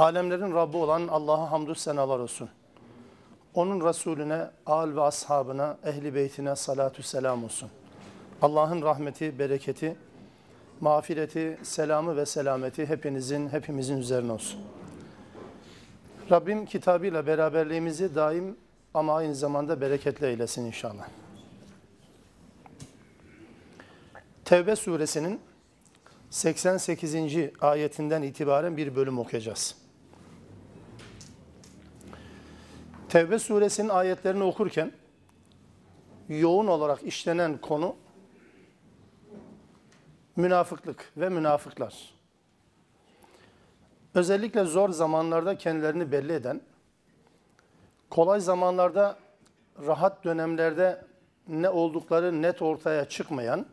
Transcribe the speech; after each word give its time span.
Alemlerin 0.00 0.54
Rabbi 0.54 0.76
olan 0.76 1.08
Allah'a 1.08 1.50
hamdü 1.50 1.74
senalar 1.74 2.18
olsun. 2.18 2.48
Onun 3.54 3.88
Resulüne, 3.88 4.50
al 4.66 4.96
ve 4.96 5.00
ashabına, 5.00 5.78
ehli 5.84 6.14
beytine 6.14 6.56
salatü 6.56 7.02
selam 7.02 7.44
olsun. 7.44 7.70
Allah'ın 8.42 8.82
rahmeti, 8.82 9.38
bereketi, 9.38 9.96
mağfireti, 10.80 11.58
selamı 11.62 12.16
ve 12.16 12.26
selameti 12.26 12.86
hepinizin, 12.86 13.48
hepimizin 13.48 13.96
üzerine 13.96 14.32
olsun. 14.32 14.60
Rabbim 16.30 16.66
kitabıyla 16.66 17.26
beraberliğimizi 17.26 18.14
daim 18.14 18.56
ama 18.94 19.16
aynı 19.16 19.34
zamanda 19.34 19.80
bereketli 19.80 20.26
eylesin 20.26 20.64
inşallah. 20.64 21.08
Tevbe 24.44 24.76
suresinin 24.76 25.40
88. 26.30 27.14
ayetinden 27.60 28.22
itibaren 28.22 28.76
bir 28.76 28.96
bölüm 28.96 29.18
okuyacağız. 29.18 29.79
Tevbe 33.10 33.38
suresinin 33.38 33.88
ayetlerini 33.88 34.42
okurken 34.42 34.92
yoğun 36.28 36.66
olarak 36.66 37.02
işlenen 37.02 37.58
konu 37.58 37.96
münafıklık 40.36 41.12
ve 41.16 41.28
münafıklar. 41.28 42.14
Özellikle 44.14 44.64
zor 44.64 44.90
zamanlarda 44.90 45.58
kendilerini 45.58 46.12
belli 46.12 46.32
eden, 46.32 46.60
kolay 48.10 48.40
zamanlarda, 48.40 49.18
rahat 49.86 50.24
dönemlerde 50.24 51.04
ne 51.48 51.68
oldukları 51.68 52.42
net 52.42 52.62
ortaya 52.62 53.04
çıkmayan, 53.08 53.66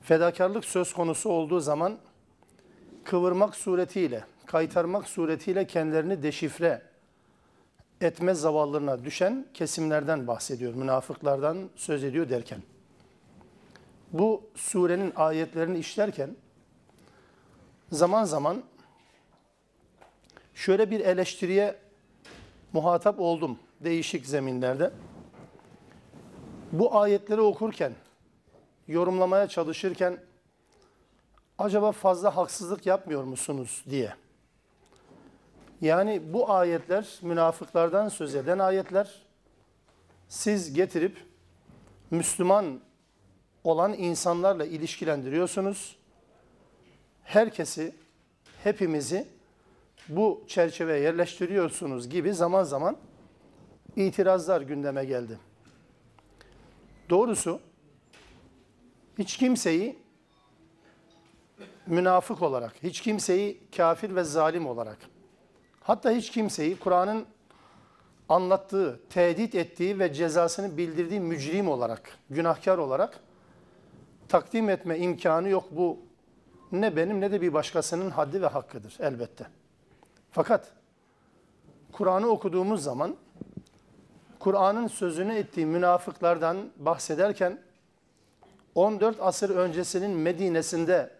fedakarlık 0.00 0.64
söz 0.64 0.92
konusu 0.92 1.30
olduğu 1.30 1.60
zaman 1.60 1.98
kıvırmak 3.04 3.56
suretiyle, 3.56 4.24
kaytarmak 4.46 5.08
suretiyle 5.08 5.66
kendilerini 5.66 6.22
deşifre 6.22 6.95
etme 8.00 8.34
zavallına 8.34 9.04
düşen 9.04 9.46
kesimlerden 9.54 10.26
bahsediyor. 10.26 10.74
Münafıklardan 10.74 11.70
söz 11.76 12.04
ediyor 12.04 12.28
derken. 12.28 12.62
Bu 14.12 14.42
surenin 14.54 15.12
ayetlerini 15.16 15.78
işlerken 15.78 16.36
zaman 17.92 18.24
zaman 18.24 18.62
şöyle 20.54 20.90
bir 20.90 21.00
eleştiriye 21.00 21.76
muhatap 22.72 23.20
oldum 23.20 23.58
değişik 23.80 24.26
zeminlerde. 24.26 24.90
Bu 26.72 26.98
ayetleri 26.98 27.40
okurken, 27.40 27.92
yorumlamaya 28.88 29.48
çalışırken 29.48 30.18
acaba 31.58 31.92
fazla 31.92 32.36
haksızlık 32.36 32.86
yapmıyor 32.86 33.24
musunuz 33.24 33.84
diye. 33.90 34.14
Yani 35.80 36.32
bu 36.32 36.50
ayetler 36.50 37.18
münafıklardan 37.22 38.08
söz 38.08 38.34
eden 38.34 38.58
ayetler. 38.58 39.22
Siz 40.28 40.74
getirip 40.74 41.16
Müslüman 42.10 42.80
olan 43.64 43.92
insanlarla 43.92 44.64
ilişkilendiriyorsunuz. 44.64 45.96
Herkesi, 47.22 47.94
hepimizi 48.64 49.28
bu 50.08 50.44
çerçeveye 50.46 51.00
yerleştiriyorsunuz 51.00 52.08
gibi 52.08 52.34
zaman 52.34 52.64
zaman 52.64 52.96
itirazlar 53.96 54.60
gündeme 54.60 55.04
geldi. 55.04 55.38
Doğrusu 57.10 57.60
hiç 59.18 59.36
kimseyi 59.36 59.98
münafık 61.86 62.42
olarak, 62.42 62.74
hiç 62.82 63.00
kimseyi 63.00 63.60
kafir 63.76 64.16
ve 64.16 64.24
zalim 64.24 64.66
olarak, 64.66 64.98
hatta 65.86 66.10
hiç 66.10 66.30
kimseyi 66.30 66.78
Kur'an'ın 66.78 67.26
anlattığı, 68.28 69.00
tehdit 69.10 69.54
ettiği 69.54 69.98
ve 69.98 70.12
cezasını 70.12 70.76
bildirdiği 70.76 71.20
mücrim 71.20 71.68
olarak, 71.68 72.18
günahkar 72.30 72.78
olarak 72.78 73.20
takdim 74.28 74.70
etme 74.70 74.98
imkanı 74.98 75.48
yok. 75.48 75.64
Bu 75.70 75.98
ne 76.72 76.96
benim 76.96 77.20
ne 77.20 77.32
de 77.32 77.40
bir 77.40 77.52
başkasının 77.52 78.10
haddi 78.10 78.42
ve 78.42 78.46
hakkıdır 78.46 78.96
elbette. 79.00 79.46
Fakat 80.30 80.72
Kur'an'ı 81.92 82.26
okuduğumuz 82.26 82.82
zaman 82.82 83.16
Kur'an'ın 84.38 84.86
sözünü 84.86 85.34
ettiği 85.34 85.66
münafıklardan 85.66 86.56
bahsederken 86.76 87.58
14 88.74 89.16
asır 89.20 89.50
öncesinin 89.50 90.10
Medine'sinde 90.10 91.10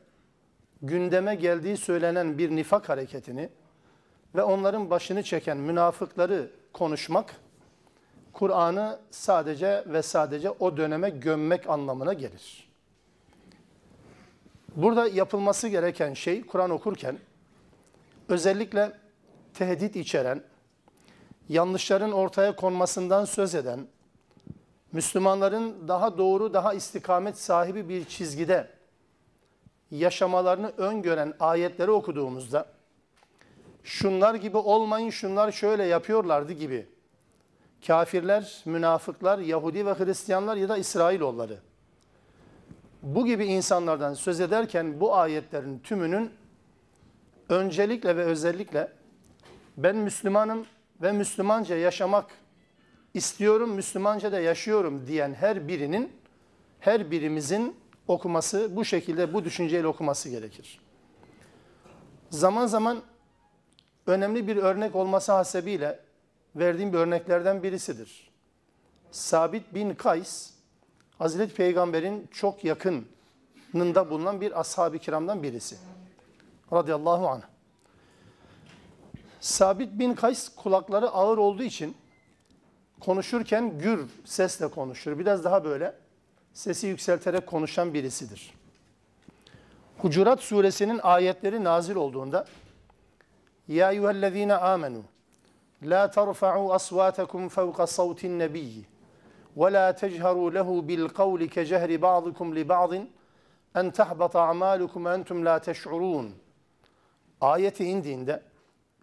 gündeme 0.83 1.35
geldiği 1.35 1.77
söylenen 1.77 2.39
bir 2.39 2.57
nifak 2.57 2.89
hareketini 2.89 3.49
ve 4.35 4.43
onların 4.43 4.91
başını 4.91 5.23
çeken 5.23 5.57
münafıkları 5.57 6.51
konuşmak, 6.73 7.35
Kur'an'ı 8.33 8.99
sadece 9.11 9.85
ve 9.87 10.03
sadece 10.03 10.51
o 10.51 10.77
döneme 10.77 11.11
gömmek 11.11 11.69
anlamına 11.69 12.13
gelir. 12.13 12.69
Burada 14.77 15.09
yapılması 15.09 15.69
gereken 15.69 16.15
şey 16.15 16.47
Kur'an 16.47 16.71
okurken 16.71 17.19
özellikle 18.29 18.93
tehdit 19.55 19.97
içeren, 19.97 20.43
yanlışların 21.49 22.13
ortaya 22.13 22.57
konmasından 22.57 23.25
söz 23.25 23.55
eden, 23.55 23.87
Müslümanların 24.93 25.89
daha 25.89 26.19
doğru, 26.19 26.55
daha 26.55 26.75
istikamet 26.75 27.39
sahibi 27.39 27.89
bir 27.89 28.05
çizgide 28.05 28.69
yaşamalarını 29.91 30.73
öngören 30.77 31.35
ayetleri 31.41 31.91
okuduğumuzda 31.91 32.76
şunlar 33.87 34.35
gibi 34.35 34.57
olmayın, 34.57 35.11
şunlar 35.11 35.53
şöyle 35.53 35.85
yapıyorlardı 35.85 36.53
gibi 36.53 36.87
kafirler, 37.87 38.63
münafıklar, 38.65 39.39
Yahudi 39.39 39.87
ve 39.87 39.95
Hristiyanlar 39.95 40.57
ya 40.57 40.69
da 40.69 40.77
İsrailoğulları 40.77 41.59
bu 43.03 43.27
gibi 43.27 43.45
insanlardan 43.45 44.15
söz 44.15 44.41
ederken 44.41 45.01
bu 45.01 45.17
ayetlerin 45.17 45.79
tümünün 45.79 46.31
öncelikle 47.49 48.17
ve 48.17 48.25
özellikle 48.25 48.93
ben 49.77 49.97
Müslümanım 49.97 50.67
ve 51.03 51.13
Müslümanca 51.13 51.77
yaşamak 51.77 52.31
istiyorum, 53.15 53.71
Müslümanca 53.71 54.33
da 54.33 54.41
yaşıyorum 54.41 55.07
diyen 55.07 55.35
her 55.35 55.69
birinin, 55.69 56.13
her 56.81 57.11
birimizin 57.11 57.77
okuması, 58.09 58.77
bu 58.77 58.85
şekilde, 58.85 59.35
bu 59.35 59.45
düşünceyle 59.45 59.87
okuması 59.87 60.29
gerekir. 60.29 60.81
Zaman 62.31 62.67
zaman 62.67 63.03
önemli 64.07 64.49
bir 64.49 64.57
örnek 64.57 64.97
olması 64.97 65.33
hasebiyle 65.33 66.01
verdiğim 66.57 66.93
bir 66.93 66.99
örneklerden 66.99 67.63
birisidir. 67.63 68.31
Sabit 69.11 69.75
bin 69.75 69.95
Kays, 69.95 70.51
Hazreti 71.19 71.55
Peygamber'in 71.55 72.29
çok 72.31 72.65
yakınında 72.65 74.11
bulunan 74.11 74.41
bir 74.41 74.61
ashab-ı 74.61 74.99
kiramdan 74.99 75.43
birisi. 75.43 75.77
Radıyallahu 76.73 77.29
anh. 77.29 77.43
Sabit 79.41 79.99
bin 79.99 80.15
Kays 80.15 80.49
kulakları 80.49 81.09
ağır 81.09 81.39
olduğu 81.39 81.63
için 81.63 81.97
konuşurken 83.01 83.79
gür 83.79 84.09
sesle 84.25 84.69
konuşur. 84.69 85.19
Biraz 85.19 85.45
daha 85.45 85.65
böyle 85.65 85.95
sesi 86.53 86.87
yükselterek 86.87 87.47
konuşan 87.47 87.95
birisidir. 87.95 88.55
Hucurat 89.99 90.41
suresinin 90.41 91.01
ayetleri 91.03 91.65
nazil 91.65 91.97
olduğunda 91.97 92.47
La 95.83 96.11
terfa'u 96.11 96.73
asvatakum 96.73 97.49
fevka 97.49 97.87
savtin 97.87 98.39
nebiyyi 98.39 98.87
ve 99.57 99.73
la 99.73 99.95
techeru 99.95 100.55
lehu 100.55 100.89
bil 100.89 101.09
kavli 101.09 101.49
ke 101.49 101.65
cehri 101.65 102.03
ba'dikum 102.03 102.55
li 102.55 102.69
ba'din 102.69 103.13
en 103.75 103.91
tahbata 103.91 104.41
a'malukum 104.41 105.07
entum 105.07 105.45
la 105.45 105.59
teş'urun 105.59 106.35
ayeti 107.41 107.85
indiğinde 107.85 108.43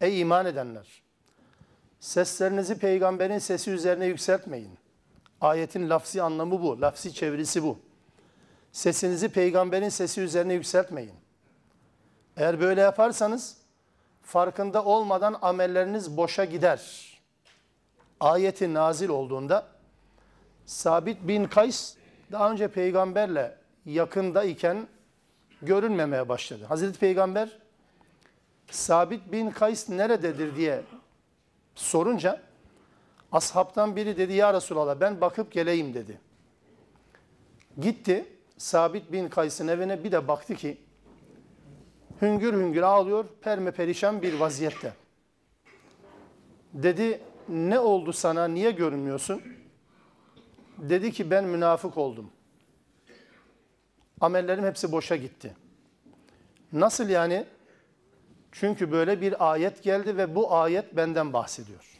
ey 0.01 0.21
iman 0.21 0.45
edenler 0.45 1.03
seslerinizi 2.03 2.77
peygamberin 2.77 3.37
sesi 3.37 3.71
üzerine 3.71 4.05
yükseltmeyin. 4.05 4.77
Ayetin 5.41 5.89
lafzi 5.89 6.21
anlamı 6.21 6.61
bu, 6.61 6.81
lafzi 6.81 7.13
çevirisi 7.13 7.63
bu. 7.63 7.79
Sesinizi 8.71 9.29
peygamberin 9.29 9.89
sesi 9.89 10.21
üzerine 10.21 10.53
yükseltmeyin. 10.53 11.13
Eğer 12.37 12.61
böyle 12.61 12.81
yaparsanız 12.81 13.57
farkında 14.23 14.85
olmadan 14.85 15.37
amelleriniz 15.41 16.17
boşa 16.17 16.45
gider. 16.45 17.09
Ayeti 18.19 18.73
nazil 18.73 19.09
olduğunda 19.09 19.67
Sabit 20.65 21.27
bin 21.27 21.45
Kays 21.45 21.95
daha 22.31 22.51
önce 22.51 22.67
peygamberle 22.67 23.57
yakında 23.85 24.43
iken 24.43 24.87
görünmemeye 25.61 26.29
başladı. 26.29 26.65
Hazreti 26.65 26.99
Peygamber 26.99 27.49
Sabit 28.71 29.31
bin 29.31 29.51
Kays 29.51 29.89
nerededir 29.89 30.55
diye 30.55 30.81
sorunca 31.75 32.41
ashabtan 33.31 33.95
biri 33.95 34.17
dedi 34.17 34.33
ya 34.33 34.53
Resulallah 34.53 34.99
ben 34.99 35.21
bakıp 35.21 35.51
geleyim 35.51 35.93
dedi. 35.93 36.19
Gitti 37.81 38.25
Sabit 38.57 39.11
bin 39.11 39.29
Kays'ın 39.29 39.67
evine 39.67 40.03
bir 40.03 40.11
de 40.11 40.27
baktı 40.27 40.55
ki 40.55 40.77
hüngür 42.23 42.53
hüngür 42.53 42.81
ağlıyor 42.81 43.25
perme 43.41 43.71
perişan 43.71 44.21
bir 44.21 44.39
vaziyette. 44.39 44.93
Dedi 46.73 47.21
ne 47.49 47.79
oldu 47.79 48.13
sana 48.13 48.47
niye 48.47 48.71
görünmüyorsun? 48.71 49.41
Dedi 50.77 51.11
ki 51.11 51.31
ben 51.31 51.43
münafık 51.43 51.97
oldum. 51.97 52.31
Amellerim 54.21 54.65
hepsi 54.65 54.91
boşa 54.91 55.15
gitti. 55.15 55.55
Nasıl 56.73 57.09
yani? 57.09 57.45
Çünkü 58.51 58.91
böyle 58.91 59.21
bir 59.21 59.51
ayet 59.51 59.83
geldi 59.83 60.17
ve 60.17 60.35
bu 60.35 60.55
ayet 60.55 60.95
benden 60.95 61.33
bahsediyor. 61.33 61.99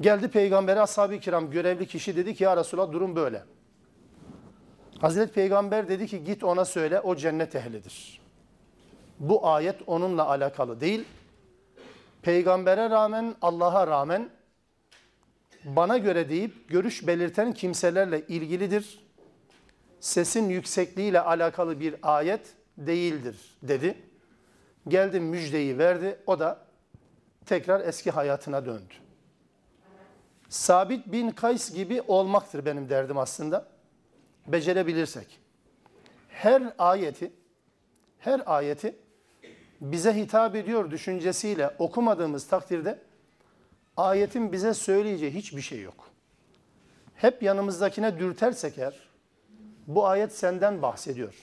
Geldi 0.00 0.28
peygambere 0.28 0.80
ashab-ı 0.80 1.18
kiram 1.18 1.50
görevli 1.50 1.86
kişi 1.86 2.16
dedi 2.16 2.34
ki 2.34 2.44
ya 2.44 2.56
Resulallah 2.56 2.92
durum 2.92 3.16
böyle. 3.16 3.42
Hazreti 5.02 5.32
Peygamber 5.32 5.88
dedi 5.88 6.06
ki 6.06 6.24
git 6.24 6.44
ona 6.44 6.64
söyle 6.64 7.00
o 7.00 7.16
cennet 7.16 7.54
ehlidir. 7.54 8.20
Bu 9.18 9.48
ayet 9.48 9.76
onunla 9.86 10.26
alakalı 10.26 10.80
değil. 10.80 11.04
Peygambere 12.22 12.90
rağmen 12.90 13.34
Allah'a 13.42 13.86
rağmen 13.86 14.30
bana 15.64 15.98
göre 15.98 16.28
deyip 16.28 16.68
görüş 16.68 17.06
belirten 17.06 17.52
kimselerle 17.52 18.26
ilgilidir. 18.26 19.04
Sesin 20.00 20.48
yüksekliğiyle 20.48 21.20
alakalı 21.20 21.80
bir 21.80 21.94
ayet 22.02 22.54
değildir 22.78 23.36
dedi. 23.62 23.94
Geldi 24.88 25.20
müjdeyi 25.20 25.78
verdi. 25.78 26.18
O 26.26 26.38
da 26.38 26.58
tekrar 27.46 27.80
eski 27.80 28.10
hayatına 28.10 28.66
döndü. 28.66 28.94
Sabit 30.48 31.12
bin 31.12 31.30
Kays 31.30 31.74
gibi 31.74 32.02
olmaktır 32.02 32.64
benim 32.64 32.88
derdim 32.88 33.18
aslında. 33.18 33.71
Becerebilirsek. 34.46 35.40
Her 36.28 36.74
ayeti 36.78 37.32
her 38.18 38.42
ayeti 38.46 38.96
bize 39.80 40.16
hitap 40.16 40.56
ediyor 40.56 40.90
düşüncesiyle 40.90 41.70
okumadığımız 41.78 42.46
takdirde 42.46 42.98
ayetin 43.96 44.52
bize 44.52 44.74
söyleyeceği 44.74 45.34
hiçbir 45.34 45.62
şey 45.62 45.80
yok. 45.80 46.10
Hep 47.14 47.42
yanımızdakine 47.42 48.18
dürtersek 48.18 48.78
eğer 48.78 49.08
bu 49.86 50.06
ayet 50.06 50.32
senden 50.32 50.82
bahsediyor. 50.82 51.34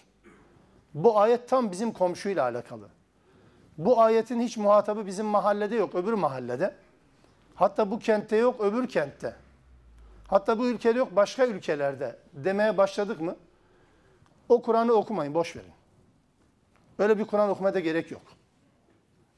Bu 0.93 1.19
ayet 1.19 1.49
tam 1.49 1.71
bizim 1.71 1.93
komşuyla 1.93 2.43
alakalı. 2.43 2.89
Bu 3.77 4.01
ayetin 4.01 4.41
hiç 4.41 4.57
muhatabı 4.57 5.05
bizim 5.05 5.25
mahallede 5.25 5.75
yok, 5.75 5.95
öbür 5.95 6.13
mahallede. 6.13 6.75
Hatta 7.55 7.91
bu 7.91 7.99
kentte 7.99 8.35
yok, 8.35 8.61
öbür 8.61 8.87
kentte. 8.87 9.35
Hatta 10.29 10.59
bu 10.59 10.67
ülkede 10.67 10.99
yok, 10.99 11.15
başka 11.15 11.45
ülkelerde 11.45 12.19
demeye 12.33 12.77
başladık 12.77 13.21
mı? 13.21 13.35
O 14.49 14.61
Kur'an'ı 14.61 14.93
okumayın, 14.93 15.33
boş 15.33 15.55
verin. 15.55 15.71
Böyle 16.99 17.19
bir 17.19 17.25
Kur'an 17.25 17.49
okumaya 17.49 17.79
gerek 17.79 18.11
yok. 18.11 18.21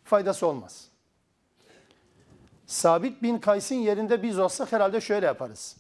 Faydası 0.04 0.48
olmaz. 0.48 0.88
Sabit 2.66 3.24
bin 3.24 3.38
Kays'in 3.38 3.76
yerinde 3.76 4.24
biz 4.24 4.40
olsak 4.40 4.72
herhalde 4.72 5.02
şöyle 5.02 5.26
yaparız. 5.26 5.78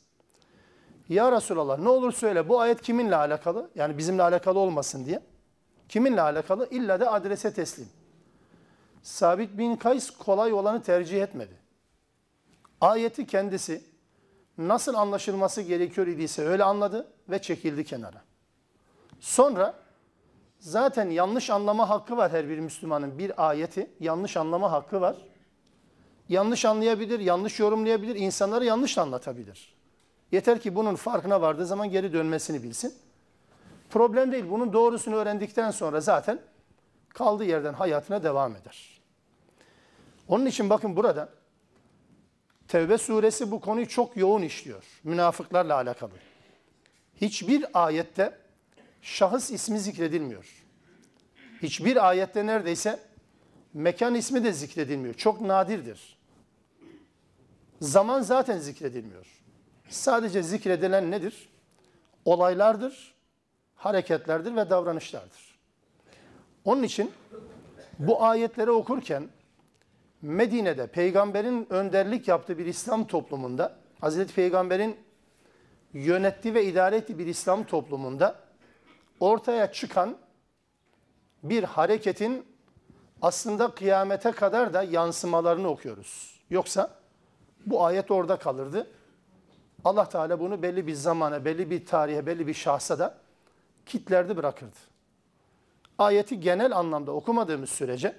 Ya 1.09 1.31
Resulallah 1.31 1.79
ne 1.79 1.89
olur 1.89 2.11
söyle 2.11 2.49
bu 2.49 2.59
ayet 2.59 2.81
kiminle 2.81 3.15
alakalı? 3.15 3.69
Yani 3.75 3.97
bizimle 3.97 4.23
alakalı 4.23 4.59
olmasın 4.59 5.05
diye. 5.05 5.21
Kiminle 5.89 6.21
alakalı? 6.21 6.67
İlla 6.69 6.99
da 6.99 7.11
adrese 7.11 7.53
teslim. 7.53 7.89
Sabit 9.03 9.57
bin 9.57 9.75
Kays 9.75 10.09
kolay 10.09 10.53
olanı 10.53 10.83
tercih 10.83 11.23
etmedi. 11.23 11.53
Ayeti 12.81 13.27
kendisi 13.27 13.90
nasıl 14.67 14.93
anlaşılması 14.93 15.61
gerekiyor 15.61 16.07
idiyse 16.07 16.45
öyle 16.45 16.63
anladı 16.63 17.07
ve 17.29 17.41
çekildi 17.41 17.83
kenara. 17.83 18.21
Sonra 19.19 19.73
zaten 20.59 21.09
yanlış 21.09 21.49
anlama 21.49 21.89
hakkı 21.89 22.17
var 22.17 22.31
her 22.31 22.49
bir 22.49 22.59
Müslümanın. 22.59 23.17
Bir 23.17 23.49
ayeti 23.49 23.89
yanlış 23.99 24.37
anlama 24.37 24.71
hakkı 24.71 25.01
var. 25.01 25.15
Yanlış 26.29 26.65
anlayabilir, 26.65 27.19
yanlış 27.19 27.59
yorumlayabilir, 27.59 28.15
insanları 28.15 28.65
yanlış 28.65 28.97
anlatabilir. 28.97 29.75
Yeter 30.31 30.59
ki 30.59 30.75
bunun 30.75 30.95
farkına 30.95 31.41
vardığı 31.41 31.65
zaman 31.65 31.89
geri 31.89 32.13
dönmesini 32.13 32.63
bilsin. 32.63 32.93
Problem 33.89 34.31
değil. 34.31 34.45
Bunun 34.49 34.73
doğrusunu 34.73 35.15
öğrendikten 35.15 35.71
sonra 35.71 36.01
zaten 36.01 36.39
kaldığı 37.09 37.45
yerden 37.45 37.73
hayatına 37.73 38.23
devam 38.23 38.55
eder. 38.55 39.01
Onun 40.27 40.45
için 40.45 40.69
bakın 40.69 40.95
burada 40.95 41.29
Tevbe 42.71 42.97
suresi 42.97 43.51
bu 43.51 43.61
konuyu 43.61 43.87
çok 43.87 44.17
yoğun 44.17 44.41
işliyor. 44.41 44.83
Münafıklarla 45.03 45.75
alakalı. 45.75 46.11
Hiçbir 47.21 47.65
ayette 47.73 48.37
şahıs 49.01 49.51
ismi 49.51 49.79
zikredilmiyor. 49.79 50.65
Hiçbir 51.61 52.09
ayette 52.09 52.45
neredeyse 52.45 52.99
mekan 53.73 54.15
ismi 54.15 54.43
de 54.43 54.53
zikredilmiyor. 54.53 55.13
Çok 55.13 55.41
nadirdir. 55.41 56.17
Zaman 57.81 58.21
zaten 58.21 58.57
zikredilmiyor. 58.57 59.27
Sadece 59.89 60.43
zikredilen 60.43 61.11
nedir? 61.11 61.49
Olaylardır, 62.25 63.15
hareketlerdir 63.75 64.55
ve 64.55 64.69
davranışlardır. 64.69 65.59
Onun 66.65 66.83
için 66.83 67.11
bu 67.99 68.23
ayetleri 68.23 68.71
okurken 68.71 69.29
Medine'de 70.21 70.87
peygamberin 70.87 71.67
önderlik 71.69 72.27
yaptığı 72.27 72.57
bir 72.57 72.65
İslam 72.65 73.07
toplumunda, 73.07 73.75
Hazreti 73.99 74.33
Peygamber'in 74.33 74.97
yönettiği 75.93 76.53
ve 76.53 76.65
idare 76.65 76.95
ettiği 76.95 77.19
bir 77.19 77.27
İslam 77.27 77.63
toplumunda 77.63 78.35
ortaya 79.19 79.71
çıkan 79.71 80.17
bir 81.43 81.63
hareketin 81.63 82.45
aslında 83.21 83.71
kıyamete 83.71 84.31
kadar 84.31 84.73
da 84.73 84.83
yansımalarını 84.83 85.67
okuyoruz. 85.67 86.39
Yoksa 86.49 86.89
bu 87.65 87.85
ayet 87.85 88.11
orada 88.11 88.35
kalırdı. 88.35 88.87
Allah 89.85 90.09
Teala 90.09 90.39
bunu 90.39 90.61
belli 90.61 90.87
bir 90.87 90.93
zamana, 90.93 91.45
belli 91.45 91.69
bir 91.69 91.85
tarihe, 91.85 92.25
belli 92.25 92.47
bir 92.47 92.53
şahsa 92.53 92.99
da 92.99 93.17
kitlerdi 93.85 94.37
bırakırdı. 94.37 94.77
Ayeti 95.97 96.39
genel 96.39 96.77
anlamda 96.77 97.11
okumadığımız 97.11 97.69
sürece 97.69 98.15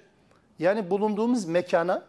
yani 0.59 0.89
bulunduğumuz 0.89 1.45
mekana, 1.45 2.05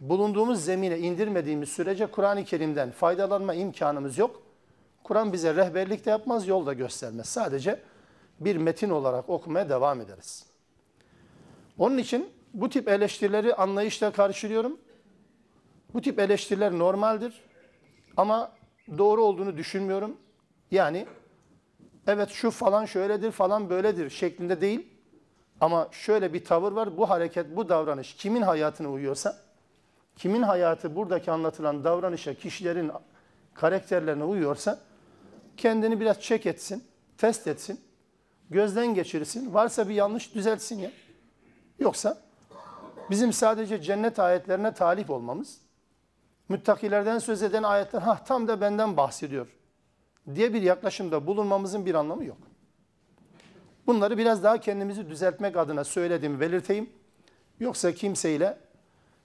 bulunduğumuz 0.00 0.64
zemine 0.64 0.98
indirmediğimiz 0.98 1.68
sürece 1.68 2.06
Kur'an-ı 2.06 2.44
Kerim'den 2.44 2.90
faydalanma 2.90 3.54
imkanımız 3.54 4.18
yok. 4.18 4.42
Kur'an 5.04 5.32
bize 5.32 5.54
rehberlik 5.54 6.06
de 6.06 6.10
yapmaz, 6.10 6.48
yol 6.48 6.66
da 6.66 6.72
göstermez. 6.72 7.28
Sadece 7.28 7.80
bir 8.40 8.56
metin 8.56 8.90
olarak 8.90 9.28
okumaya 9.28 9.68
devam 9.68 10.00
ederiz. 10.00 10.46
Onun 11.78 11.98
için 11.98 12.30
bu 12.54 12.68
tip 12.68 12.88
eleştirileri 12.88 13.54
anlayışla 13.54 14.12
karşılıyorum. 14.12 14.78
Bu 15.94 16.00
tip 16.00 16.18
eleştiriler 16.18 16.72
normaldir. 16.72 17.44
Ama 18.16 18.52
doğru 18.98 19.24
olduğunu 19.24 19.56
düşünmüyorum. 19.56 20.16
Yani 20.70 21.06
evet 22.06 22.28
şu 22.30 22.50
falan 22.50 22.84
şöyledir 22.84 23.30
falan 23.30 23.70
böyledir 23.70 24.10
şeklinde 24.10 24.60
değil. 24.60 24.86
Ama 25.60 25.88
şöyle 25.92 26.32
bir 26.32 26.44
tavır 26.44 26.72
var. 26.72 26.96
Bu 26.96 27.10
hareket, 27.10 27.56
bu 27.56 27.68
davranış 27.68 28.14
kimin 28.14 28.42
hayatına 28.42 28.90
uyuyorsa, 28.90 29.36
kimin 30.16 30.42
hayatı 30.42 30.96
buradaki 30.96 31.30
anlatılan 31.30 31.84
davranışa, 31.84 32.34
kişilerin 32.34 32.92
karakterlerine 33.54 34.24
uyuyorsa 34.24 34.78
kendini 35.56 36.00
biraz 36.00 36.20
çek 36.20 36.46
etsin, 36.46 36.84
test 37.18 37.46
etsin, 37.46 37.80
gözden 38.50 38.94
geçirsin. 38.94 39.54
Varsa 39.54 39.88
bir 39.88 39.94
yanlış 39.94 40.34
düzeltsin 40.34 40.78
ya. 40.78 40.90
Yoksa 41.78 42.18
bizim 43.10 43.32
sadece 43.32 43.82
cennet 43.82 44.18
ayetlerine 44.18 44.74
talip 44.74 45.10
olmamız, 45.10 45.60
müttakilerden 46.48 47.18
söz 47.18 47.42
eden 47.42 47.62
ayetler 47.62 48.00
ha 48.00 48.24
tam 48.24 48.48
da 48.48 48.60
benden 48.60 48.96
bahsediyor 48.96 49.46
diye 50.34 50.54
bir 50.54 50.62
yaklaşımda 50.62 51.26
bulunmamızın 51.26 51.86
bir 51.86 51.94
anlamı 51.94 52.24
yok. 52.24 52.38
Bunları 53.88 54.18
biraz 54.18 54.42
daha 54.42 54.60
kendimizi 54.60 55.08
düzeltmek 55.10 55.56
adına 55.56 55.84
söylediğimi 55.84 56.40
belirteyim. 56.40 56.90
Yoksa 57.60 57.92
kimseyle 57.92 58.58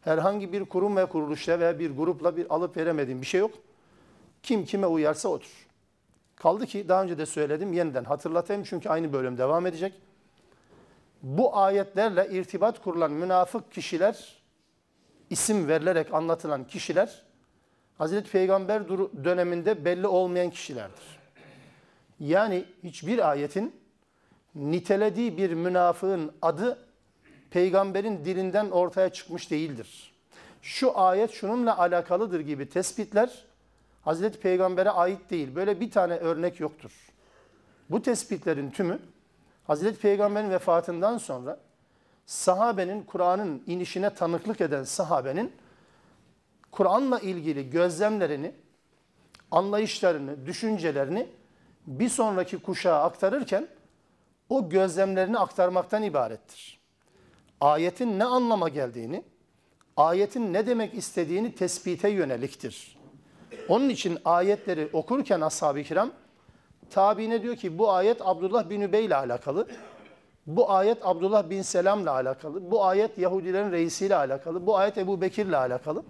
herhangi 0.02 0.54
bir 0.54 0.66
kurum 0.66 0.96
ve 0.98 1.06
kuruluşla 1.06 1.60
veya 1.60 1.80
bir 1.80 1.92
grupla 1.92 2.38
bir 2.38 2.54
alıp 2.56 2.78
veremediğim 2.78 3.22
bir 3.22 3.26
şey 3.26 3.40
yok. 3.40 3.52
Kim 4.44 4.66
kime 4.66 4.88
uyarsa 4.88 5.30
odur. 5.30 5.68
Kaldı 6.36 6.66
ki 6.66 6.90
daha 6.90 7.04
önce 7.04 7.18
de 7.18 7.26
söyledim 7.26 7.74
yeniden 7.74 8.04
hatırlatayım 8.04 8.64
çünkü 8.64 8.90
aynı 8.90 9.14
bölüm 9.14 9.38
devam 9.38 9.66
edecek. 9.66 9.94
bu 11.24 11.58
ayetlerle 11.58 12.28
irtibat 12.32 12.84
kurulan 12.84 13.12
münafık 13.12 13.72
kişiler, 13.72 14.42
isim 15.30 15.68
verilerek 15.68 16.14
anlatılan 16.14 16.68
kişiler, 16.68 17.22
Hazreti 17.98 18.32
Peygamber 18.32 18.88
döneminde 19.24 19.86
belli 19.86 20.08
olmayan 20.08 20.50
kişilerdir. 20.50 21.20
Yani 22.20 22.66
hiçbir 22.84 23.30
ayetin 23.30 23.83
nitelediği 24.56 25.38
bir 25.38 25.54
münafığın 25.54 26.32
adı 26.42 26.78
peygamberin 27.52 28.26
dilinden 28.26 28.70
ortaya 28.72 29.10
çıkmış 29.10 29.52
değildir. 29.52 30.14
Şu 30.62 31.00
ayet 31.00 31.32
şununla 31.32 31.78
alakalıdır 31.78 32.40
gibi 32.40 32.70
tespitler 32.70 33.46
Hazreti 34.02 34.40
Peygamber'e 34.40 34.90
ait 34.90 35.30
değil. 35.30 35.56
Böyle 35.56 35.80
bir 35.80 35.92
tane 35.92 36.16
örnek 36.16 36.60
yoktur. 36.60 36.92
Bu 37.90 38.02
tespitlerin 38.02 38.72
tümü 38.72 39.00
Hazreti 39.68 40.00
Peygamber'in 40.00 40.50
vefatından 40.50 41.18
sonra 41.18 41.60
sahabenin 42.26 43.04
Kur'an'ın 43.04 43.64
inişine 43.68 44.10
tanıklık 44.10 44.62
eden 44.62 44.84
sahabenin 44.84 45.52
Kur'an'la 46.72 47.20
ilgili 47.20 47.70
gözlemlerini, 47.70 48.52
anlayışlarını, 49.52 50.46
düşüncelerini 50.46 51.28
bir 51.88 52.10
sonraki 52.10 52.58
kuşağa 52.58 53.04
aktarırken 53.04 53.68
o 54.50 54.70
gözlemlerini 54.70 55.38
aktarmaktan 55.38 56.04
ibarettir. 56.04 56.80
Ayetin 57.62 58.20
ne 58.20 58.24
anlama 58.24 58.70
geldiğini, 58.70 59.24
ayetin 59.98 60.54
ne 60.54 60.68
demek 60.68 60.94
istediğini 60.94 61.56
tespite 61.56 62.10
yöneliktir. 62.10 62.98
Onun 63.70 63.90
için 63.90 64.18
ayetleri 64.26 64.90
okurken 64.94 65.42
ashab-ı 65.42 65.84
kiram 65.84 66.12
tabiine 66.90 67.42
diyor 67.44 67.56
ki 67.56 67.78
bu 67.78 67.92
ayet 67.92 68.22
Abdullah 68.22 68.70
bin 68.70 68.82
Übey 68.82 69.06
ile 69.06 69.16
alakalı. 69.16 69.68
Bu 70.48 70.72
ayet 70.72 70.98
Abdullah 71.06 71.50
bin 71.50 71.62
Selam 71.62 72.02
ile 72.02 72.10
alakalı. 72.10 72.72
Bu 72.72 72.86
ayet 72.86 73.18
Yahudilerin 73.18 73.72
reisiyle 73.72 74.16
alakalı. 74.16 74.68
Bu 74.68 74.78
ayet 74.78 74.98
Ebu 74.98 75.22
Bekir 75.22 75.46
ile 75.46 75.58
alakalı. 75.58 76.04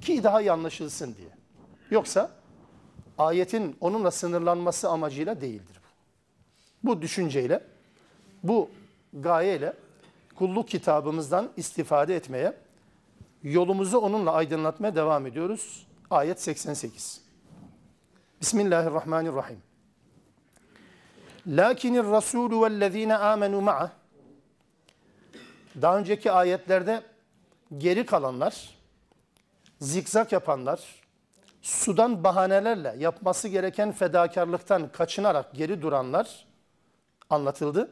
Ki 0.00 0.24
daha 0.24 0.40
iyi 0.40 0.52
anlaşılsın 0.52 1.14
diye. 1.14 1.28
Yoksa 1.90 2.30
ayetin 3.18 3.76
onunla 3.80 4.10
sınırlanması 4.10 4.88
amacıyla 4.88 5.40
değildir. 5.40 5.77
Bu, 6.84 7.02
düşünceyle, 7.02 7.64
bu 8.42 8.70
gayeyle 9.12 9.72
kulluk 10.34 10.68
kitabımızdan 10.68 11.50
istifade 11.56 12.16
etmeye, 12.16 12.54
yolumuzu 13.42 13.98
onunla 13.98 14.32
aydınlatmaya 14.32 14.94
devam 14.94 15.26
ediyoruz. 15.26 15.86
Ayet 16.10 16.42
88. 16.42 17.20
Bismillahirrahmanirrahim. 18.40 19.58
Lakinir 21.46 22.04
Rasulü 22.04 22.60
vellezine 22.60 23.16
amenu 23.16 23.60
ma'a 23.60 23.92
Daha 25.82 25.98
önceki 25.98 26.32
ayetlerde 26.32 27.02
geri 27.78 28.06
kalanlar, 28.06 28.70
zikzak 29.80 30.32
yapanlar, 30.32 30.80
sudan 31.62 32.24
bahanelerle 32.24 32.94
yapması 32.98 33.48
gereken 33.48 33.92
fedakarlıktan 33.92 34.92
kaçınarak 34.92 35.54
geri 35.54 35.82
duranlar 35.82 36.47
anlatıldı. 37.30 37.90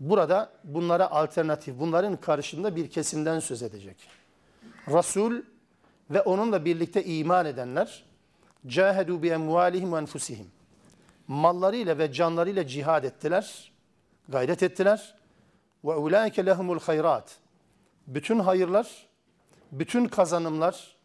Burada 0.00 0.52
bunlara 0.64 1.10
alternatif, 1.10 1.78
bunların 1.78 2.16
karşında 2.16 2.76
bir 2.76 2.90
kesimden 2.90 3.40
söz 3.40 3.62
edecek. 3.62 3.96
Resul 4.88 5.42
ve 6.10 6.20
onunla 6.22 6.64
birlikte 6.64 7.04
iman 7.04 7.46
edenler 7.46 8.04
cahedu 8.66 9.22
bi 9.22 9.28
emvalihim 9.28 9.92
ve 9.92 9.98
enfusihim 9.98 10.46
mallarıyla 11.28 11.98
ve 11.98 12.12
canlarıyla 12.12 12.66
cihad 12.66 13.04
ettiler, 13.04 13.72
gayret 14.28 14.62
ettiler. 14.62 15.14
Ve 15.84 15.94
ulaike 15.94 16.46
lehumul 16.46 16.80
hayrat. 16.80 17.36
Bütün 18.06 18.38
hayırlar, 18.38 19.06
bütün 19.72 20.04
kazanımlar, 20.08 20.96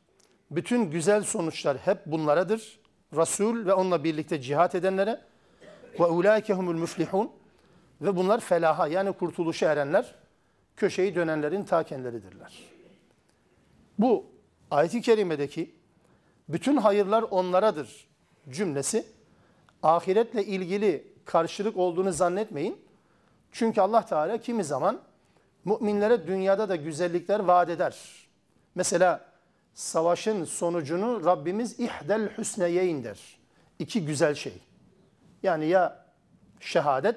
bütün 0.51 0.91
güzel 0.91 1.23
sonuçlar 1.23 1.77
hep 1.77 2.05
bunlaradır. 2.05 2.79
Resul 3.15 3.65
ve 3.65 3.73
onunla 3.73 4.03
birlikte 4.03 4.41
cihat 4.41 4.75
edenlere 4.75 5.21
ve 5.99 6.05
ulaike 6.05 6.53
humul 6.53 6.73
müflihun 6.73 7.31
ve 8.01 8.15
bunlar 8.15 8.39
felaha 8.39 8.87
yani 8.87 9.13
kurtuluşa 9.13 9.71
erenler, 9.71 10.15
köşeyi 10.75 11.15
dönenlerin 11.15 11.63
ta 11.63 11.83
kendileridirler. 11.83 12.63
Bu 13.99 14.25
ayet-i 14.71 15.01
kerimedeki 15.01 15.75
bütün 16.49 16.77
hayırlar 16.77 17.21
onlaradır 17.21 18.07
cümlesi 18.49 19.05
ahiretle 19.83 20.45
ilgili 20.45 21.13
karşılık 21.25 21.77
olduğunu 21.77 22.11
zannetmeyin. 22.11 22.81
Çünkü 23.51 23.81
Allah 23.81 24.05
Teala 24.05 24.37
kimi 24.37 24.63
zaman 24.63 25.01
müminlere 25.65 26.27
dünyada 26.27 26.69
da 26.69 26.75
güzellikler 26.75 27.39
vaat 27.39 27.69
eder. 27.69 28.27
Mesela 28.75 29.25
savaşın 29.73 30.43
sonucunu 30.43 31.25
Rabbimiz 31.25 31.79
ihdel 31.79 32.37
hüsneyeyn 32.37 33.03
der. 33.03 33.39
İki 33.79 34.05
güzel 34.05 34.35
şey. 34.35 34.53
Yani 35.43 35.65
ya 35.67 36.05
şehadet 36.59 37.15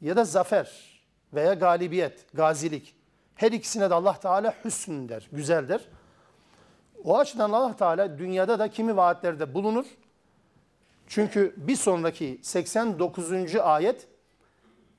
ya 0.00 0.16
da 0.16 0.24
zafer 0.24 1.00
veya 1.34 1.54
galibiyet, 1.54 2.26
gazilik. 2.34 2.94
Her 3.34 3.52
ikisine 3.52 3.90
de 3.90 3.94
Allah 3.94 4.20
Teala 4.20 4.54
hüsn 4.64 5.08
der, 5.08 5.28
güzel 5.32 5.68
der. 5.68 5.80
O 7.04 7.18
açıdan 7.18 7.52
Allah 7.52 7.76
Teala 7.76 8.18
dünyada 8.18 8.58
da 8.58 8.68
kimi 8.68 8.96
vaatlerde 8.96 9.54
bulunur 9.54 9.86
çünkü 11.06 11.54
bir 11.56 11.76
sonraki 11.76 12.40
89. 12.42 13.56
ayet 13.56 14.08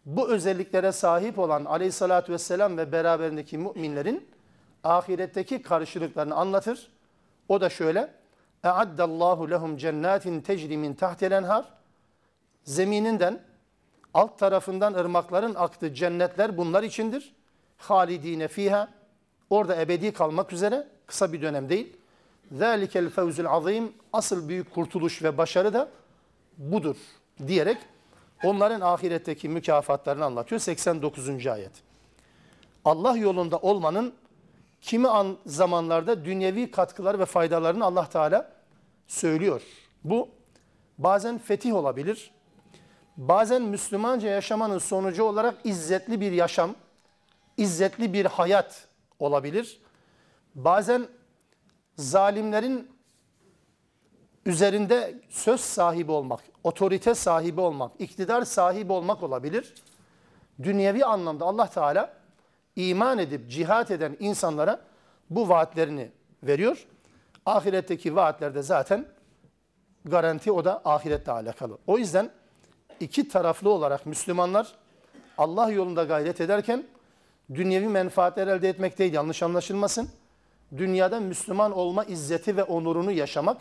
bu 0.05 0.29
özelliklere 0.29 0.91
sahip 0.91 1.39
olan 1.39 1.65
aleyhissalatü 1.65 2.33
vesselam 2.33 2.77
ve 2.77 2.91
beraberindeki 2.91 3.57
müminlerin 3.57 4.29
ahiretteki 4.83 5.61
karşılıklarını 5.61 6.35
anlatır. 6.35 6.91
O 7.49 7.61
da 7.61 7.69
şöyle. 7.69 8.23
اَعَدَّ 8.63 8.97
اللّٰهُ 8.97 9.49
لَهُمْ 9.53 9.79
جَنَّاتٍ 9.79 10.43
تَجْرِ 10.43 10.71
مِنْ 10.83 10.95
تَحْتِ 10.95 11.19
الْاَنْهَارِ 11.29 11.63
Zemininden, 12.63 13.43
Alt 14.18 14.38
tarafından 14.38 14.94
ırmakların 14.94 15.54
aktı 15.54 15.94
cennetler 15.94 16.56
bunlar 16.56 16.82
içindir. 16.82 17.34
Halidine 17.76 18.48
fiha. 18.48 18.88
Orada 19.50 19.80
ebedi 19.80 20.12
kalmak 20.12 20.52
üzere. 20.52 20.88
Kısa 21.06 21.32
bir 21.32 21.42
dönem 21.42 21.68
değil. 21.68 21.96
Zalikel 22.52 23.10
fevzul 23.10 23.44
azim. 23.44 23.92
Asıl 24.12 24.48
büyük 24.48 24.74
kurtuluş 24.74 25.22
ve 25.22 25.38
başarı 25.38 25.74
da 25.74 25.88
budur 26.56 26.96
diyerek 27.46 27.78
onların 28.44 28.80
ahiretteki 28.80 29.48
mükafatlarını 29.48 30.24
anlatıyor. 30.24 30.60
89. 30.60 31.46
ayet. 31.46 31.72
Allah 32.84 33.16
yolunda 33.16 33.56
olmanın 33.58 34.14
kimi 34.80 35.08
an 35.08 35.36
zamanlarda 35.46 36.24
dünyevi 36.24 36.70
katkılar 36.70 37.18
ve 37.18 37.24
faydalarını 37.24 37.84
Allah 37.84 38.08
Teala 38.08 38.52
söylüyor. 39.06 39.62
Bu 40.04 40.28
bazen 40.98 41.38
fetih 41.38 41.74
olabilir, 41.74 42.30
Bazen 43.18 43.62
Müslümanca 43.62 44.28
yaşamanın 44.28 44.78
sonucu 44.78 45.24
olarak 45.24 45.54
izzetli 45.64 46.20
bir 46.20 46.32
yaşam, 46.32 46.74
izzetli 47.56 48.12
bir 48.12 48.26
hayat 48.26 48.88
olabilir. 49.18 49.80
Bazen 50.54 51.06
zalimlerin 51.96 52.90
üzerinde 54.46 55.14
söz 55.28 55.60
sahibi 55.60 56.12
olmak, 56.12 56.40
otorite 56.64 57.14
sahibi 57.14 57.60
olmak, 57.60 57.92
iktidar 57.98 58.44
sahibi 58.44 58.92
olmak 58.92 59.22
olabilir. 59.22 59.74
Dünyevi 60.62 61.04
anlamda 61.04 61.44
Allah 61.44 61.70
Teala 61.70 62.12
iman 62.76 63.18
edip 63.18 63.50
cihat 63.50 63.90
eden 63.90 64.16
insanlara 64.20 64.80
bu 65.30 65.48
vaatlerini 65.48 66.10
veriyor. 66.42 66.86
Ahiretteki 67.46 68.16
vaatlerde 68.16 68.62
zaten 68.62 69.06
garanti 70.04 70.52
o 70.52 70.64
da 70.64 70.80
ahirette 70.84 71.32
alakalı. 71.32 71.78
O 71.86 71.98
yüzden 71.98 72.30
iki 73.00 73.28
taraflı 73.28 73.70
olarak 73.70 74.06
Müslümanlar 74.06 74.74
Allah 75.38 75.70
yolunda 75.70 76.04
gayret 76.04 76.40
ederken 76.40 76.84
dünyevi 77.54 77.88
menfaatler 77.88 78.46
elde 78.46 78.68
etmek 78.68 78.98
değil 78.98 79.12
yanlış 79.12 79.42
anlaşılmasın. 79.42 80.08
Dünyada 80.76 81.20
Müslüman 81.20 81.72
olma 81.72 82.04
izzeti 82.04 82.56
ve 82.56 82.62
onurunu 82.62 83.12
yaşamak 83.12 83.56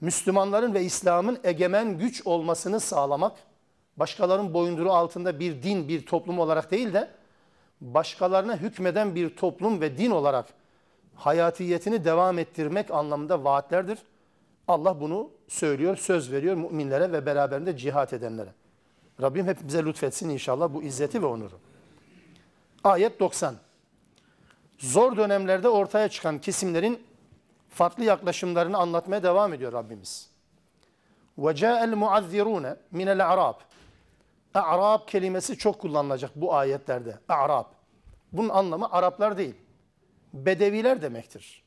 Müslümanların 0.00 0.74
ve 0.74 0.82
İslam'ın 0.82 1.38
egemen 1.44 1.98
güç 1.98 2.26
olmasını 2.26 2.80
sağlamak, 2.80 3.32
başkalarının 3.96 4.54
boyunduruğu 4.54 4.92
altında 4.92 5.40
bir 5.40 5.62
din, 5.62 5.88
bir 5.88 6.06
toplum 6.06 6.38
olarak 6.38 6.70
değil 6.70 6.92
de 6.94 7.08
başkalarına 7.80 8.56
hükmeden 8.56 9.14
bir 9.14 9.36
toplum 9.36 9.80
ve 9.80 9.98
din 9.98 10.10
olarak 10.10 10.46
hayatiyetini 11.14 12.04
devam 12.04 12.38
ettirmek 12.38 12.90
anlamında 12.90 13.44
vaatlerdir. 13.44 13.98
Allah 14.67 15.01
bunu 15.01 15.31
söylüyor, 15.47 15.97
söz 15.97 16.31
veriyor 16.31 16.55
müminlere 16.55 17.11
ve 17.11 17.25
beraberinde 17.25 17.77
cihat 17.77 18.13
edenlere. 18.13 18.53
Rabbim 19.21 19.47
hepimize 19.47 19.85
lütfetsin 19.85 20.29
inşallah 20.29 20.73
bu 20.73 20.83
izzeti 20.83 21.21
ve 21.21 21.25
onuru. 21.25 21.59
Ayet 22.83 23.19
90. 23.19 23.55
Zor 24.77 25.17
dönemlerde 25.17 25.69
ortaya 25.69 26.09
çıkan 26.09 26.39
kesimlerin 26.39 27.03
farklı 27.69 28.03
yaklaşımlarını 28.03 28.77
anlatmaya 28.77 29.23
devam 29.23 29.53
ediyor 29.53 29.73
Rabbimiz. 29.73 30.29
وَجَاءَ 31.37 31.93
الْمُعَذِّرُونَ 31.93 32.77
مِنَ 32.93 33.21
الْعَرَابِ 33.21 33.55
A'rab 34.53 35.07
kelimesi 35.07 35.57
çok 35.57 35.79
kullanılacak 35.79 36.31
bu 36.35 36.55
ayetlerde. 36.55 37.17
A'rab. 37.29 37.65
Bunun 38.31 38.49
anlamı 38.49 38.91
Araplar 38.91 39.37
değil. 39.37 39.55
Bedeviler 40.33 41.01
demektir. 41.01 41.63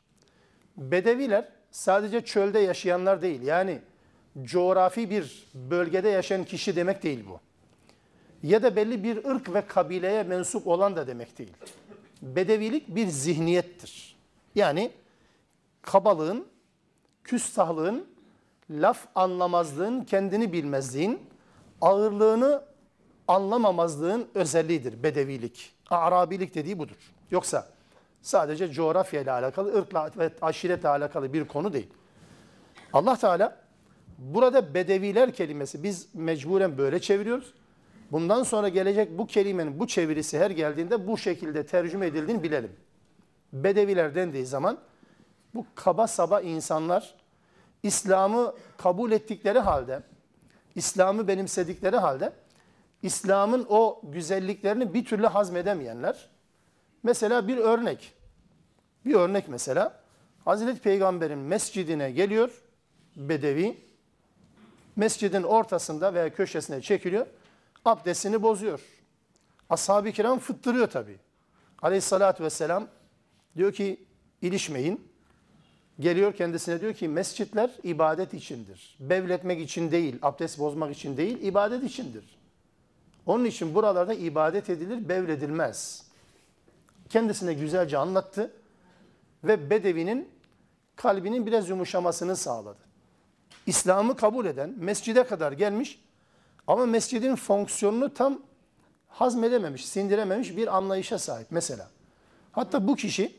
Bedeviler 0.77 1.49
sadece 1.75 2.22
çölde 2.22 2.60
yaşayanlar 2.60 3.22
değil. 3.22 3.41
Yani 3.41 3.82
coğrafi 4.44 5.10
bir 5.10 5.48
bölgede 5.53 6.10
yaşayan 6.10 6.44
kişi 6.44 6.75
demek 6.75 7.03
değil 7.03 7.24
bu. 7.29 7.39
Ya 8.44 8.63
da 8.63 8.75
belli 8.75 9.03
bir 9.03 9.25
ırk 9.25 9.53
ve 9.53 9.67
kabileye 9.67 10.24
mensup 10.24 10.67
olan 10.67 10.96
da 10.96 11.08
demek 11.08 11.38
değil. 11.38 11.53
Bedevilik 12.22 12.96
bir 12.96 13.08
zihniyettir. 13.08 14.15
Yani 14.55 14.91
kabalığın, 15.82 16.48
küstahlığın, 17.24 18.08
laf 18.70 19.08
anlamazlığın, 19.15 20.01
kendini 20.01 20.53
bilmezliğin, 20.53 21.20
ağırlığını 21.82 22.63
anlamamazlığın 23.27 24.27
özelliğidir 24.36 25.03
bedevilik. 25.03 25.74
Arabilik 25.89 26.55
dediği 26.55 26.79
budur. 26.79 27.13
Yoksa 27.32 27.75
sadece 28.25 28.72
coğrafya 28.72 29.22
ile 29.22 29.32
alakalı, 29.32 29.77
ırkla 29.77 30.12
ve 30.17 30.32
aşiretle 30.41 30.89
alakalı 30.89 31.34
bir 31.34 31.46
konu 31.46 31.74
değil. 31.74 31.89
Allah 32.94 33.15
Teala 33.15 33.58
burada 34.17 34.74
bedeviler 34.74 35.34
kelimesi 35.34 35.84
biz 35.84 36.08
mecburen 36.13 36.77
böyle 36.77 37.01
çeviriyoruz. 37.01 37.53
Bundan 38.12 38.44
sonra 38.44 38.70
gelecek 38.70 39.17
bu 39.17 39.27
kelimenin 39.27 39.79
bu 39.79 39.88
çevirisi 39.88 40.39
her 40.39 40.51
geldiğinde 40.51 41.08
bu 41.08 41.17
şekilde 41.17 41.65
tercüme 41.65 42.08
edildiğini 42.08 42.44
bilelim. 42.44 42.72
Bedeviler 43.53 44.15
dendiği 44.15 44.46
zaman 44.46 44.77
bu 45.55 45.65
kaba 45.75 46.08
saba 46.08 46.41
insanlar 46.41 47.15
İslam'ı 47.84 48.53
kabul 48.77 49.12
ettikleri 49.12 49.60
halde, 49.60 50.03
İslam'ı 50.75 51.27
benimsedikleri 51.27 51.98
halde 51.98 52.34
İslam'ın 53.03 53.65
o 53.70 54.01
güzelliklerini 54.03 54.94
bir 54.94 55.05
türlü 55.05 55.27
hazmedemeyenler. 55.27 56.35
Mesela 57.06 57.48
bir 57.48 57.58
örnek. 57.58 58.14
Bir 59.06 59.14
örnek 59.14 59.48
mesela. 59.48 60.00
Hazreti 60.46 60.80
Peygamber'in 60.80 61.38
mescidine 61.38 62.12
geliyor 62.12 62.62
bedevi. 63.16 63.78
Mescidin 64.96 65.44
ortasında 65.44 66.14
veya 66.14 66.34
köşesine 66.34 66.82
çekiliyor. 66.82 67.28
Abdestini 67.86 68.44
bozuyor. 68.44 68.82
Ashab-ı 69.70 70.12
kiram 70.12 70.40
fıttırıyor 70.40 70.88
tabii. 70.88 71.18
Aleyhissalatü 71.82 72.44
vesselam 72.44 72.88
diyor 73.58 73.74
ki 73.74 74.06
ilişmeyin. 74.42 75.12
Geliyor 76.00 76.34
kendisine 76.34 76.82
diyor 76.82 76.94
ki 76.94 77.08
mescitler 77.08 77.72
ibadet 77.84 78.34
içindir. 78.34 78.98
Bevletmek 79.00 79.62
için 79.62 79.92
değil, 79.92 80.20
abdest 80.22 80.60
bozmak 80.60 80.96
için 80.96 81.18
değil, 81.18 81.42
ibadet 81.42 81.84
içindir. 81.84 82.38
Onun 83.26 83.46
için 83.46 83.76
buralarda 83.76 84.14
ibadet 84.14 84.70
edilir, 84.70 85.10
bevledilmez. 85.10 86.05
Kendisine 87.10 87.54
güzelce 87.54 87.98
anlattı 87.98 88.52
ve 89.44 89.70
Bedevi'nin 89.70 90.30
kalbinin 90.96 91.46
biraz 91.46 91.70
yumuşamasını 91.70 92.36
sağladı. 92.36 92.80
İslam'ı 93.66 94.16
kabul 94.16 94.46
eden 94.46 94.76
mescide 94.78 95.24
kadar 95.24 95.52
gelmiş 95.52 96.06
ama 96.68 96.86
mescidin 96.86 97.36
fonksiyonunu 97.36 98.14
tam 98.14 98.42
hazmedememiş, 99.08 99.86
sindirememiş 99.86 100.58
bir 100.58 100.78
anlayışa 100.78 101.20
sahip 101.20 101.48
mesela. 101.50 101.90
Hatta 102.52 102.88
bu 102.88 102.96
kişi 102.96 103.36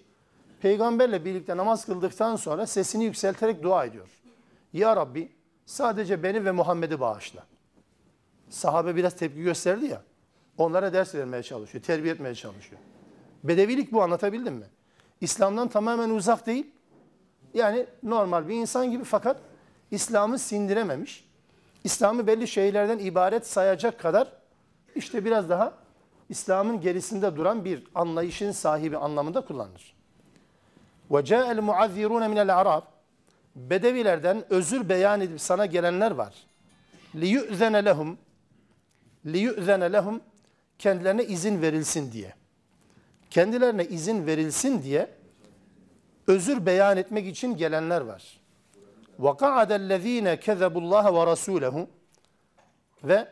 peygamberle 0.61 1.25
birlikte 1.25 1.57
namaz 1.57 1.85
kıldıktan 1.85 2.37
sonra 2.37 2.67
sesini 2.67 3.05
yükselterek 3.05 3.63
dua 3.63 3.85
ediyor. 3.85 4.09
Ya 4.73 4.97
Rabbi 4.97 5.33
sadece 5.67 6.23
beni 6.23 6.45
ve 6.45 6.51
Muhammed'i 6.51 7.01
bağışla. 7.01 7.47
Sahabe 8.51 8.97
biraz 8.97 9.17
tepki 9.17 9.43
gösterdi 9.43 9.87
ya. 9.87 10.03
Onlara 10.59 10.93
ders 10.93 11.15
vermeye 11.15 11.43
çalışıyor, 11.43 11.85
terbiye 11.85 12.15
etmeye 12.15 12.35
çalışıyor. 12.35 12.81
Bedevilik 13.46 13.92
bu 13.92 14.04
anlatabildim 14.04 14.54
mi? 14.54 14.66
İslam'dan 15.22 15.68
tamamen 15.68 16.10
uzak 16.10 16.48
değil. 16.48 16.72
Yani 17.54 17.86
normal 18.04 18.48
bir 18.48 18.56
insan 18.56 18.92
gibi 18.92 19.04
fakat 19.04 19.38
İslam'ı 19.92 20.40
sindirememiş. 20.40 21.26
İslam'ı 21.84 22.28
belli 22.28 22.48
şeylerden 22.48 23.00
ibaret 23.00 23.48
sayacak 23.48 24.00
kadar 24.00 24.34
işte 24.96 25.26
biraz 25.26 25.50
daha 25.50 25.74
İslam'ın 26.30 26.82
gerisinde 26.82 27.36
duran 27.36 27.66
bir 27.66 27.84
anlayışın 27.96 28.52
sahibi 28.52 28.98
anlamında 28.98 29.42
kullanılır. 29.42 29.96
وَجَاءَ 31.12 31.60
الْمُعَذِّرُونَ 31.60 32.24
مِنَ 32.34 32.52
الْعَرَبِ 32.52 32.82
Bedevilerden 33.56 34.44
özür 34.50 34.90
beyan 34.90 35.22
edip 35.22 35.42
sana 35.42 35.66
gelenler 35.66 36.12
var. 36.12 36.34
لِيُؤْذَنَ 37.16 37.90
لَهُمْ 37.90 38.16
لِيُؤْذَنَ 39.26 39.98
لَهُمْ 39.98 40.20
Kendilerine 40.80 41.26
izin 41.26 41.62
verilsin 41.62 42.12
diye. 42.12 42.34
Kendilerine 43.30 43.86
izin 43.86 44.28
verilsin 44.28 44.84
diye 44.84 45.10
özür 46.28 46.66
beyan 46.66 46.98
etmek 46.98 47.28
için 47.28 47.58
gelenler 47.58 48.02
var. 48.02 48.42
وَقَعَدَ 49.20 49.72
الَّذ۪ينَ 49.74 50.36
كَذَبُوا 50.36 50.82
اللّٰهَ 50.82 51.06
وَرَسُولَهُ 51.08 51.86
Ve 53.04 53.28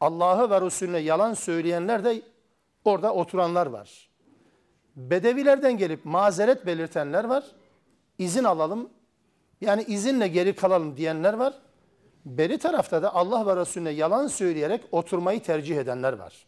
Allah'ı 0.00 0.50
ve 0.50 0.60
Resulüne 0.60 0.98
yalan 0.98 1.34
söyleyenler 1.34 2.04
de 2.04 2.22
orada 2.84 3.14
oturanlar 3.14 3.66
var. 3.66 4.08
Bedevilerden 4.96 5.78
gelip 5.78 6.04
mazeret 6.04 6.66
belirtenler 6.66 7.24
var. 7.24 7.44
İzin 8.18 8.44
alalım, 8.44 8.90
yani 9.60 9.82
izinle 9.82 10.28
geri 10.28 10.56
kalalım 10.56 10.96
diyenler 10.96 11.34
var. 11.34 11.54
Beri 12.24 12.58
tarafta 12.58 13.02
da 13.02 13.14
Allah 13.14 13.46
ve 13.46 13.60
Resulüne 13.60 13.90
yalan 13.90 14.26
söyleyerek 14.26 14.84
oturmayı 14.92 15.42
tercih 15.42 15.76
edenler 15.76 16.12
var. 16.12 16.46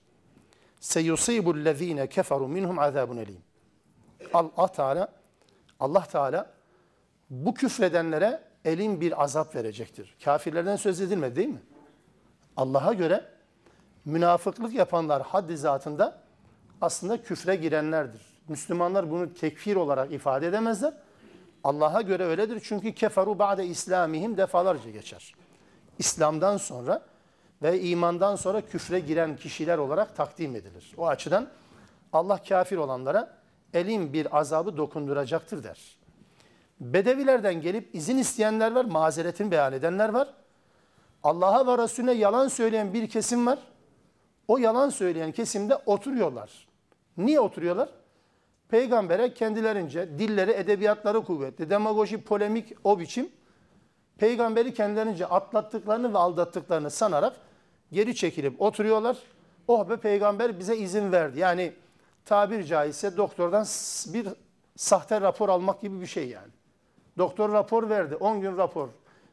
seyusibu 0.84 1.52
allazine 1.52 2.08
keferu 2.08 2.48
minhum 2.48 2.80
azabun 2.80 3.18
elim. 3.18 3.38
Allah 4.34 4.68
Teala 4.68 5.08
Allah 5.80 6.04
Teala 6.04 6.52
bu 7.30 7.54
küfredenlere 7.54 8.42
elin 8.66 9.02
bir 9.02 9.24
azap 9.24 9.56
verecektir. 9.56 10.16
Kafirlerden 10.24 10.76
söz 10.76 11.02
edilmedi 11.02 11.36
değil 11.36 11.48
mi? 11.48 11.62
Allah'a 12.58 12.94
göre 12.94 13.26
münafıklık 14.06 14.74
yapanlar 14.74 15.24
haddi 15.24 15.58
zatında 15.58 16.20
aslında 16.82 17.22
küfre 17.22 17.56
girenlerdir. 17.56 18.22
Müslümanlar 18.48 19.12
bunu 19.12 19.34
tekfir 19.34 19.76
olarak 19.76 20.12
ifade 20.12 20.48
edemezler. 20.48 20.94
Allah'a 21.64 22.02
göre 22.02 22.24
öyledir 22.24 22.62
çünkü 22.64 22.94
keferu 22.94 23.40
ba'de 23.40 23.66
islamihim 23.66 24.38
defalarca 24.38 24.90
geçer. 24.90 25.36
İslam'dan 26.00 26.58
sonra 26.58 27.13
ve 27.64 27.82
imandan 27.82 28.36
sonra 28.36 28.62
küfre 28.62 29.00
giren 29.00 29.36
kişiler 29.36 29.78
olarak 29.78 30.16
takdim 30.16 30.56
edilir. 30.56 30.94
O 30.98 31.08
açıdan 31.08 31.48
Allah 32.14 32.44
kafir 32.50 32.78
olanlara 32.78 33.34
elin 33.74 34.14
bir 34.14 34.38
azabı 34.38 34.78
dokunduracaktır 34.78 35.64
der. 35.64 35.98
Bedevilerden 36.80 37.62
gelip 37.62 37.96
izin 37.96 38.18
isteyenler 38.18 38.72
var, 38.72 38.86
mazeretini 38.86 39.52
beyan 39.52 39.74
edenler 39.74 40.10
var. 40.10 40.28
Allah'a 41.24 41.68
ve 41.68 41.84
Resulüne 41.84 42.14
yalan 42.14 42.48
söyleyen 42.48 42.94
bir 42.94 43.10
kesim 43.10 43.48
var. 43.48 43.60
O 44.48 44.58
yalan 44.58 44.90
söyleyen 44.90 45.32
kesimde 45.32 45.76
oturuyorlar. 45.86 46.68
Niye 47.18 47.40
oturuyorlar? 47.40 47.90
Peygambere 48.70 49.34
kendilerince 49.34 50.20
dilleri, 50.20 50.52
edebiyatları 50.52 51.24
kuvvetli, 51.24 51.70
demagoji, 51.70 52.22
polemik 52.22 52.74
o 52.84 53.00
biçim. 53.00 53.30
Peygamberi 54.18 54.74
kendilerince 54.74 55.26
atlattıklarını 55.26 56.14
ve 56.14 56.18
aldattıklarını 56.18 56.90
sanarak 56.90 57.34
geri 57.94 58.16
çekilip 58.16 58.62
oturuyorlar. 58.62 59.18
Oh 59.68 59.90
be 59.90 59.98
peygamber 59.98 60.60
bize 60.60 60.78
izin 60.78 61.12
verdi. 61.12 61.40
Yani 61.40 61.74
tabir 62.26 62.64
caizse 62.64 63.18
doktordan 63.18 63.66
bir 64.14 64.28
sahte 64.76 65.22
rapor 65.22 65.50
almak 65.50 65.82
gibi 65.82 66.02
bir 66.02 66.06
şey 66.06 66.30
yani. 66.30 66.52
Doktor 67.18 67.52
rapor 67.54 67.90
verdi. 67.90 68.16
10 68.16 68.42
gün 68.42 68.58
rapor. 68.58 68.90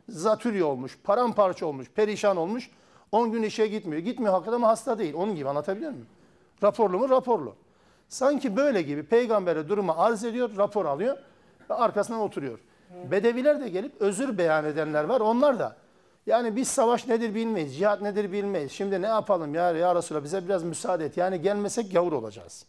Zatürre 0.08 0.64
olmuş, 0.64 0.98
paramparça 1.04 1.66
olmuş, 1.66 1.90
perişan 1.94 2.36
olmuş. 2.36 2.70
10 3.12 3.32
gün 3.32 3.42
işe 3.42 3.66
gitmiyor. 3.66 4.02
Gitmiyor 4.02 4.32
hakikaten 4.32 4.56
ama 4.56 4.68
hasta 4.68 4.98
değil. 4.98 5.14
Onun 5.14 5.34
gibi 5.34 5.48
anlatabiliyor 5.48 5.90
muyum? 5.90 6.06
Raporlu 6.62 6.98
mu? 6.98 7.08
Raporlu. 7.08 7.54
Sanki 8.08 8.56
böyle 8.56 8.82
gibi 8.82 9.02
peygambere 9.02 9.68
durumu 9.68 9.94
arz 9.96 10.24
ediyor, 10.24 10.50
rapor 10.56 10.84
alıyor 10.84 11.16
ve 11.70 11.74
arkasından 11.74 12.20
oturuyor. 12.20 12.58
Bedeviler 13.10 13.60
de 13.60 13.68
gelip 13.68 14.00
özür 14.00 14.38
beyan 14.38 14.64
edenler 14.64 15.04
var. 15.04 15.20
Onlar 15.20 15.58
da 15.58 15.76
yani 16.26 16.56
biz 16.56 16.68
savaş 16.68 17.08
nedir 17.08 17.34
bilmeyiz, 17.34 17.76
cihat 17.76 18.02
nedir 18.02 18.32
bilmeyiz. 18.32 18.72
Şimdi 18.72 19.02
ne 19.02 19.06
yapalım 19.06 19.54
ya, 19.54 19.70
ya 19.70 19.94
Resulallah 19.94 20.24
bize 20.24 20.44
biraz 20.44 20.64
müsaade 20.64 21.04
et. 21.04 21.16
Yani 21.16 21.40
gelmesek 21.40 21.92
gavur 21.92 22.12
olacağız. 22.12 22.66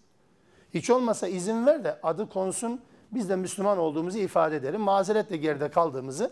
Hiç 0.73 0.89
olmasa 0.89 1.27
izin 1.27 1.65
ver 1.65 1.83
de 1.83 1.99
adı 2.03 2.29
konsun 2.29 2.81
biz 3.11 3.29
de 3.29 3.35
Müslüman 3.35 3.77
olduğumuzu 3.77 4.17
ifade 4.17 4.55
edelim. 4.55 4.81
Mazeretle 4.81 5.37
geride 5.37 5.69
kaldığımızı, 5.69 6.31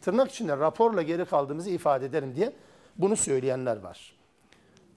tırnak 0.00 0.30
içinde 0.30 0.56
raporla 0.56 1.02
geri 1.02 1.24
kaldığımızı 1.24 1.70
ifade 1.70 2.06
edelim 2.06 2.34
diye 2.36 2.52
bunu 2.96 3.16
söyleyenler 3.16 3.76
var. 3.76 4.16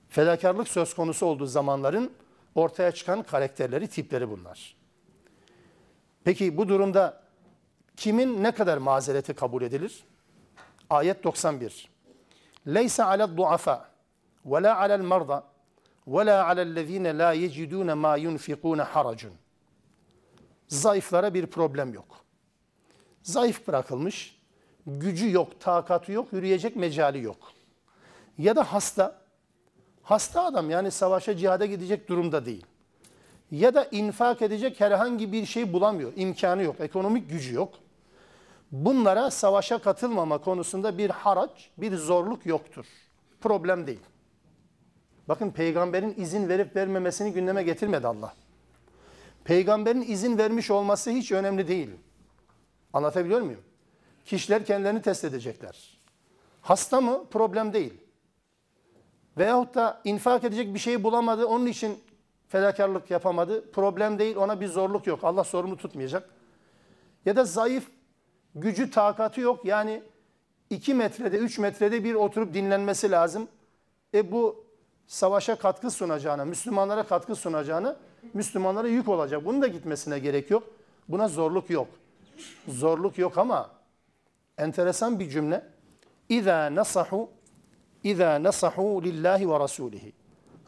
Fedakarlık 0.09 0.67
söz 0.67 0.93
konusu 0.93 1.25
olduğu 1.25 1.45
zamanların 1.45 2.11
ortaya 2.55 2.91
çıkan 2.91 3.23
karakterleri, 3.23 3.87
tipleri 3.87 4.29
bunlar. 4.29 4.75
Peki 6.23 6.57
bu 6.57 6.69
durumda 6.69 7.21
kimin 7.95 8.43
ne 8.43 8.51
kadar 8.51 8.77
mazereti 8.77 9.33
kabul 9.33 9.61
edilir? 9.61 10.03
Ayet 10.89 11.23
91. 11.23 11.89
Leysa 12.67 13.05
alel 13.05 13.37
duafa 13.37 13.89
ve 14.45 14.63
la 14.63 14.77
alel 14.77 15.01
marda 15.01 15.43
ve 16.07 16.25
la 16.25 16.47
alellezine 16.47 17.17
la 17.17 17.31
yecidune 17.33 17.93
ma 17.93 18.17
yunfikune 18.17 18.81
haracun. 18.81 19.33
Zayıflara 20.67 21.33
bir 21.33 21.45
problem 21.45 21.93
yok. 21.93 22.17
Zayıf 23.23 23.67
bırakılmış, 23.67 24.39
gücü 24.87 25.31
yok, 25.31 25.59
takatı 25.59 26.11
yok, 26.11 26.33
yürüyecek 26.33 26.75
mecali 26.75 27.23
yok. 27.23 27.37
Ya 28.37 28.55
da 28.55 28.73
hasta, 28.73 29.21
hasta 30.03 30.43
adam 30.43 30.69
yani 30.69 30.91
savaşa 30.91 31.37
cihada 31.37 31.65
gidecek 31.65 32.09
durumda 32.09 32.45
değil. 32.45 32.65
Ya 33.51 33.73
da 33.73 33.85
infak 33.85 34.41
edecek 34.41 34.79
herhangi 34.79 35.31
bir 35.31 35.45
şey 35.45 35.73
bulamıyor, 35.73 36.13
imkanı 36.15 36.63
yok, 36.63 36.75
ekonomik 36.79 37.29
gücü 37.29 37.55
yok.'' 37.55 37.86
Bunlara 38.71 39.31
savaşa 39.31 39.77
katılmama 39.77 40.37
konusunda 40.37 40.97
bir 40.97 41.09
haraç, 41.09 41.69
bir 41.77 41.95
zorluk 41.95 42.45
yoktur. 42.45 42.85
Problem 43.41 43.87
değil. 43.87 43.99
Bakın 45.27 45.51
peygamberin 45.51 46.13
izin 46.17 46.49
verip 46.49 46.75
vermemesini 46.75 47.33
gündeme 47.33 47.63
getirmedi 47.63 48.07
Allah. 48.07 48.33
Peygamberin 49.43 50.01
izin 50.01 50.37
vermiş 50.37 50.71
olması 50.71 51.09
hiç 51.09 51.31
önemli 51.31 51.67
değil. 51.67 51.89
Anlatabiliyor 52.93 53.41
muyum? 53.41 53.61
Kişiler 54.25 54.65
kendilerini 54.65 55.01
test 55.01 55.23
edecekler. 55.23 55.99
Hasta 56.61 57.01
mı? 57.01 57.23
Problem 57.31 57.73
değil. 57.73 57.93
Veyahut 59.37 59.75
da 59.75 60.01
infak 60.03 60.43
edecek 60.43 60.73
bir 60.73 60.79
şey 60.79 61.03
bulamadı, 61.03 61.45
onun 61.45 61.65
için 61.65 61.99
fedakarlık 62.47 63.11
yapamadı. 63.11 63.71
Problem 63.71 64.19
değil, 64.19 64.35
ona 64.35 64.61
bir 64.61 64.67
zorluk 64.67 65.07
yok. 65.07 65.19
Allah 65.23 65.43
sorumlu 65.43 65.77
tutmayacak. 65.77 66.29
Ya 67.25 67.35
da 67.35 67.45
zayıf, 67.45 67.87
gücü, 68.61 68.91
takatı 68.91 69.41
yok. 69.41 69.65
Yani 69.65 70.03
2 70.69 70.93
metrede, 70.93 71.37
3 71.37 71.59
metrede 71.59 72.03
bir 72.03 72.13
oturup 72.13 72.53
dinlenmesi 72.53 73.11
lazım. 73.11 73.47
E 74.13 74.31
bu 74.31 74.65
savaşa 75.07 75.55
katkı 75.55 75.91
sunacağına, 75.91 76.45
Müslümanlara 76.45 77.03
katkı 77.03 77.35
sunacağına, 77.35 77.95
Müslümanlara 78.33 78.87
yük 78.87 79.07
olacak. 79.07 79.45
Bunun 79.45 79.61
da 79.61 79.67
gitmesine 79.67 80.19
gerek 80.19 80.51
yok. 80.51 80.63
Buna 81.09 81.27
zorluk 81.27 81.69
yok. 81.69 81.87
Zorluk 82.67 83.17
yok 83.17 83.37
ama 83.37 83.69
enteresan 84.57 85.19
bir 85.19 85.29
cümle. 85.29 85.63
İza 86.29 86.75
nasahu 86.75 87.29
İza 88.03 88.43
nasahu 88.43 89.03
lillahi 89.03 89.49
ve 89.49 89.59
rasulihi. 89.59 90.13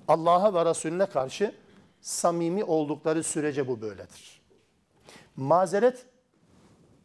Allah'a 0.07 0.53
ve 0.53 0.69
Resulüne 0.69 1.05
karşı 1.05 1.55
samimi 2.01 2.63
oldukları 2.63 3.23
sürece 3.23 3.67
bu 3.67 3.81
böyledir. 3.81 4.41
Mazeret 5.35 6.05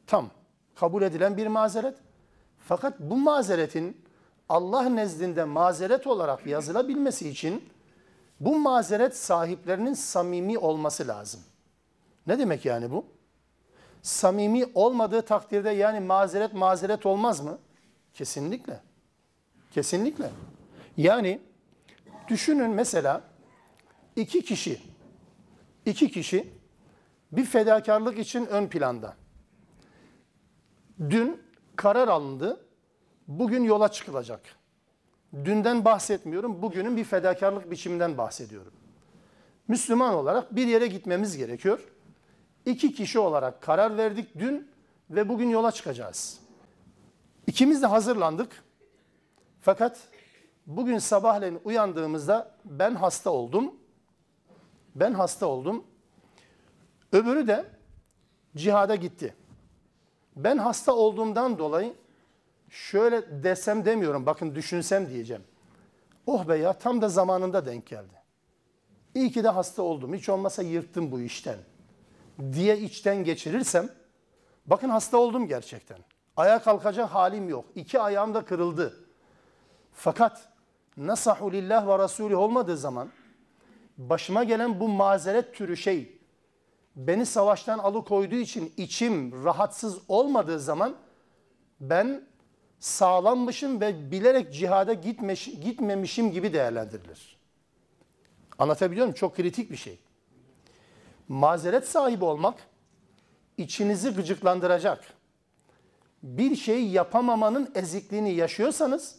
tam 0.07 0.31
kabul 0.75 1.03
edilen 1.03 1.37
bir 1.37 1.47
mazeret. 1.47 1.97
Fakat 2.59 3.01
bu 3.01 3.17
mazeretin 3.17 4.05
Allah 4.49 4.83
nezdinde 4.83 5.45
mazeret 5.45 6.07
olarak 6.07 6.47
yazılabilmesi 6.47 7.29
için 7.29 7.69
bu 8.41 8.59
mazeret 8.59 9.17
sahiplerinin 9.17 9.95
samimi 9.95 10.59
olması 10.59 11.09
lazım. 11.09 11.41
Ne 12.27 12.39
demek 12.39 12.65
yani 12.65 12.91
bu? 12.91 13.07
Samimi 14.03 14.65
olmadığı 14.75 15.23
takdirde 15.23 15.71
yani 15.71 16.01
mazeret 16.01 16.55
mazeret 16.55 17.07
olmaz 17.07 17.41
mı? 17.41 17.59
Kesinlikle. 18.15 18.81
Kesinlikle. 19.73 20.31
Yani 20.97 21.41
düşünün 22.29 22.71
mesela 22.71 23.21
iki 24.17 24.45
kişi, 24.45 24.81
iki 25.87 26.11
kişi 26.11 26.53
bir 27.33 27.45
fedakarlık 27.45 28.19
için 28.19 28.47
ön 28.47 28.69
planda. 28.69 29.17
Dün 31.01 31.43
karar 31.77 32.09
alındı, 32.09 32.67
bugün 33.29 33.65
yola 33.65 33.89
çıkılacak. 33.89 34.41
Dünden 35.45 35.85
bahsetmiyorum, 35.85 36.63
bugünün 36.63 36.97
bir 36.97 37.05
fedakarlık 37.05 37.71
biçiminden 37.71 38.19
bahsediyorum. 38.19 38.73
Müslüman 39.69 40.15
olarak 40.15 40.57
bir 40.57 40.67
yere 40.67 40.87
gitmemiz 40.87 41.37
gerekiyor. 41.37 41.81
İki 42.67 42.95
kişi 42.95 43.19
olarak 43.19 43.63
karar 43.63 43.97
verdik 43.97 44.39
dün 44.39 44.71
ve 45.11 45.29
bugün 45.29 45.49
yola 45.49 45.73
çıkacağız. 45.73 46.41
İkimiz 47.47 47.83
de 47.83 47.87
hazırlandık. 47.87 48.65
Fakat 49.61 49.99
bugün 50.67 50.99
sabahleyin 50.99 51.61
uyandığımızda 51.65 52.57
ben 52.65 52.95
hasta 52.95 53.31
oldum. 53.31 53.75
Ben 54.95 55.13
hasta 55.13 55.47
oldum. 55.47 55.85
Öbürü 57.13 57.47
de 57.47 57.65
cihada 58.57 58.95
gitti. 58.95 59.35
Ben 60.37 60.59
hasta 60.59 60.95
olduğumdan 60.95 61.59
dolayı 61.59 61.95
şöyle 62.69 63.43
desem 63.45 63.85
demiyorum. 63.85 64.27
Bakın 64.27 64.55
düşünsem 64.55 65.09
diyeceğim. 65.09 65.45
Oh 66.27 66.49
be 66.49 66.57
ya 66.57 66.73
tam 66.73 67.03
da 67.03 67.09
zamanında 67.09 67.67
denk 67.67 67.87
geldi. 67.87 68.15
İyi 69.15 69.33
ki 69.33 69.45
de 69.45 69.49
hasta 69.49 69.83
oldum. 69.83 70.15
Hiç 70.15 70.29
olmasa 70.29 70.63
yırttım 70.63 71.13
bu 71.13 71.21
işten. 71.21 71.59
Diye 72.53 72.79
içten 72.79 73.25
geçirirsem 73.25 73.89
bakın 74.67 74.89
hasta 74.89 75.17
oldum 75.17 75.47
gerçekten. 75.47 75.99
Ayağa 76.37 76.63
kalkacak 76.63 77.11
halim 77.11 77.49
yok. 77.49 77.65
İki 77.75 78.01
ayağım 78.01 78.35
da 78.35 78.45
kırıldı. 78.45 79.07
Fakat 79.93 80.49
nasahu 80.97 81.53
lillah 81.53 81.89
ve 81.89 81.99
rasulü 81.99 82.37
olmadığı 82.37 82.77
zaman 82.77 83.09
başıma 83.99 84.45
gelen 84.45 84.81
bu 84.81 84.89
mazeret 84.89 85.55
türü 85.55 85.77
şey 85.77 86.14
beni 86.97 87.27
savaştan 87.27 87.79
alıkoyduğu 87.79 88.35
için 88.35 88.73
içim 88.77 89.45
rahatsız 89.45 89.99
olmadığı 90.09 90.61
zaman 90.61 90.95
ben 91.81 92.25
sağlammışım 92.79 93.81
ve 93.81 94.11
bilerek 94.11 94.55
cihada 94.55 94.93
gitmeş, 94.93 95.45
gitmemişim 95.45 96.33
gibi 96.33 96.53
değerlendirilir. 96.53 97.37
Anlatabiliyor 98.59 99.07
muyum? 99.07 99.15
Çok 99.15 99.37
kritik 99.37 99.71
bir 99.71 99.77
şey. 99.77 99.99
Mazeret 101.29 101.89
sahibi 101.89 102.25
olmak 102.25 102.55
içinizi 103.59 104.11
gıcıklandıracak. 104.11 105.05
Bir 106.23 106.57
şey 106.57 106.87
yapamamanın 106.89 107.73
ezikliğini 107.75 108.35
yaşıyorsanız 108.35 109.17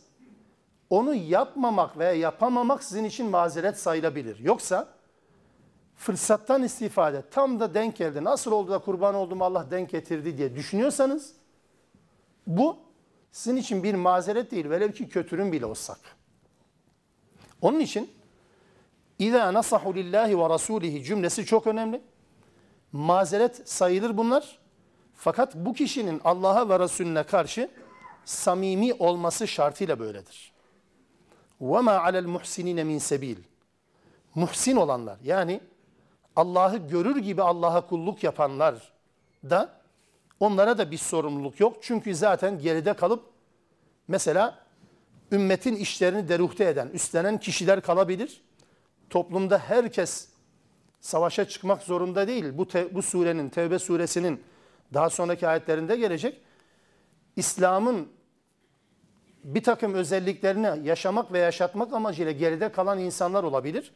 onu 0.89 1.15
yapmamak 1.15 1.97
veya 1.97 2.13
yapamamak 2.13 2.83
sizin 2.83 3.03
için 3.03 3.29
mazeret 3.29 3.79
sayılabilir. 3.79 4.39
Yoksa 4.39 4.94
fırsattan 5.95 6.63
istifade 6.63 7.23
tam 7.31 7.59
da 7.59 7.73
denk 7.73 7.95
geldi. 7.95 8.23
Nasıl 8.23 8.51
oldu 8.51 8.71
da 8.71 8.79
kurban 8.79 9.15
olduğumu 9.15 9.43
Allah 9.43 9.71
denk 9.71 9.89
getirdi 9.89 10.37
diye 10.37 10.55
düşünüyorsanız 10.55 11.33
bu 12.47 12.77
sizin 13.31 13.57
için 13.57 13.83
bir 13.83 13.95
mazeret 13.95 14.51
değil. 14.51 14.69
Velev 14.69 14.91
ki 14.91 15.09
kötürüm 15.09 15.51
bile 15.51 15.65
olsak. 15.65 15.99
Onun 17.61 17.79
için 17.79 18.11
İza 19.19 19.53
nasahu 19.53 19.95
lillahi 19.95 20.39
ve 20.39 20.49
rasulihi 20.49 21.03
cümlesi 21.03 21.45
çok 21.45 21.67
önemli. 21.67 22.01
Mazeret 22.91 23.69
sayılır 23.69 24.17
bunlar. 24.17 24.59
Fakat 25.13 25.55
bu 25.55 25.73
kişinin 25.73 26.21
Allah'a 26.23 26.69
ve 26.69 26.79
Resulüne 26.79 27.23
karşı 27.23 27.69
samimi 28.25 28.93
olması 28.93 29.47
şartıyla 29.47 29.99
böyledir. 29.99 30.53
Ve 31.61 31.81
ma 31.81 31.91
alel 31.91 32.25
muhsinine 32.25 32.83
min 32.83 32.97
sebil. 32.97 33.37
Muhsin 34.35 34.75
olanlar 34.75 35.17
yani 35.23 35.61
Allah'ı 36.35 36.77
görür 36.77 37.17
gibi 37.17 37.41
Allah'a 37.41 37.87
kulluk 37.87 38.23
yapanlar 38.23 38.91
da 39.49 39.69
onlara 40.39 40.77
da 40.77 40.91
bir 40.91 40.97
sorumluluk 40.97 41.59
yok. 41.59 41.77
Çünkü 41.81 42.15
zaten 42.15 42.59
geride 42.59 42.93
kalıp 42.93 43.23
mesela 44.07 44.59
ümmetin 45.31 45.75
işlerini 45.75 46.29
deruhte 46.29 46.65
eden, 46.65 46.87
üstlenen 46.87 47.39
kişiler 47.39 47.81
kalabilir. 47.81 48.41
Toplumda 49.09 49.57
herkes 49.57 50.29
savaşa 51.01 51.47
çıkmak 51.47 51.81
zorunda 51.81 52.27
değil. 52.27 52.45
Bu, 52.57 52.67
te, 52.67 52.95
bu 52.95 53.01
surenin, 53.01 53.49
Tevbe 53.49 53.79
suresinin 53.79 54.43
daha 54.93 55.09
sonraki 55.09 55.47
ayetlerinde 55.47 55.95
gelecek. 55.95 56.41
İslam'ın 57.35 58.07
bir 59.43 59.63
takım 59.63 59.93
özelliklerini 59.93 60.87
yaşamak 60.87 61.31
ve 61.31 61.39
yaşatmak 61.39 61.93
amacıyla 61.93 62.31
geride 62.31 62.71
kalan 62.71 62.99
insanlar 62.99 63.43
olabilir. 63.43 63.91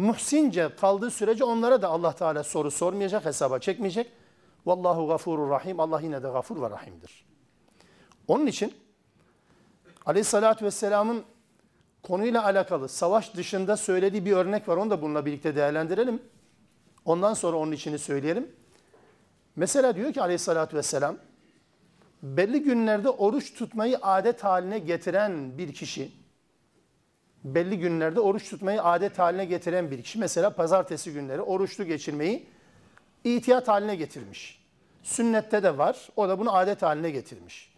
Muhsince 0.00 0.70
kaldığı 0.80 1.10
sürece 1.10 1.44
onlara 1.44 1.82
da 1.82 1.88
Allah 1.88 2.12
Teala 2.12 2.44
soru 2.44 2.70
sormayacak, 2.70 3.24
hesaba 3.24 3.58
çekmeyecek. 3.58 4.12
Vallahu 4.66 5.06
gafurur 5.06 5.50
rahim. 5.50 5.80
Allah 5.80 6.00
yine 6.00 6.22
de 6.22 6.28
gafur 6.28 6.62
ve 6.62 6.70
rahimdir. 6.70 7.24
Onun 8.28 8.46
için 8.46 8.74
Aleyhissalatü 10.06 10.64
Vesselam'ın 10.64 11.24
konuyla 12.02 12.44
alakalı 12.44 12.88
savaş 12.88 13.34
dışında 13.34 13.76
söylediği 13.76 14.24
bir 14.24 14.32
örnek 14.32 14.68
var. 14.68 14.76
Onu 14.76 14.90
da 14.90 15.02
bununla 15.02 15.26
birlikte 15.26 15.56
değerlendirelim. 15.56 16.22
Ondan 17.04 17.34
sonra 17.34 17.56
onun 17.56 17.72
içini 17.72 17.98
söyleyelim. 17.98 18.50
Mesela 19.56 19.96
diyor 19.96 20.12
ki 20.12 20.22
Aleyhissalatü 20.22 20.76
Vesselam 20.76 21.16
belli 22.22 22.62
günlerde 22.62 23.10
oruç 23.10 23.54
tutmayı 23.54 23.98
adet 24.02 24.44
haline 24.44 24.78
getiren 24.78 25.58
bir 25.58 25.74
kişi, 25.74 26.12
belli 27.44 27.78
günlerde 27.78 28.20
oruç 28.20 28.50
tutmayı 28.50 28.82
adet 28.82 29.18
haline 29.18 29.44
getiren 29.44 29.90
bir 29.90 30.02
kişi, 30.02 30.18
mesela 30.18 30.50
pazartesi 30.50 31.12
günleri 31.12 31.40
oruçlu 31.40 31.84
geçirmeyi 31.84 32.46
ihtiyat 33.24 33.68
haline 33.68 33.96
getirmiş. 33.96 34.64
Sünnette 35.02 35.62
de 35.62 35.78
var, 35.78 36.08
o 36.16 36.28
da 36.28 36.38
bunu 36.38 36.56
adet 36.56 36.82
haline 36.82 37.10
getirmiş. 37.10 37.72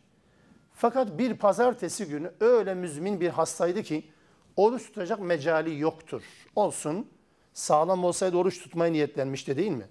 Fakat 0.75 1.19
bir 1.19 1.37
pazartesi 1.37 2.07
günü 2.07 2.33
öyle 2.41 2.75
müzmin 2.75 3.21
bir 3.21 3.29
hastaydı 3.29 3.83
ki 3.83 4.05
oruç 4.57 4.87
tutacak 4.87 5.21
mecali 5.21 5.81
yoktur. 5.81 6.23
Olsun. 6.57 7.11
Sağlam 7.53 8.05
olsaydı 8.05 8.37
oruç 8.37 8.63
tutmaya 8.63 8.93
niyetlenmişti 8.93 9.57
değil 9.57 9.71
mi? 9.71 9.89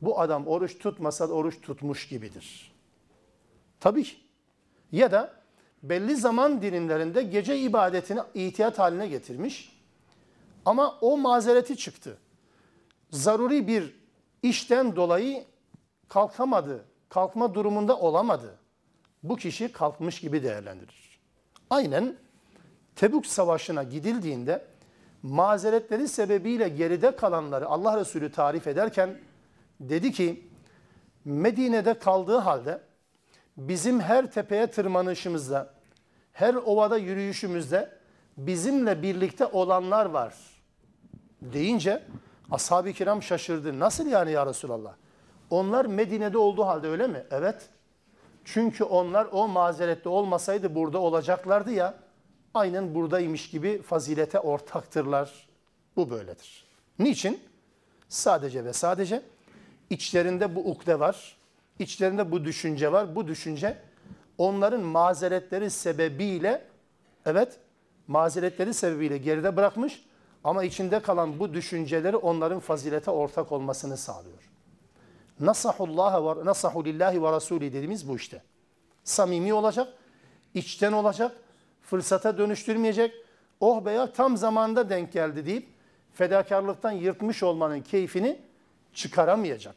Bu 0.00 0.20
adam 0.20 0.46
oruç 0.46 0.78
tutmasa 0.78 1.28
da 1.28 1.34
oruç 1.34 1.60
tutmuş 1.60 2.08
gibidir. 2.08 2.72
Tabii. 3.80 4.06
Ya 4.92 5.12
da 5.12 5.43
belli 5.88 6.16
zaman 6.16 6.62
dilimlerinde 6.62 7.22
gece 7.22 7.58
ibadetini 7.58 8.20
ihtiyat 8.34 8.78
haline 8.78 9.08
getirmiş. 9.08 9.80
Ama 10.64 10.98
o 11.00 11.16
mazereti 11.16 11.76
çıktı. 11.76 12.18
Zaruri 13.10 13.68
bir 13.68 13.96
işten 14.42 14.96
dolayı 14.96 15.44
kalkamadı, 16.08 16.84
kalkma 17.08 17.54
durumunda 17.54 17.98
olamadı. 17.98 18.54
Bu 19.22 19.36
kişi 19.36 19.72
kalkmış 19.72 20.20
gibi 20.20 20.42
değerlendirilir. 20.42 21.20
Aynen 21.70 22.16
Tebük 22.96 23.26
Savaşı'na 23.26 23.82
gidildiğinde 23.82 24.64
mazeretleri 25.22 26.08
sebebiyle 26.08 26.68
geride 26.68 27.16
kalanları 27.16 27.66
Allah 27.66 28.00
Resulü 28.00 28.32
tarif 28.32 28.66
ederken 28.66 29.18
dedi 29.80 30.12
ki 30.12 30.48
Medine'de 31.24 31.98
kaldığı 31.98 32.36
halde 32.38 32.80
bizim 33.56 34.00
her 34.00 34.30
tepeye 34.30 34.66
tırmanışımızda, 34.66 35.73
her 36.34 36.54
ovada 36.54 36.98
yürüyüşümüzde 36.98 37.90
bizimle 38.36 39.02
birlikte 39.02 39.46
olanlar 39.46 40.06
var 40.06 40.34
deyince 41.42 42.02
ashab-ı 42.50 42.92
kiram 42.92 43.22
şaşırdı. 43.22 43.78
Nasıl 43.78 44.06
yani 44.06 44.32
ya 44.32 44.46
Resulallah? 44.46 44.94
Onlar 45.50 45.84
Medine'de 45.84 46.38
olduğu 46.38 46.66
halde 46.66 46.88
öyle 46.88 47.06
mi? 47.06 47.24
Evet. 47.30 47.68
Çünkü 48.44 48.84
onlar 48.84 49.28
o 49.32 49.48
mazerette 49.48 50.08
olmasaydı 50.08 50.74
burada 50.74 50.98
olacaklardı 50.98 51.72
ya. 51.72 51.94
Aynen 52.54 52.94
buradaymış 52.94 53.50
gibi 53.50 53.82
fazilete 53.82 54.40
ortaktırlar. 54.40 55.48
Bu 55.96 56.10
böyledir. 56.10 56.64
Niçin? 56.98 57.40
Sadece 58.08 58.64
ve 58.64 58.72
sadece 58.72 59.22
içlerinde 59.90 60.54
bu 60.54 60.60
ukde 60.70 61.00
var. 61.00 61.36
İçlerinde 61.78 62.32
bu 62.32 62.44
düşünce 62.44 62.92
var. 62.92 63.16
Bu 63.16 63.28
düşünce 63.28 63.76
onların 64.38 64.80
mazeretleri 64.80 65.70
sebebiyle 65.70 66.64
evet 67.26 67.58
mazeretleri 68.06 68.74
sebebiyle 68.74 69.18
geride 69.18 69.56
bırakmış 69.56 70.04
ama 70.44 70.64
içinde 70.64 71.00
kalan 71.00 71.38
bu 71.38 71.54
düşünceleri 71.54 72.16
onların 72.16 72.60
fazilete 72.60 73.10
ortak 73.10 73.52
olmasını 73.52 73.96
sağlıyor. 73.96 74.50
Nasahullaha 75.40 76.36
ve 76.36 76.44
nasahu 76.44 76.84
lillahi 76.84 77.22
ve 77.22 77.32
rasuli 77.32 77.72
dediğimiz 77.72 78.08
bu 78.08 78.16
işte. 78.16 78.42
Samimi 79.04 79.54
olacak, 79.54 79.88
içten 80.54 80.92
olacak, 80.92 81.36
fırsata 81.82 82.38
dönüştürmeyecek. 82.38 83.14
Oh 83.60 83.84
be 83.84 83.92
ya 83.92 84.12
tam 84.12 84.36
zamanda 84.36 84.90
denk 84.90 85.12
geldi 85.12 85.46
deyip 85.46 85.68
fedakarlıktan 86.14 86.92
yırtmış 86.92 87.42
olmanın 87.42 87.80
keyfini 87.80 88.38
çıkaramayacak. 88.94 89.76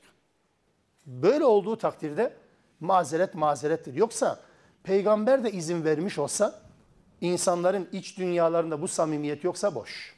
Böyle 1.06 1.46
olduğu 1.46 1.78
takdirde 1.78 2.34
mazeret 2.80 3.36
mazerettir. 3.36 3.94
Yoksa 3.94 4.40
peygamber 4.84 5.44
de 5.44 5.52
izin 5.52 5.86
vermiş 5.86 6.20
olsa 6.20 6.60
insanların 7.22 7.90
iç 7.92 8.18
dünyalarında 8.18 8.82
bu 8.82 8.88
samimiyet 8.88 9.44
yoksa 9.44 9.76
boş. 9.76 10.16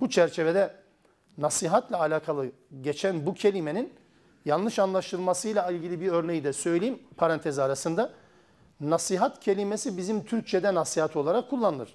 Bu 0.00 0.10
çerçevede 0.10 0.74
nasihatle 1.38 1.96
alakalı 1.96 2.46
geçen 2.80 3.26
bu 3.26 3.34
kelimenin 3.34 3.94
yanlış 4.44 4.78
anlaşılmasıyla 4.78 5.70
ilgili 5.70 6.00
bir 6.00 6.12
örneği 6.12 6.44
de 6.44 6.52
söyleyeyim 6.52 7.02
parantez 7.16 7.58
arasında. 7.58 8.12
Nasihat 8.80 9.40
kelimesi 9.40 9.96
bizim 9.96 10.24
Türkçe'de 10.24 10.74
nasihat 10.74 11.16
olarak 11.16 11.50
kullanılır. 11.50 11.94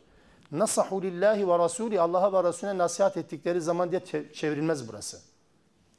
Nasahu 0.52 1.02
lillahi 1.02 1.48
ve 1.48 1.60
rasuli 1.60 2.02
Allah'a 2.02 2.34
ve 2.34 2.50
Resulüne 2.50 2.78
nasihat 2.78 3.18
ettikleri 3.18 3.62
zaman 3.62 3.92
diye 3.92 4.02
çevrilmez 4.34 4.90
burası. 4.90 5.22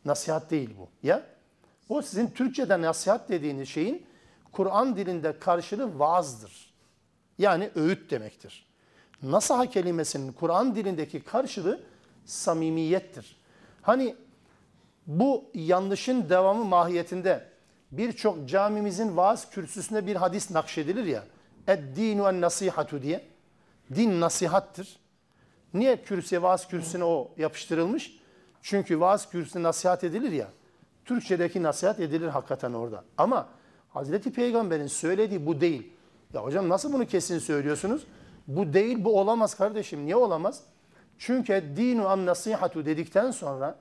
Nasihat 0.04 0.50
değil 0.50 0.70
bu. 0.78 0.88
Ya 1.02 1.33
o 1.88 2.02
sizin 2.02 2.26
Türkçe'de 2.26 2.82
nasihat 2.82 3.28
dediğiniz 3.28 3.68
şeyin 3.68 4.06
Kur'an 4.52 4.96
dilinde 4.96 5.38
karşılığı 5.38 5.98
vaazdır. 5.98 6.74
Yani 7.38 7.70
öğüt 7.74 8.10
demektir. 8.10 8.66
Nasaha 9.22 9.66
kelimesinin 9.66 10.32
Kur'an 10.32 10.74
dilindeki 10.74 11.20
karşılığı 11.20 11.80
samimiyettir. 12.24 13.36
Hani 13.82 14.16
bu 15.06 15.44
yanlışın 15.54 16.28
devamı 16.28 16.64
mahiyetinde 16.64 17.48
birçok 17.92 18.48
camimizin 18.48 19.16
vaaz 19.16 19.50
kürsüsünde 19.50 20.06
bir 20.06 20.16
hadis 20.16 20.50
nakşedilir 20.50 21.04
ya. 21.04 21.24
Ed-dinu 21.66 22.28
en 22.28 22.40
nasihatu 22.40 23.02
diye. 23.02 23.24
Din 23.94 24.20
nasihattır. 24.20 24.96
Niye 25.74 26.02
kürsüye, 26.02 26.42
vaaz 26.42 26.68
kürsüsüne 26.68 27.04
o 27.04 27.30
yapıştırılmış? 27.36 28.18
Çünkü 28.62 29.00
vaaz 29.00 29.30
kürsüsüne 29.30 29.62
nasihat 29.62 30.04
edilir 30.04 30.32
ya. 30.32 30.48
Türkçedeki 31.04 31.62
nasihat 31.62 32.00
edilir 32.00 32.28
hakikaten 32.28 32.72
orada. 32.72 33.04
Ama 33.18 33.48
Hazreti 33.88 34.32
Peygamber'in 34.32 34.86
söylediği 34.86 35.46
bu 35.46 35.60
değil. 35.60 35.92
Ya 36.32 36.44
hocam 36.44 36.68
nasıl 36.68 36.92
bunu 36.92 37.06
kesin 37.06 37.38
söylüyorsunuz? 37.38 38.06
Bu 38.46 38.72
değil, 38.72 39.04
bu 39.04 39.20
olamaz 39.20 39.54
kardeşim. 39.54 40.04
Niye 40.04 40.16
olamaz? 40.16 40.62
Çünkü 41.18 41.64
dinu 41.76 42.08
am 42.08 42.26
nasihatu 42.26 42.86
dedikten 42.86 43.30
sonra 43.30 43.78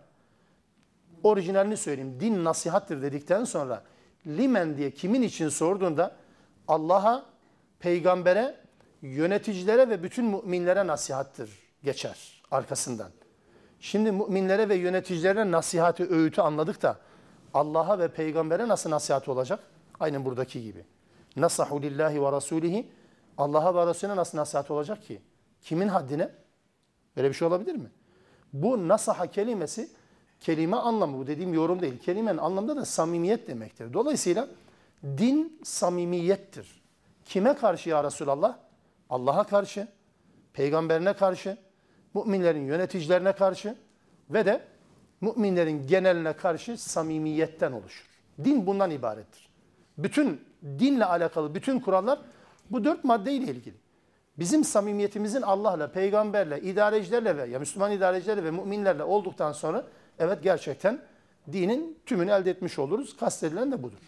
orijinalini 1.23 1.77
söyleyeyim. 1.77 2.17
Din 2.19 2.43
nasihattır 2.43 3.01
dedikten 3.01 3.43
sonra 3.43 3.83
limen 4.27 4.77
diye 4.77 4.91
kimin 4.91 5.21
için 5.21 5.49
sorduğunda 5.49 6.15
Allah'a, 6.67 7.25
peygambere, 7.79 8.55
yöneticilere 9.01 9.89
ve 9.89 10.03
bütün 10.03 10.25
müminlere 10.25 10.87
nasihattır 10.87 11.49
geçer 11.83 12.43
arkasından. 12.51 13.09
Şimdi 13.79 14.11
müminlere 14.11 14.69
ve 14.69 14.75
yöneticilere 14.75 15.51
nasihati, 15.51 16.09
öğütü 16.09 16.41
anladık 16.41 16.81
da 16.81 16.97
Allah'a 17.53 17.99
ve 17.99 18.07
peygambere 18.07 18.67
nasıl 18.67 18.89
nasihat 18.89 19.29
olacak? 19.29 19.59
Aynen 19.99 20.25
buradaki 20.25 20.63
gibi. 20.63 20.85
Nasahu 21.35 21.81
lillahi 21.81 22.23
ve 22.23 22.31
rasulihi 22.31 22.87
Allah'a 23.37 23.75
ve 23.75 23.89
Resulüne 23.89 24.15
nasıl 24.15 24.37
nasihat 24.37 24.71
olacak 24.71 25.03
ki? 25.03 25.21
Kimin 25.61 25.87
haddine? 25.87 26.29
Böyle 27.17 27.29
bir 27.29 27.33
şey 27.33 27.47
olabilir 27.47 27.75
mi? 27.75 27.91
Bu 28.53 28.87
nasaha 28.87 29.27
kelimesi 29.27 29.89
kelime 30.39 30.77
anlamı 30.77 31.17
bu 31.17 31.27
dediğim 31.27 31.53
yorum 31.53 31.81
değil. 31.81 31.99
Kelimenin 31.99 32.37
anlamında 32.37 32.75
da 32.75 32.85
samimiyet 32.85 33.47
demektir. 33.47 33.93
Dolayısıyla 33.93 34.47
din 35.03 35.59
samimiyettir. 35.63 36.81
Kime 37.25 37.55
karşı 37.55 37.89
ya 37.89 38.03
Resulallah? 38.03 38.57
Allah'a 39.09 39.43
karşı, 39.43 39.87
peygamberine 40.53 41.13
karşı, 41.13 41.57
müminlerin 42.13 42.65
yöneticilerine 42.65 43.31
karşı 43.31 43.75
ve 44.29 44.45
de 44.45 44.61
müminlerin 45.23 45.87
geneline 45.87 46.33
karşı 46.33 46.77
samimiyetten 46.77 47.71
oluşur. 47.71 48.05
Din 48.43 48.67
bundan 48.67 48.91
ibarettir. 48.91 49.49
Bütün 49.97 50.41
dinle 50.63 51.05
alakalı 51.05 51.55
bütün 51.55 51.79
kurallar 51.79 52.19
bu 52.69 52.83
dört 52.83 53.03
maddeyle 53.03 53.45
ilgili. 53.45 53.75
Bizim 54.39 54.63
samimiyetimizin 54.63 55.41
Allah'la, 55.41 55.91
peygamberle, 55.91 56.61
idarecilerle 56.61 57.37
ve 57.37 57.45
ya 57.45 57.59
Müslüman 57.59 57.91
idarecilerle 57.91 58.43
ve 58.43 58.51
müminlerle 58.51 59.03
olduktan 59.03 59.51
sonra 59.51 59.85
evet 60.19 60.43
gerçekten 60.43 61.01
dinin 61.51 61.99
tümünü 62.05 62.31
elde 62.31 62.51
etmiş 62.51 62.79
oluruz. 62.79 63.17
Kastedilen 63.17 63.71
de 63.71 63.83
budur. 63.83 63.99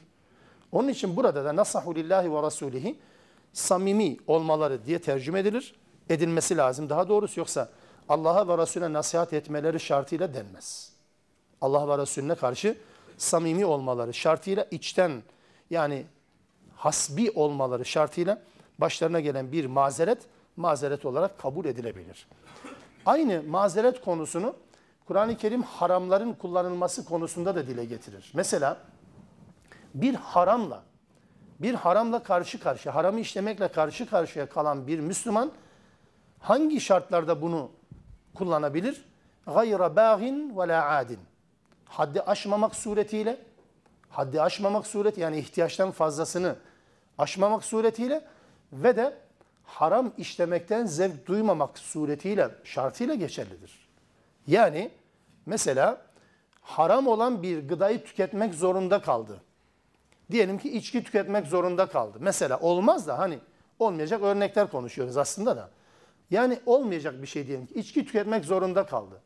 Onun 0.71 0.87
için 0.87 1.15
burada 1.15 1.45
da 1.45 1.55
nasahu 1.55 1.95
lillahi 1.95 2.33
ve 2.33 2.41
rasulihi 2.41 2.99
samimi 3.53 4.17
olmaları 4.27 4.85
diye 4.85 4.99
tercüme 4.99 5.39
edilir. 5.39 5.75
Edilmesi 6.09 6.57
lazım 6.57 6.89
daha 6.89 7.09
doğrusu 7.09 7.39
yoksa 7.39 7.69
Allah'a 8.09 8.47
ve 8.47 8.57
Resulüne 8.57 8.93
nasihat 8.93 9.33
etmeleri 9.33 9.79
şartıyla 9.79 10.33
denmez. 10.33 10.94
Allah 11.61 11.87
ve 11.87 12.01
Resulüne 12.01 12.35
karşı 12.35 12.77
samimi 13.17 13.65
olmaları 13.65 14.13
şartıyla 14.13 14.67
içten 14.71 15.23
yani 15.69 16.05
hasbi 16.75 17.31
olmaları 17.31 17.85
şartıyla 17.85 18.41
başlarına 18.79 19.19
gelen 19.19 19.51
bir 19.51 19.65
mazeret 19.65 20.19
mazeret 20.55 21.05
olarak 21.05 21.39
kabul 21.39 21.65
edilebilir. 21.65 22.27
Aynı 23.05 23.43
mazeret 23.43 24.01
konusunu 24.01 24.55
Kur'an-ı 25.07 25.37
Kerim 25.37 25.63
haramların 25.63 26.33
kullanılması 26.33 27.05
konusunda 27.05 27.55
da 27.55 27.67
dile 27.67 27.85
getirir. 27.85 28.31
Mesela 28.33 28.77
bir 29.93 30.15
haramla 30.15 30.83
bir 31.59 31.73
haramla 31.73 32.23
karşı 32.23 32.59
karşıya, 32.59 32.95
haramı 32.95 33.19
işlemekle 33.19 33.67
karşı 33.67 34.09
karşıya 34.09 34.49
kalan 34.49 34.87
bir 34.87 34.99
Müslüman 34.99 35.51
hangi 36.39 36.81
şartlarda 36.81 37.41
bunu 37.41 37.71
kullanabilir? 38.33 39.05
Gayra 39.45 39.95
bagin 39.95 40.57
ve 40.57 40.67
la 40.67 40.89
adin. 40.89 41.19
Haddi 41.85 42.21
aşmamak 42.21 42.75
suretiyle, 42.75 43.37
haddi 44.09 44.41
aşmamak 44.41 44.87
sureti 44.87 45.21
yani 45.21 45.37
ihtiyaçtan 45.37 45.91
fazlasını 45.91 46.55
aşmamak 47.17 47.63
suretiyle 47.63 48.21
ve 48.73 48.95
de 48.95 49.17
haram 49.63 50.13
işlemekten 50.17 50.85
zevk 50.85 51.25
duymamak 51.25 51.79
suretiyle, 51.79 52.49
şartıyla 52.63 53.15
geçerlidir. 53.15 53.89
Yani 54.47 54.91
mesela 55.45 56.01
haram 56.61 57.07
olan 57.07 57.43
bir 57.43 57.67
gıdayı 57.67 58.03
tüketmek 58.03 58.53
zorunda 58.53 59.01
kaldı. 59.01 59.41
Diyelim 60.31 60.57
ki 60.57 60.77
içki 60.77 61.03
tüketmek 61.03 61.47
zorunda 61.47 61.85
kaldı. 61.85 62.17
Mesela 62.21 62.59
olmaz 62.59 63.07
da 63.07 63.19
hani 63.19 63.39
olmayacak 63.79 64.21
örnekler 64.21 64.71
konuşuyoruz 64.71 65.17
aslında 65.17 65.57
da. 65.57 65.69
Yani 66.31 66.59
olmayacak 66.65 67.21
bir 67.21 67.27
şey 67.27 67.47
diyelim 67.47 67.65
ki 67.65 67.73
içki 67.73 68.05
tüketmek 68.05 68.45
zorunda 68.45 68.85
kaldı. 68.85 69.21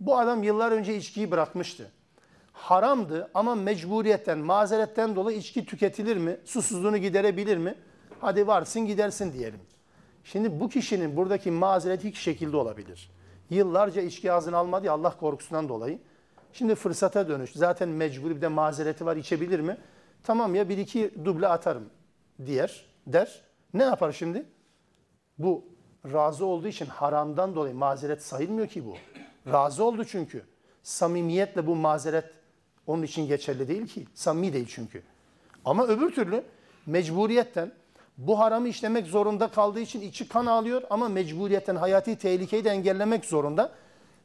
Bu 0.00 0.18
adam 0.18 0.42
yıllar 0.42 0.72
önce 0.72 0.96
içkiyi 0.96 1.30
bırakmıştı. 1.30 1.90
Haramdı 2.60 3.30
ama 3.34 3.54
mecburiyetten, 3.54 4.38
mazeretten 4.38 5.16
dolayı 5.16 5.38
içki 5.38 5.66
tüketilir 5.66 6.16
mi? 6.16 6.36
Susuzluğunu 6.44 6.96
giderebilir 6.96 7.56
mi? 7.56 7.74
Hadi 8.20 8.46
varsın 8.46 8.86
gidersin 8.86 9.32
diyelim. 9.32 9.60
Şimdi 10.24 10.60
bu 10.60 10.68
kişinin 10.68 11.16
buradaki 11.16 11.50
mazereti 11.50 12.08
iki 12.08 12.22
şekilde 12.22 12.56
olabilir. 12.56 13.10
Yıllarca 13.50 14.02
içki 14.02 14.32
ağzına 14.32 14.56
almadı 14.56 14.86
ya 14.86 14.92
Allah 14.92 15.16
korkusundan 15.16 15.68
dolayı. 15.68 15.98
Şimdi 16.52 16.74
fırsata 16.74 17.28
dönüş. 17.28 17.52
Zaten 17.52 17.88
mecbur 17.88 18.30
bir 18.30 18.40
de 18.40 18.48
mazereti 18.48 19.06
var 19.06 19.16
içebilir 19.16 19.60
mi? 19.60 19.76
Tamam 20.22 20.54
ya 20.54 20.68
bir 20.68 20.78
iki 20.78 21.24
duble 21.24 21.48
atarım 21.48 21.90
diyer, 22.46 22.86
der. 23.06 23.42
Ne 23.74 23.82
yapar 23.82 24.12
şimdi? 24.12 24.46
Bu 25.38 25.64
razı 26.12 26.46
olduğu 26.46 26.68
için 26.68 26.86
haramdan 26.86 27.54
dolayı 27.54 27.74
mazeret 27.74 28.22
sayılmıyor 28.22 28.68
ki 28.68 28.86
bu. 28.86 28.94
Razı 29.52 29.84
oldu 29.84 30.04
çünkü. 30.04 30.44
Samimiyetle 30.82 31.66
bu 31.66 31.76
mazeret 31.76 32.39
onun 32.90 33.02
için 33.02 33.28
geçerli 33.28 33.68
değil 33.68 33.86
ki. 33.86 34.06
Samimi 34.14 34.52
değil 34.52 34.66
çünkü. 34.68 35.02
Ama 35.64 35.86
öbür 35.86 36.10
türlü 36.10 36.44
mecburiyetten 36.86 37.72
bu 38.18 38.38
haramı 38.38 38.68
işlemek 38.68 39.06
zorunda 39.06 39.48
kaldığı 39.48 39.80
için 39.80 40.00
içi 40.00 40.28
kan 40.28 40.46
ağlıyor 40.46 40.82
ama 40.90 41.08
mecburiyetten 41.08 41.76
hayati 41.76 42.18
tehlikeyi 42.18 42.64
de 42.64 42.70
engellemek 42.70 43.24
zorunda. 43.24 43.72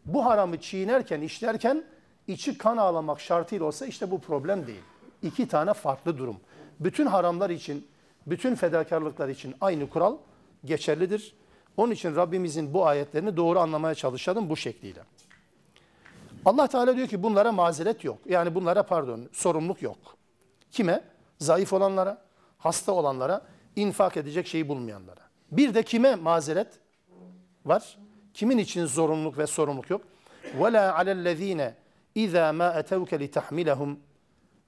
Bu 0.05 0.25
haramı 0.25 0.61
çiğnerken, 0.61 1.21
işlerken 1.21 1.83
içi 2.27 2.57
kan 2.57 2.77
ağlamak 2.77 3.19
şartıyla 3.19 3.65
olsa 3.65 3.85
işte 3.85 4.11
bu 4.11 4.19
problem 4.19 4.67
değil. 4.67 4.81
İki 5.21 5.47
tane 5.47 5.73
farklı 5.73 6.17
durum. 6.17 6.37
Bütün 6.79 7.05
haramlar 7.05 7.49
için, 7.49 7.87
bütün 8.27 8.55
fedakarlıklar 8.55 9.29
için 9.29 9.55
aynı 9.61 9.89
kural 9.89 10.17
geçerlidir. 10.65 11.35
Onun 11.77 11.91
için 11.91 12.15
Rabbimizin 12.15 12.73
bu 12.73 12.87
ayetlerini 12.87 13.37
doğru 13.37 13.59
anlamaya 13.59 13.95
çalışalım 13.95 14.49
bu 14.49 14.57
şekliyle. 14.57 14.99
Allah 16.44 16.66
Teala 16.66 16.96
diyor 16.96 17.08
ki 17.08 17.22
bunlara 17.22 17.52
mazeret 17.52 18.04
yok. 18.04 18.18
Yani 18.26 18.54
bunlara 18.54 18.82
pardon 18.82 19.28
sorumluluk 19.32 19.82
yok. 19.82 19.98
Kime? 20.70 21.04
Zayıf 21.38 21.72
olanlara, 21.72 22.22
hasta 22.58 22.92
olanlara, 22.92 23.46
infak 23.76 24.16
edecek 24.16 24.46
şeyi 24.46 24.68
bulmayanlara. 24.68 25.20
Bir 25.52 25.74
de 25.74 25.82
kime 25.82 26.14
mazeret 26.14 26.68
var? 27.64 27.98
Kimin 28.34 28.58
için 28.58 28.86
zorunluluk 28.86 29.38
ve 29.38 29.46
sorumluluk 29.46 29.90
yok? 29.90 30.02
وَلَا 30.58 30.90
عَلَى 30.90 31.12
الَّذ۪ينَ 31.22 31.72
اِذَا 32.16 32.56
مَا 32.56 32.82
اَتَوْكَ 32.82 33.08
لِتَحْمِلَهُمْ 33.08 33.96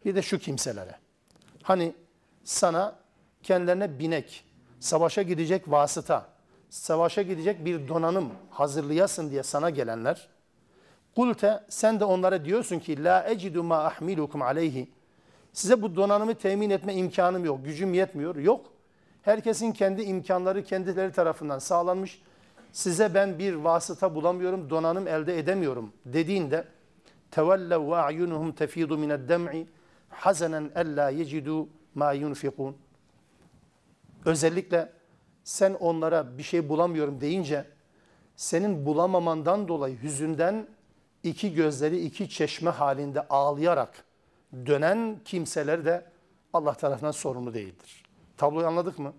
Bir 0.05 0.15
de 0.15 0.23
şu 0.23 0.39
kimselere. 0.39 0.95
Hani 1.63 1.95
sana 2.45 2.97
kendilerine 3.43 3.99
binek, 3.99 4.45
savaşa 4.81 5.23
gidecek 5.23 5.71
vasıta, 5.71 6.27
savaşa 6.71 7.23
gidecek 7.23 7.65
bir 7.65 7.89
donanım 7.89 8.33
hazırlayasın 8.51 9.31
diye 9.31 9.43
sana 9.43 9.71
gelenler, 9.71 10.29
Kulte 11.18 11.64
sen 11.70 12.00
de 12.00 12.06
onlara 12.06 12.46
diyorsun 12.46 12.80
ki 12.80 13.04
la 13.04 13.30
ecidu 13.30 13.64
ma 13.64 13.84
ahmilukum 13.84 14.42
aleyhi. 14.42 14.90
Size 15.54 15.82
bu 15.82 15.96
donanımı 15.96 16.36
temin 16.36 16.70
etme 16.70 16.94
imkanım 16.94 17.46
yok, 17.46 17.66
gücüm 17.66 17.94
yetmiyor. 17.94 18.36
Yok. 18.36 18.66
Herkesin 19.22 19.72
kendi 19.72 20.02
imkanları 20.02 20.64
kendileri 20.64 21.12
tarafından 21.12 21.60
sağlanmış. 21.60 22.22
Size 22.72 23.14
ben 23.14 23.40
bir 23.40 23.54
vasıta 23.54 24.16
bulamıyorum, 24.16 24.70
donanım 24.70 25.08
elde 25.08 25.40
edemiyorum 25.40 25.94
dediğinde 26.06 26.66
tevellev 27.32 27.92
ve 27.92 27.96
a'yunuhum 27.96 28.52
tefidu 28.52 28.98
mined 28.98 29.30
dem'i 29.30 29.68
hazanen 30.10 30.72
ella 30.76 31.10
yecidu 31.10 31.70
ma 31.96 32.12
yunfikun. 32.12 32.78
Özellikle 34.26 34.92
sen 35.44 35.74
onlara 35.74 36.38
bir 36.38 36.44
şey 36.44 36.70
bulamıyorum 36.70 37.22
deyince 37.22 37.66
senin 38.36 38.86
bulamamandan 38.86 39.68
dolayı 39.68 40.02
hüzünden 40.02 40.77
iki 41.24 41.54
gözleri 41.54 42.00
iki 42.00 42.30
çeşme 42.30 42.70
halinde 42.70 43.28
ağlayarak 43.28 44.04
dönen 44.66 45.20
kimseler 45.26 45.86
de 45.86 46.06
Allah 46.54 46.74
tarafından 46.74 47.12
sorumlu 47.12 47.54
değildir. 47.54 48.04
Tabloyu 48.38 48.68
anladık 48.68 49.00
mı? 49.00 49.14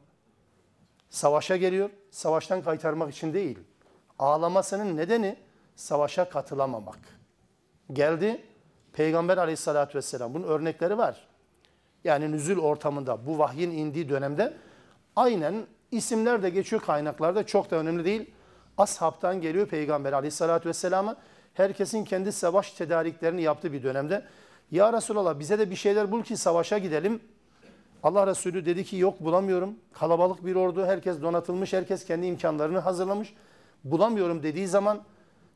Savaşa 1.10 1.56
geliyor, 1.56 1.90
savaştan 2.10 2.62
kaytarmak 2.62 3.14
için 3.14 3.34
değil. 3.34 3.58
Ağlamasının 4.18 4.96
nedeni 4.96 5.36
savaşa 5.76 6.28
katılamamak. 6.28 6.98
Geldi, 7.92 8.44
Peygamber 8.92 9.36
aleyhissalatü 9.36 9.98
vesselam, 9.98 10.34
bunun 10.34 10.46
örnekleri 10.46 10.98
var. 10.98 11.28
Yani 12.04 12.32
nüzül 12.32 12.58
ortamında, 12.58 13.26
bu 13.26 13.38
vahyin 13.38 13.70
indiği 13.70 14.08
dönemde 14.08 14.56
aynen 15.16 15.66
isimler 15.90 16.42
de 16.42 16.50
geçiyor 16.50 16.82
kaynaklarda, 16.82 17.46
çok 17.46 17.70
da 17.70 17.76
önemli 17.76 18.04
değil. 18.04 18.30
Ashabtan 18.78 19.40
geliyor 19.40 19.66
Peygamber 19.66 20.12
aleyhissalatü 20.12 20.68
vesselama, 20.68 21.16
herkesin 21.58 22.04
kendi 22.04 22.32
savaş 22.32 22.72
tedariklerini 22.72 23.42
yaptığı 23.42 23.72
bir 23.72 23.82
dönemde. 23.82 24.22
Ya 24.70 24.92
Resulallah 24.92 25.38
bize 25.38 25.58
de 25.58 25.70
bir 25.70 25.76
şeyler 25.76 26.10
bul 26.10 26.22
ki 26.22 26.36
savaşa 26.36 26.78
gidelim. 26.78 27.20
Allah 28.02 28.26
Resulü 28.26 28.66
dedi 28.66 28.84
ki 28.84 28.96
yok 28.96 29.20
bulamıyorum. 29.20 29.74
Kalabalık 29.92 30.46
bir 30.46 30.54
ordu, 30.54 30.86
herkes 30.86 31.22
donatılmış, 31.22 31.72
herkes 31.72 32.04
kendi 32.04 32.26
imkanlarını 32.26 32.78
hazırlamış. 32.78 33.34
Bulamıyorum 33.84 34.42
dediği 34.42 34.68
zaman 34.68 35.02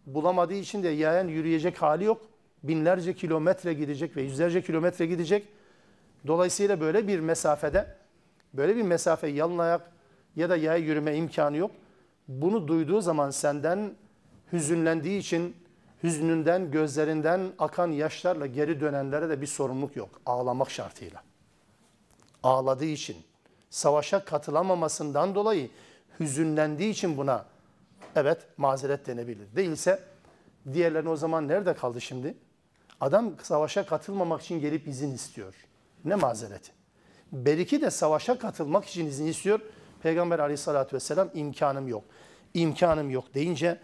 bulamadığı 0.06 0.54
için 0.54 0.82
de 0.82 0.88
yayan 0.88 1.28
yürüyecek 1.28 1.82
hali 1.82 2.04
yok. 2.04 2.22
Binlerce 2.62 3.14
kilometre 3.14 3.74
gidecek 3.74 4.16
ve 4.16 4.22
yüzlerce 4.22 4.62
kilometre 4.62 5.06
gidecek. 5.06 5.48
Dolayısıyla 6.26 6.80
böyle 6.80 7.08
bir 7.08 7.20
mesafede, 7.20 7.96
böyle 8.54 8.76
bir 8.76 8.82
mesafe 8.82 9.26
yalın 9.26 9.58
ayak 9.58 9.92
ya 10.36 10.50
da 10.50 10.56
yaya 10.56 10.78
yürüme 10.78 11.16
imkanı 11.16 11.56
yok. 11.56 11.70
Bunu 12.28 12.68
duyduğu 12.68 13.00
zaman 13.00 13.30
senden 13.30 13.90
hüzünlendiği 14.52 15.20
için 15.20 15.56
hüznünden, 16.02 16.70
gözlerinden 16.70 17.52
akan 17.58 17.90
yaşlarla 17.90 18.46
geri 18.46 18.80
dönenlere 18.80 19.28
de 19.28 19.40
bir 19.40 19.46
sorumluluk 19.46 19.96
yok. 19.96 20.20
Ağlamak 20.26 20.70
şartıyla. 20.70 21.22
Ağladığı 22.42 22.84
için, 22.84 23.16
savaşa 23.70 24.24
katılamamasından 24.24 25.34
dolayı 25.34 25.70
hüzünlendiği 26.20 26.90
için 26.90 27.16
buna 27.16 27.44
evet 28.16 28.46
mazeret 28.56 29.06
denebilir. 29.06 29.56
Değilse 29.56 30.02
diğerlerin 30.72 31.06
o 31.06 31.16
zaman 31.16 31.48
nerede 31.48 31.74
kaldı 31.74 32.00
şimdi? 32.00 32.34
Adam 33.00 33.32
savaşa 33.42 33.86
katılmamak 33.86 34.42
için 34.42 34.60
gelip 34.60 34.88
izin 34.88 35.14
istiyor. 35.14 35.54
Ne 36.04 36.14
mazereti? 36.14 36.72
Beriki 37.32 37.80
de 37.80 37.90
savaşa 37.90 38.38
katılmak 38.38 38.84
için 38.84 39.06
izin 39.06 39.26
istiyor. 39.26 39.60
Peygamber 40.02 40.38
aleyhissalatü 40.38 40.96
vesselam 40.96 41.30
imkanım 41.34 41.88
yok. 41.88 42.04
İmkanım 42.54 43.10
yok 43.10 43.34
deyince 43.34 43.78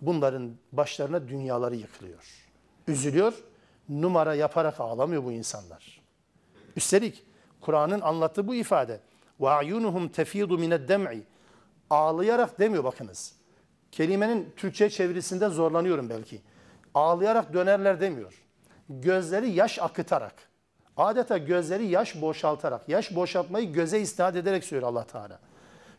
bunların 0.00 0.52
başlarına 0.72 1.28
dünyaları 1.28 1.76
yıkılıyor. 1.76 2.48
Üzülüyor, 2.88 3.34
numara 3.88 4.34
yaparak 4.34 4.80
ağlamıyor 4.80 5.24
bu 5.24 5.32
insanlar. 5.32 6.02
Üstelik 6.76 7.24
Kur'an'ın 7.60 8.00
anlattığı 8.00 8.48
bu 8.48 8.54
ifade 8.54 9.00
وَاَعْيُنُهُمْ 9.40 10.10
تَف۪يدُ 10.10 10.48
مِنَ 10.48 10.86
الدَّمْعِ 10.86 11.20
Ağlayarak 11.90 12.58
demiyor 12.58 12.84
bakınız. 12.84 13.34
Kelimenin 13.92 14.52
Türkçe 14.56 14.90
çevirisinde 14.90 15.48
zorlanıyorum 15.48 16.10
belki. 16.10 16.40
Ağlayarak 16.94 17.54
dönerler 17.54 18.00
demiyor. 18.00 18.42
Gözleri 18.88 19.50
yaş 19.50 19.78
akıtarak. 19.78 20.34
Adeta 20.96 21.38
gözleri 21.38 21.86
yaş 21.86 22.20
boşaltarak. 22.20 22.88
Yaş 22.88 23.16
boşaltmayı 23.16 23.72
göze 23.72 24.00
istinad 24.00 24.34
ederek 24.34 24.64
söylüyor 24.64 24.92
Allah 24.92 25.06
Teala. 25.06 25.38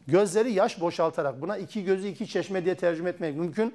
Gözleri 0.08 0.52
yaş 0.52 0.80
boşaltarak 0.80 1.40
buna 1.40 1.56
iki 1.56 1.84
gözü 1.84 2.08
iki 2.08 2.28
çeşme 2.28 2.64
diye 2.64 2.74
tercüme 2.74 3.10
etmek 3.10 3.36
mümkün. 3.36 3.74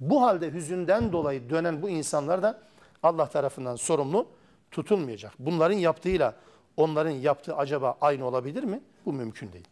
Bu 0.00 0.22
halde 0.22 0.52
hüzünden 0.52 1.12
dolayı 1.12 1.50
dönen 1.50 1.82
bu 1.82 1.88
insanlar 1.88 2.42
da 2.42 2.60
Allah 3.02 3.26
tarafından 3.26 3.76
sorumlu 3.76 4.26
tutulmayacak. 4.70 5.32
Bunların 5.38 5.76
yaptığıyla 5.76 6.34
onların 6.76 7.10
yaptığı 7.10 7.56
acaba 7.56 7.96
aynı 8.00 8.24
olabilir 8.24 8.62
mi? 8.62 8.80
Bu 9.06 9.12
mümkün 9.12 9.52
değil. 9.52 9.68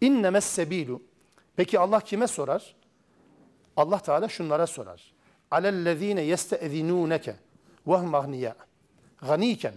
İnnemes 0.00 0.44
sebilu. 0.44 1.02
Peki 1.56 1.78
Allah 1.78 2.00
kime 2.00 2.26
sorar? 2.26 2.74
Allah 3.76 3.98
Teala 3.98 4.28
şunlara 4.28 4.66
sorar. 4.66 5.12
Alellezine 5.50 6.22
yestezinuneke 6.22 7.34
ve 7.86 7.94
hum 7.96 8.14
agniya. 8.14 8.54
Ganiyken, 9.20 9.74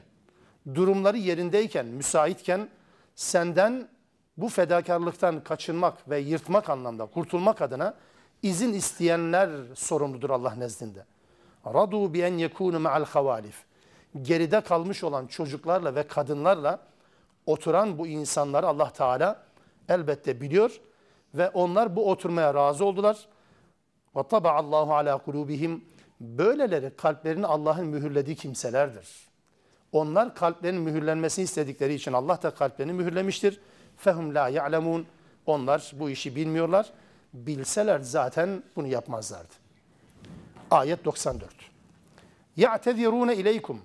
durumları 0.75 1.17
yerindeyken, 1.17 1.85
müsaitken 1.85 2.69
senden 3.15 3.87
bu 4.41 4.49
fedakarlıktan 4.49 5.43
kaçınmak 5.43 6.09
ve 6.09 6.19
yırtmak 6.19 6.69
anlamda, 6.69 7.05
kurtulmak 7.05 7.61
adına 7.61 7.93
izin 8.43 8.73
isteyenler 8.73 9.49
sorumludur 9.75 10.29
Allah 10.29 10.55
nezdinde. 10.55 11.05
Radu 11.65 12.13
bi 12.13 12.21
en 12.21 12.33
yekunu 12.33 12.79
ma'al 12.79 13.05
havalif. 13.05 13.63
Geride 14.21 14.61
kalmış 14.61 15.03
olan 15.03 15.27
çocuklarla 15.27 15.95
ve 15.95 16.03
kadınlarla 16.03 16.79
oturan 17.45 17.97
bu 17.97 18.07
insanları 18.07 18.67
Allah 18.67 18.93
Teala 18.93 19.43
elbette 19.89 20.41
biliyor 20.41 20.81
ve 21.33 21.49
onlar 21.49 21.95
bu 21.95 22.09
oturmaya 22.11 22.53
razı 22.53 22.85
oldular. 22.85 23.27
Ve 24.15 24.49
Allahu 24.49 24.95
ala 24.95 25.17
kulubihim. 25.17 25.85
Böyleleri 26.19 26.95
kalplerini 26.95 27.45
Allah'ın 27.45 27.87
mühürlediği 27.87 28.35
kimselerdir. 28.35 29.09
Onlar 29.91 30.35
kalplerinin 30.35 30.81
mühürlenmesini 30.81 31.43
istedikleri 31.43 31.93
için 31.93 32.13
Allah 32.13 32.41
da 32.41 32.51
kalplerini 32.51 32.93
mühürlemiştir 32.93 33.59
fehum 34.01 34.35
la 34.35 34.49
ya'lemun. 34.49 35.05
Onlar 35.45 35.91
bu 35.93 36.09
işi 36.09 36.35
bilmiyorlar. 36.35 36.91
Bilseler 37.33 37.99
zaten 37.99 38.63
bunu 38.75 38.87
yapmazlardı. 38.87 39.53
Ayet 40.71 41.05
94. 41.05 41.49
Ya'tezirune 42.57 43.35
ileykum. 43.35 43.81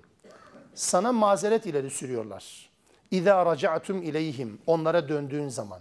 Sana 0.75 1.13
mazeret 1.13 1.67
ileri 1.67 1.91
sürüyorlar. 1.91 2.71
İza 3.11 3.47
raca'tum 3.47 4.03
ileyhim. 4.03 4.59
Onlara 4.67 5.09
döndüğün 5.09 5.49
zaman. 5.49 5.81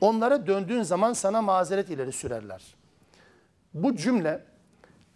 Onlara 0.00 0.46
döndüğün 0.46 0.82
zaman 0.82 1.12
sana 1.12 1.42
mazeret 1.42 1.90
ileri 1.90 2.12
sürerler. 2.12 2.62
Bu 3.74 3.96
cümle 3.96 4.44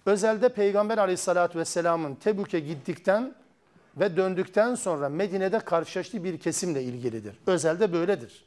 özelde 0.07 0.49
Peygamber 0.49 0.99
aleyhissalatü 0.99 1.59
vesselamın 1.59 2.15
Tebük'e 2.15 2.61
gittikten 2.61 3.35
ve 3.97 4.16
döndükten 4.16 4.74
sonra 4.74 5.09
Medine'de 5.09 5.59
karşılaştığı 5.59 6.24
bir 6.24 6.38
kesimle 6.38 6.82
ilgilidir. 6.82 7.36
Özelde 7.47 7.93
böyledir. 7.93 8.45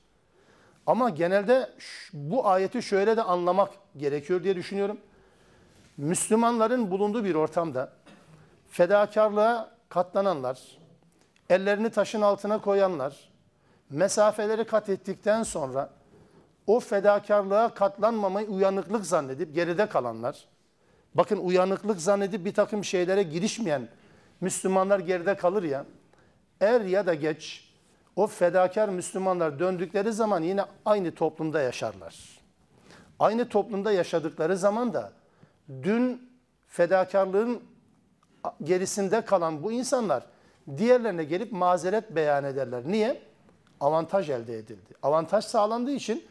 Ama 0.88 1.10
genelde 1.10 1.70
bu 2.14 2.48
ayeti 2.48 2.84
şöyle 2.84 3.18
de 3.18 3.22
anlamak 3.22 3.72
gerekiyor 3.98 4.44
diye 4.44 4.56
düşünüyorum. 4.56 4.98
Müslümanların 5.98 6.92
bulunduğu 6.92 7.24
bir 7.24 7.36
ortamda 7.36 7.92
fedakarlığa 8.70 9.72
katlananlar, 9.90 10.60
ellerini 11.50 11.90
taşın 11.90 12.22
altına 12.22 12.62
koyanlar, 12.62 13.30
mesafeleri 13.90 14.64
kat 14.66 14.90
ettikten 14.90 15.44
sonra 15.44 15.90
o 16.68 16.80
fedakarlığa 16.80 17.74
katlanmamayı 17.74 18.48
uyanıklık 18.48 19.06
zannedip 19.06 19.56
geride 19.56 19.90
kalanlar, 19.90 20.46
bakın 21.14 21.38
uyanıklık 21.38 22.02
zannedip 22.02 22.46
bir 22.46 22.54
takım 22.54 22.84
şeylere 22.84 23.24
girişmeyen 23.24 23.88
Müslümanlar 24.42 25.00
geride 25.00 25.36
kalır 25.38 25.64
ya, 25.64 25.86
er 26.62 26.82
ya 26.82 27.06
da 27.06 27.14
geç 27.14 27.72
o 28.16 28.28
fedakar 28.28 28.90
Müslümanlar 28.90 29.60
döndükleri 29.60 30.14
zaman 30.14 30.42
yine 30.42 30.66
aynı 30.86 31.16
toplumda 31.16 31.62
yaşarlar. 31.62 32.16
Aynı 33.20 33.50
toplumda 33.50 33.92
yaşadıkları 33.92 34.58
zaman 34.58 34.94
da 34.94 35.12
dün 35.84 36.30
fedakarlığın 36.68 37.62
gerisinde 38.64 39.22
kalan 39.22 39.64
bu 39.64 39.72
insanlar 39.72 40.24
diğerlerine 40.78 41.24
gelip 41.24 41.52
mazeret 41.52 42.16
beyan 42.16 42.44
ederler. 42.44 42.84
Niye? 42.86 43.22
Avantaj 43.80 44.30
elde 44.30 44.58
edildi. 44.58 44.94
Avantaj 45.04 45.46
sağlandığı 45.46 45.92
için 45.92 46.24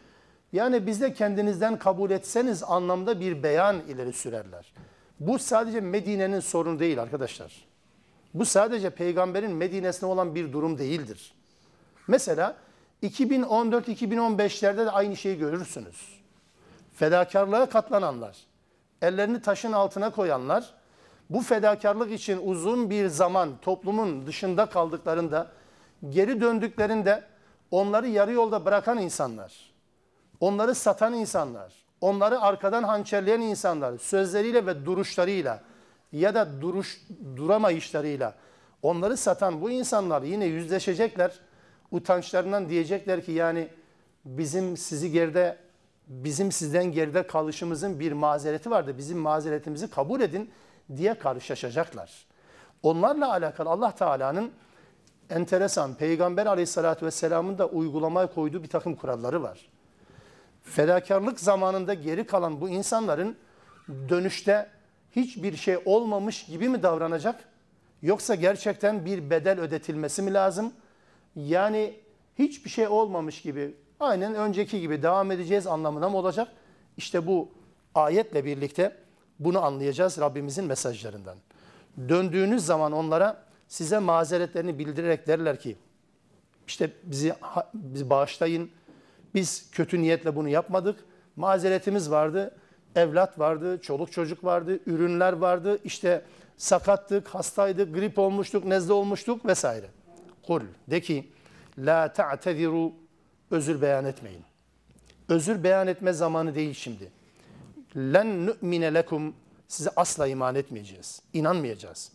yani 0.53 0.87
biz 0.87 1.01
de 1.01 1.13
kendinizden 1.13 1.79
kabul 1.79 2.11
etseniz 2.11 2.63
anlamda 2.63 3.21
bir 3.21 3.43
beyan 3.43 3.81
ileri 3.81 4.13
sürerler. 4.13 4.73
Bu 5.21 5.39
sadece 5.39 5.81
Medine'nin 5.81 6.41
sorunu 6.41 6.79
değil 6.79 7.03
arkadaşlar. 7.03 7.74
Bu 8.35 8.45
sadece 8.45 8.91
peygamberin 8.91 9.53
Medine'sine 9.53 10.09
olan 10.09 10.35
bir 10.35 10.53
durum 10.53 10.79
değildir. 10.79 11.35
Mesela 12.09 12.57
2014-2015'lerde 13.03 14.87
de 14.87 14.91
aynı 14.91 15.17
şeyi 15.17 15.39
görürsünüz. 15.39 16.23
Fedakarlığa 16.95 17.69
katlananlar, 17.69 18.37
ellerini 19.03 19.43
taşın 19.43 19.73
altına 19.73 20.11
koyanlar, 20.11 20.75
bu 21.31 21.41
fedakarlık 21.41 22.13
için 22.13 22.41
uzun 22.45 22.91
bir 22.91 23.07
zaman 23.09 23.51
toplumun 23.63 24.27
dışında 24.27 24.67
kaldıklarında, 24.67 25.51
geri 26.11 26.41
döndüklerinde 26.41 27.25
onları 27.71 28.09
yarı 28.09 28.33
yolda 28.33 28.65
bırakan 28.65 28.99
insanlar, 28.99 29.73
onları 30.41 30.75
satan 30.75 31.15
insanlar, 31.15 31.73
onları 32.01 32.41
arkadan 32.41 32.83
hançerleyen 32.83 33.41
insanlar 33.41 33.99
sözleriyle 33.99 34.67
ve 34.67 34.87
duruşlarıyla 34.87 35.61
ya 36.15 36.35
da 36.35 36.61
duruş 36.61 37.01
duramayışlarıyla 37.37 38.35
onları 38.83 39.17
satan 39.17 39.61
bu 39.61 39.71
insanlar 39.71 40.23
yine 40.23 40.45
yüzleşecekler. 40.45 41.33
Utançlarından 41.91 42.69
diyecekler 42.69 43.25
ki 43.25 43.33
yani 43.33 43.69
bizim 44.25 44.77
sizi 44.77 45.13
geride 45.13 45.59
bizim 46.09 46.53
sizden 46.53 46.93
geride 46.93 47.27
kalışımızın 47.27 48.01
bir 48.01 48.13
mazereti 48.13 48.71
vardı. 48.71 48.95
Bizim 48.99 49.19
mazeretimizi 49.19 49.91
kabul 49.91 50.21
edin 50.21 50.51
diye 50.97 51.15
karşılaşacaklar. 51.15 52.27
Onlarla 52.83 53.31
alakalı 53.31 53.69
Allah 53.69 53.95
Teala'nın 53.95 54.51
enteresan 55.31 55.95
Peygamber 55.95 56.47
aleyhissalatü 56.47 57.07
vesselamın 57.07 57.59
da 57.59 57.67
uygulamaya 57.67 58.27
koyduğu 58.35 58.63
bir 58.63 58.69
takım 58.69 58.95
kuralları 58.95 59.43
var. 59.43 59.69
Fedakarlık 60.63 61.41
zamanında 61.41 61.95
geri 61.95 62.27
kalan 62.27 62.61
bu 62.61 62.69
insanların 62.69 63.37
dönüşte 63.89 64.69
hiçbir 65.17 65.57
şey 65.57 65.77
olmamış 65.85 66.47
gibi 66.47 66.69
mi 66.69 66.83
davranacak? 66.83 67.45
Yoksa 68.03 68.35
gerçekten 68.35 69.05
bir 69.05 69.31
bedel 69.31 69.61
ödetilmesi 69.61 70.23
mi 70.23 70.35
lazım? 70.35 70.73
Yani 71.37 71.95
hiçbir 72.39 72.71
şey 72.71 72.87
olmamış 72.87 73.43
gibi 73.43 73.75
aynen 74.01 74.35
önceki 74.35 74.81
gibi 74.81 75.03
devam 75.03 75.31
edeceğiz 75.31 75.67
anlamına 75.67 76.09
mı 76.09 76.17
olacak? 76.17 76.49
İşte 76.97 77.27
bu 77.27 77.49
ayetle 77.95 78.45
birlikte 78.45 78.97
bunu 79.39 79.65
anlayacağız 79.65 80.19
Rabbimizin 80.19 80.65
mesajlarından. 80.65 81.37
Döndüğünüz 82.09 82.67
zaman 82.67 82.93
onlara 82.93 83.45
size 83.69 83.99
mazeretlerini 83.99 84.79
bildirerek 84.79 85.27
derler 85.27 85.61
ki 85.61 85.77
işte 86.67 86.91
bizi, 87.03 87.35
bizi 87.75 88.11
bağışlayın. 88.11 88.71
Biz 89.35 89.71
kötü 89.71 90.03
niyetle 90.03 90.37
bunu 90.37 90.49
yapmadık. 90.49 91.05
Mazeretimiz 91.37 92.11
vardı. 92.11 92.57
Evlat 92.97 93.39
vardı, 93.39 93.81
çoluk 93.83 94.13
çocuk 94.13 94.45
vardı, 94.45 94.81
ürünler 94.87 95.33
vardı. 95.33 95.79
İşte 95.85 96.25
sakattık, 96.57 97.29
hastaydık, 97.29 97.95
grip 97.95 98.19
olmuştuk, 98.19 98.65
nezle 98.65 98.93
olmuştuk 98.93 99.47
vesaire. 99.47 99.87
Kul 100.47 100.63
de 100.91 101.01
ki 101.01 101.33
la 101.79 102.13
ta'teziru 102.13 102.93
özür 103.51 103.83
beyan 103.83 104.05
etmeyin. 104.05 104.43
Özür 105.29 105.65
beyan 105.65 105.87
etme 105.87 106.13
zamanı 106.13 106.55
değil 106.55 106.75
şimdi. 106.75 107.13
Len 107.97 108.47
nu'mine 108.47 108.95
lekum 108.95 109.35
size 109.69 109.91
asla 109.97 110.27
iman 110.27 110.55
etmeyeceğiz. 110.55 111.23
İnanmayacağız. 111.33 112.13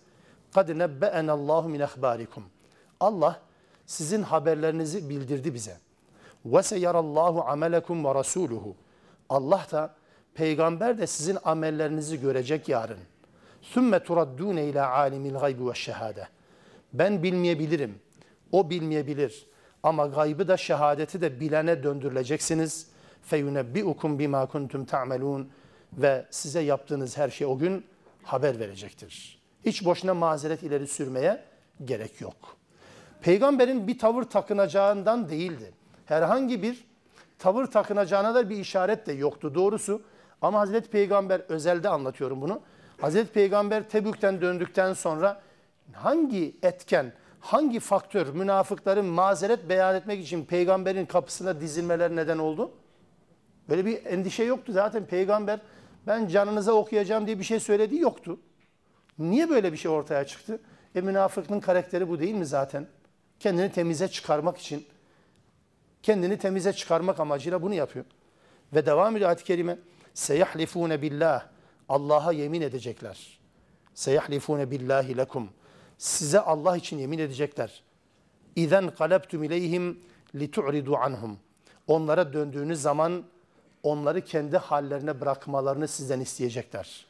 Kad 0.54 0.70
nebbe'ena 0.70 1.34
Allahu 1.34 1.70
min 1.70 1.80
ahbarikum. 1.80 2.44
Allah 3.00 3.42
sizin 3.86 4.24
haberlerinizi 4.24 5.10
bildirdi 5.10 5.54
bize. 5.54 5.78
Ve 6.46 6.64
seyarallahu 6.64 7.44
amelekum 7.44 8.06
ve 8.06 8.16
rasuluhu. 8.16 8.76
Allah 9.30 9.66
da 9.72 9.96
peygamber 10.40 10.98
de 10.98 11.08
sizin 11.08 11.38
amellerinizi 11.44 12.22
görecek 12.22 12.70
yarın. 12.70 12.98
Sümme 13.62 14.04
turaddune 14.04 14.66
ila 14.66 14.90
alimil 14.90 15.34
gaybi 15.34 15.70
ve 15.70 15.74
şehade. 15.74 16.28
Ben 16.94 17.24
bilmeyebilirim. 17.24 18.00
O 18.52 18.70
bilmeyebilir. 18.70 19.46
Ama 19.84 20.06
gaybı 20.06 20.48
da 20.48 20.58
şehadeti 20.58 21.22
de 21.22 21.40
bilene 21.40 21.84
döndürüleceksiniz. 21.84 22.88
Feyunebbiukum 23.24 24.20
bima 24.20 24.46
kuntum 24.46 24.86
ta'melun 24.86 25.50
ve 25.94 26.26
size 26.30 26.60
yaptığınız 26.60 27.18
her 27.18 27.30
şey 27.30 27.48
o 27.48 27.58
gün 27.58 27.86
haber 28.24 28.60
verecektir. 28.60 29.42
Hiç 29.66 29.86
boşuna 29.86 30.14
mazeret 30.14 30.64
ileri 30.64 30.88
sürmeye 30.88 31.44
gerek 31.86 32.22
yok. 32.22 32.58
Peygamberin 33.22 33.88
bir 33.88 34.00
tavır 34.00 34.24
takınacağından 34.24 35.30
değildi. 35.30 35.72
Herhangi 36.06 36.64
bir 36.64 36.86
tavır 37.40 37.66
takınacağına 37.66 38.36
da 38.36 38.50
bir 38.50 38.58
işaret 38.58 39.08
de 39.08 39.14
yoktu 39.14 39.56
doğrusu. 39.56 40.02
Ama 40.42 40.60
Hazreti 40.60 40.90
Peygamber 40.90 41.40
özelde 41.40 41.90
anlatıyorum 41.90 42.42
bunu. 42.42 42.62
Hazreti 43.02 43.34
Peygamber 43.34 43.90
Tebük'ten 43.90 44.42
döndükten 44.42 44.94
sonra 44.94 45.42
hangi 45.94 46.56
etken, 46.64 47.14
hangi 47.40 47.80
faktör 47.80 48.28
münafıkların 48.34 49.06
mazeret 49.06 49.70
beyan 49.70 49.96
etmek 49.96 50.24
için 50.24 50.46
peygamberin 50.46 51.06
kapısına 51.06 51.62
dizilmeler 51.62 52.16
neden 52.16 52.38
oldu? 52.38 52.72
Böyle 53.70 53.86
bir 53.86 54.06
endişe 54.06 54.44
yoktu. 54.44 54.72
Zaten 54.72 55.06
peygamber 55.06 55.60
ben 56.08 56.28
canınıza 56.28 56.72
okuyacağım 56.72 57.28
diye 57.28 57.40
bir 57.40 57.44
şey 57.44 57.60
söylediği 57.60 58.02
yoktu. 58.02 58.40
Niye 59.20 59.50
böyle 59.50 59.72
bir 59.74 59.78
şey 59.78 59.92
ortaya 59.92 60.26
çıktı? 60.28 60.60
E 60.96 61.02
münafıkın 61.02 61.60
karakteri 61.60 62.10
bu 62.10 62.20
değil 62.20 62.36
mi 62.36 62.46
zaten? 62.46 62.88
Kendini 63.40 63.72
temize 63.72 64.08
çıkarmak 64.08 64.58
için, 64.58 64.86
kendini 66.04 66.38
temize 66.38 66.74
çıkarmak 66.74 67.20
amacıyla 67.20 67.62
bunu 67.62 67.74
yapıyor. 67.74 68.06
Ve 68.74 68.86
devam 68.86 69.16
ediyor 69.16 69.30
ayet-i 69.30 69.44
kerime. 69.44 69.78
Seyahlifune 70.20 71.02
billah. 71.02 71.48
Allah'a 71.90 72.32
yemin 72.32 72.62
edecekler. 72.62 73.40
Seyahlifune 73.94 74.72
billahi 74.72 75.18
lekum. 75.18 75.50
Size 75.98 76.40
Allah 76.40 76.78
için 76.78 76.98
yemin 76.98 77.20
edecekler. 77.20 77.84
İzen 78.56 78.96
kalebtum 78.96 79.44
ileyhim 79.44 80.00
litu'ridu 80.36 80.96
anhum. 80.96 81.40
Onlara 81.88 82.34
döndüğünüz 82.34 82.82
zaman 82.82 83.24
onları 83.84 84.22
kendi 84.22 84.58
hallerine 84.58 85.22
bırakmalarını 85.22 85.88
sizden 85.88 86.20
isteyecekler. 86.20 87.06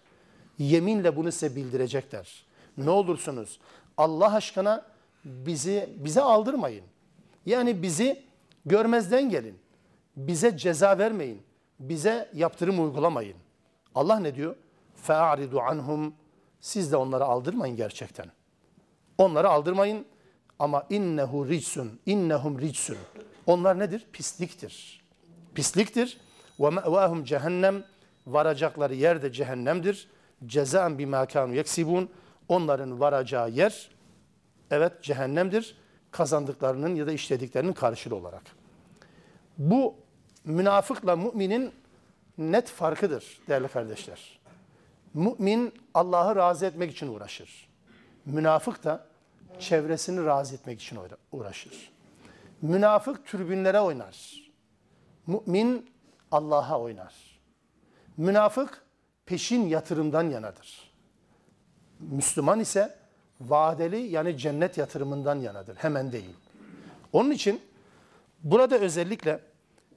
Yeminle 0.59 1.15
bunu 1.15 1.31
size 1.31 1.55
bildirecekler. 1.55 2.45
Ne 2.77 2.89
olursunuz 2.89 3.59
Allah 3.97 4.33
aşkına 4.35 4.85
bizi 5.25 5.89
bize 5.97 6.21
aldırmayın. 6.21 6.85
Yani 7.45 7.81
bizi 7.81 8.23
görmezden 8.65 9.29
gelin. 9.29 9.57
Bize 10.17 10.57
ceza 10.57 10.97
vermeyin. 10.97 11.48
Bize 11.79 12.29
yaptırım 12.33 12.83
uygulamayın. 12.83 13.37
Allah 13.95 14.19
ne 14.19 14.35
diyor? 14.35 14.55
Fe'aridu 14.95 15.59
anhum. 15.59 16.13
Siz 16.59 16.91
de 16.91 16.97
onları 16.97 17.23
aldırmayın 17.25 17.75
gerçekten. 17.75 18.25
Onları 19.17 19.49
aldırmayın 19.49 20.05
ama 20.59 20.85
innehu 20.89 21.47
ricsun, 21.47 21.99
innehum 22.05 22.61
ricsun. 22.61 22.97
Onlar 23.45 23.79
nedir? 23.79 24.07
Pisliktir. 24.13 25.05
Pisliktir. 25.55 26.17
Ve 26.59 26.69
me'vahum 26.69 27.23
cehennem 27.23 27.83
varacakları 28.27 28.95
yer 28.95 29.21
de 29.21 29.31
cehennemdir. 29.31 30.07
Cezaen 30.45 30.97
bima 30.97 31.25
kanu 31.25 31.55
yeksibun. 31.55 32.09
Onların 32.47 32.99
varacağı 32.99 33.49
yer 33.49 33.89
evet 34.71 35.03
cehennemdir. 35.03 35.77
Kazandıklarının 36.11 36.95
ya 36.95 37.07
da 37.07 37.11
işlediklerinin 37.11 37.73
karşılığı 37.73 38.15
olarak. 38.15 38.43
Bu 39.57 39.95
münafıkla 40.45 41.15
müminin 41.15 41.71
net 42.37 42.67
farkıdır 42.67 43.39
değerli 43.47 43.67
kardeşler. 43.67 44.39
Mümin 45.13 45.73
Allah'ı 45.93 46.35
razı 46.35 46.65
etmek 46.65 46.91
için 46.91 47.07
uğraşır. 47.07 47.69
Münafık 48.25 48.83
da 48.83 49.05
çevresini 49.59 50.25
razı 50.25 50.55
etmek 50.55 50.81
için 50.81 50.99
uğraşır. 51.31 51.91
Münafık 52.61 53.25
türbünlere 53.25 53.79
oynar. 53.79 54.49
Mümin 55.27 55.89
Allah'a 56.31 56.79
oynar. 56.79 57.13
Münafık 58.17 58.83
peşin 59.25 59.67
yatırımdan 59.67 60.29
yanadır. 60.29 60.91
Müslüman 61.99 62.59
ise 62.59 62.95
vadeli 63.41 63.97
yani 63.97 64.37
cennet 64.37 64.77
yatırımından 64.77 65.35
yanadır. 65.35 65.75
Hemen 65.75 66.11
değil. 66.11 66.35
Onun 67.13 67.31
için 67.31 67.61
burada 68.43 68.77
özellikle 68.77 69.39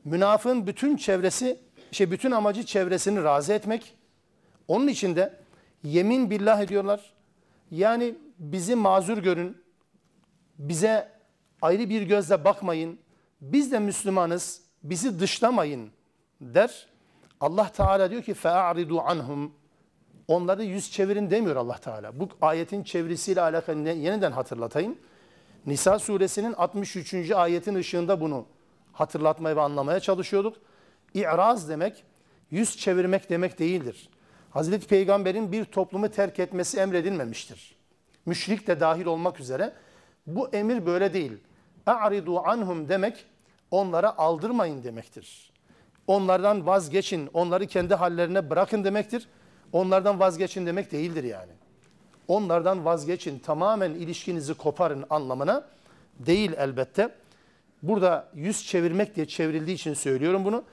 münafığın 0.04 0.66
bütün 0.66 0.96
çevresi, 0.96 1.58
şey 1.92 2.10
bütün 2.10 2.30
amacı 2.30 2.62
çevresini 2.66 3.24
razı 3.24 3.52
etmek. 3.52 3.94
Onun 4.68 4.88
için 4.88 5.16
de 5.16 5.34
yemin 5.84 6.30
billah 6.30 6.60
ediyorlar. 6.60 7.12
Yani 7.70 8.14
bizi 8.38 8.74
mazur 8.74 9.18
görün. 9.18 9.62
Bize 10.58 11.08
ayrı 11.62 11.90
bir 11.90 12.02
gözle 12.02 12.44
bakmayın. 12.44 12.98
Biz 13.40 13.72
de 13.72 13.78
Müslümanız. 13.78 14.62
Bizi 14.82 15.20
dışlamayın 15.20 15.90
der. 16.40 16.86
Allah 17.40 17.68
Teala 17.68 18.10
diyor 18.10 18.22
ki 18.22 18.34
fe'aridu 18.34 19.00
anhum. 19.00 19.52
Onları 20.28 20.64
yüz 20.64 20.90
çevirin 20.92 21.30
demiyor 21.30 21.56
Allah 21.56 21.78
Teala. 21.78 22.20
Bu 22.20 22.28
ayetin 22.40 22.82
çevirisiyle 22.82 23.40
alakalı 23.40 23.88
yeniden 23.88 24.32
hatırlatayım. 24.32 24.98
Nisa 25.66 25.98
suresinin 25.98 26.52
63. 26.52 27.30
ayetin 27.30 27.74
ışığında 27.74 28.20
bunu 28.20 28.46
hatırlatmaya 28.92 29.56
ve 29.56 29.60
anlamaya 29.60 30.00
çalışıyorduk. 30.00 30.56
İ'raz 31.14 31.68
demek 31.68 32.04
yüz 32.50 32.76
çevirmek 32.76 33.30
demek 33.30 33.58
değildir. 33.58 34.08
Hazreti 34.50 34.86
Peygamber'in 34.86 35.52
bir 35.52 35.64
toplumu 35.64 36.08
terk 36.08 36.38
etmesi 36.38 36.78
emredilmemiştir. 36.78 37.76
Müşrik 38.26 38.66
de 38.66 38.80
dahil 38.80 39.06
olmak 39.06 39.40
üzere. 39.40 39.72
Bu 40.26 40.48
emir 40.48 40.86
böyle 40.86 41.12
değil. 41.12 41.32
E'ridu 41.86 42.40
anhum 42.40 42.88
demek 42.88 43.24
onlara 43.70 44.18
aldırmayın 44.18 44.84
demektir. 44.84 45.52
Onlardan 46.06 46.66
vazgeçin, 46.66 47.30
onları 47.34 47.66
kendi 47.66 47.94
hallerine 47.94 48.50
bırakın 48.50 48.84
demektir. 48.84 49.28
Onlardan 49.72 50.20
vazgeçin 50.20 50.66
demek 50.66 50.92
değildir 50.92 51.24
yani. 51.24 51.52
Onlardan 52.28 52.84
vazgeçin, 52.84 53.38
tamamen 53.38 53.90
ilişkinizi 53.90 54.54
koparın 54.54 55.04
anlamına 55.10 55.64
değil 56.18 56.52
elbette. 56.56 57.14
Burada 57.82 58.28
yüz 58.34 58.66
çevirmek 58.66 59.16
diye 59.16 59.26
çevrildiği 59.26 59.76
için 59.76 59.94
söylüyorum 59.94 60.44
bunu. 60.44 60.64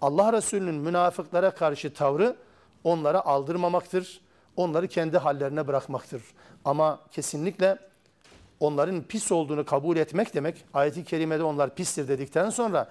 Allah 0.00 0.32
Resulü'nün 0.32 0.74
münafıklara 0.74 1.50
karşı 1.50 1.94
tavrı 1.94 2.36
onlara 2.84 3.24
aldırmamaktır. 3.24 4.20
Onları 4.56 4.88
kendi 4.88 5.18
hallerine 5.18 5.66
bırakmaktır. 5.66 6.22
Ama 6.64 7.00
kesinlikle 7.12 7.78
onların 8.60 9.02
pis 9.02 9.32
olduğunu 9.32 9.64
kabul 9.64 9.96
etmek 9.96 10.34
demek, 10.34 10.64
ayeti 10.74 11.04
kerimede 11.04 11.42
onlar 11.42 11.74
pistir 11.74 12.08
dedikten 12.08 12.50
sonra 12.50 12.90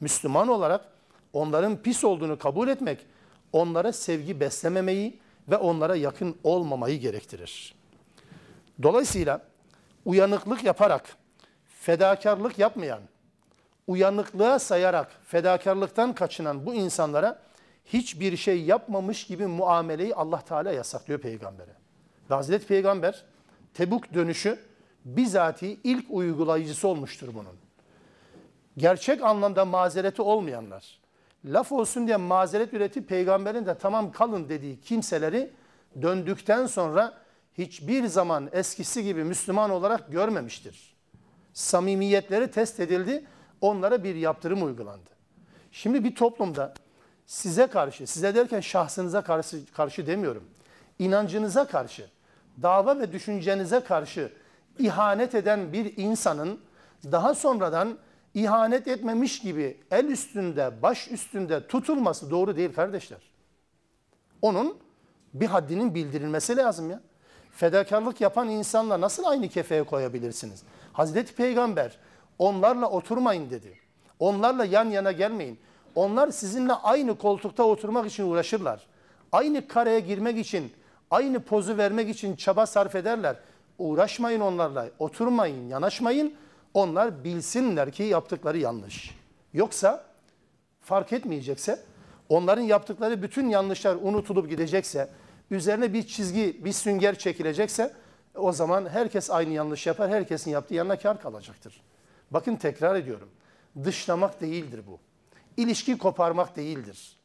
Müslüman 0.00 0.48
olarak 0.48 0.84
onların 1.32 1.76
pis 1.76 2.04
olduğunu 2.04 2.38
kabul 2.38 2.68
etmek, 2.68 3.06
onlara 3.52 3.92
sevgi 3.92 4.40
beslememeyi 4.40 5.18
ve 5.48 5.56
onlara 5.56 5.96
yakın 5.96 6.36
olmamayı 6.44 7.00
gerektirir. 7.00 7.74
Dolayısıyla 8.82 9.42
uyanıklık 10.04 10.64
yaparak, 10.64 11.16
fedakarlık 11.80 12.58
yapmayan, 12.58 13.00
uyanıklığa 13.86 14.58
sayarak 14.58 15.10
fedakarlıktan 15.24 16.12
kaçınan 16.14 16.66
bu 16.66 16.74
insanlara 16.74 17.38
hiçbir 17.84 18.36
şey 18.36 18.62
yapmamış 18.62 19.26
gibi 19.26 19.46
muameleyi 19.46 20.14
Allah 20.14 20.40
Teala 20.40 20.72
yasaklıyor 20.72 21.20
peygambere. 21.20 21.70
Ve 22.30 22.34
Hazreti 22.34 22.66
Peygamber 22.66 23.24
Tebuk 23.74 24.14
dönüşü 24.14 24.58
bizatihi 25.04 25.80
ilk 25.84 26.06
uygulayıcısı 26.10 26.88
olmuştur 26.88 27.28
bunun. 27.34 27.56
Gerçek 28.76 29.22
anlamda 29.22 29.64
mazereti 29.64 30.22
olmayanlar, 30.22 31.00
laf 31.44 31.72
olsun 31.72 32.06
diye 32.06 32.16
mazeret 32.16 32.74
üretip 32.74 33.08
peygamberin 33.08 33.66
de 33.66 33.78
tamam 33.78 34.12
kalın 34.12 34.48
dediği 34.48 34.80
kimseleri 34.80 35.50
döndükten 36.02 36.66
sonra 36.66 37.14
hiçbir 37.58 38.06
zaman 38.06 38.48
eskisi 38.52 39.04
gibi 39.04 39.24
Müslüman 39.24 39.70
olarak 39.70 40.12
görmemiştir. 40.12 40.89
Samimiyetleri 41.52 42.50
test 42.50 42.80
edildi, 42.80 43.24
onlara 43.60 44.04
bir 44.04 44.14
yaptırım 44.14 44.64
uygulandı. 44.64 45.10
Şimdi 45.72 46.04
bir 46.04 46.14
toplumda 46.14 46.74
size 47.26 47.66
karşı, 47.66 48.06
size 48.06 48.34
derken 48.34 48.60
şahsınıza 48.60 49.22
karşı, 49.22 49.72
karşı 49.72 50.06
demiyorum, 50.06 50.44
inancınıza 50.98 51.66
karşı, 51.66 52.06
dava 52.62 52.98
ve 52.98 53.12
düşüncenize 53.12 53.80
karşı 53.80 54.32
ihanet 54.78 55.34
eden 55.34 55.72
bir 55.72 55.96
insanın 55.96 56.60
daha 57.04 57.34
sonradan 57.34 57.98
ihanet 58.34 58.88
etmemiş 58.88 59.40
gibi 59.40 59.80
el 59.90 60.04
üstünde, 60.04 60.82
baş 60.82 61.10
üstünde 61.10 61.66
tutulması 61.66 62.30
doğru 62.30 62.56
değil 62.56 62.72
kardeşler. 62.72 63.18
Onun 64.42 64.76
bir 65.34 65.46
haddinin 65.46 65.94
bildirilmesi 65.94 66.56
lazım 66.56 66.90
ya. 66.90 67.00
Fedakarlık 67.52 68.20
yapan 68.20 68.48
insanla 68.48 69.00
nasıl 69.00 69.24
aynı 69.24 69.48
kefeye 69.48 69.82
koyabilirsiniz? 69.82 70.62
Hazreti 70.92 71.34
Peygamber 71.34 71.98
onlarla 72.38 72.90
oturmayın 72.90 73.50
dedi. 73.50 73.78
Onlarla 74.18 74.64
yan 74.64 74.84
yana 74.84 75.12
gelmeyin. 75.12 75.58
Onlar 75.94 76.30
sizinle 76.30 76.72
aynı 76.72 77.18
koltukta 77.18 77.62
oturmak 77.62 78.06
için 78.06 78.30
uğraşırlar. 78.30 78.86
Aynı 79.32 79.68
kareye 79.68 80.00
girmek 80.00 80.38
için, 80.38 80.72
aynı 81.10 81.40
pozu 81.40 81.78
vermek 81.78 82.08
için 82.08 82.36
çaba 82.36 82.66
sarf 82.66 82.94
ederler. 82.94 83.36
Uğraşmayın 83.78 84.40
onlarla, 84.40 84.88
oturmayın, 84.98 85.68
yanaşmayın. 85.68 86.34
Onlar 86.74 87.24
bilsinler 87.24 87.92
ki 87.92 88.02
yaptıkları 88.02 88.58
yanlış. 88.58 89.14
Yoksa 89.52 90.04
fark 90.80 91.12
etmeyecekse, 91.12 91.80
onların 92.28 92.62
yaptıkları 92.62 93.22
bütün 93.22 93.48
yanlışlar 93.48 93.96
unutulup 94.02 94.50
gidecekse, 94.50 95.08
üzerine 95.50 95.92
bir 95.92 96.02
çizgi, 96.06 96.64
bir 96.64 96.72
sünger 96.72 97.18
çekilecekse 97.18 97.92
o 98.40 98.52
zaman 98.52 98.88
herkes 98.88 99.30
aynı 99.30 99.52
yanlış 99.52 99.86
yapar, 99.86 100.10
herkesin 100.10 100.50
yaptığı 100.50 100.74
yanına 100.74 100.98
kar 100.98 101.22
kalacaktır. 101.22 101.82
Bakın 102.30 102.56
tekrar 102.56 102.94
ediyorum. 102.94 103.28
Dışlamak 103.84 104.40
değildir 104.40 104.80
bu. 104.86 104.98
İlişki 105.56 105.98
koparmak 105.98 106.56
değildir. 106.56 107.16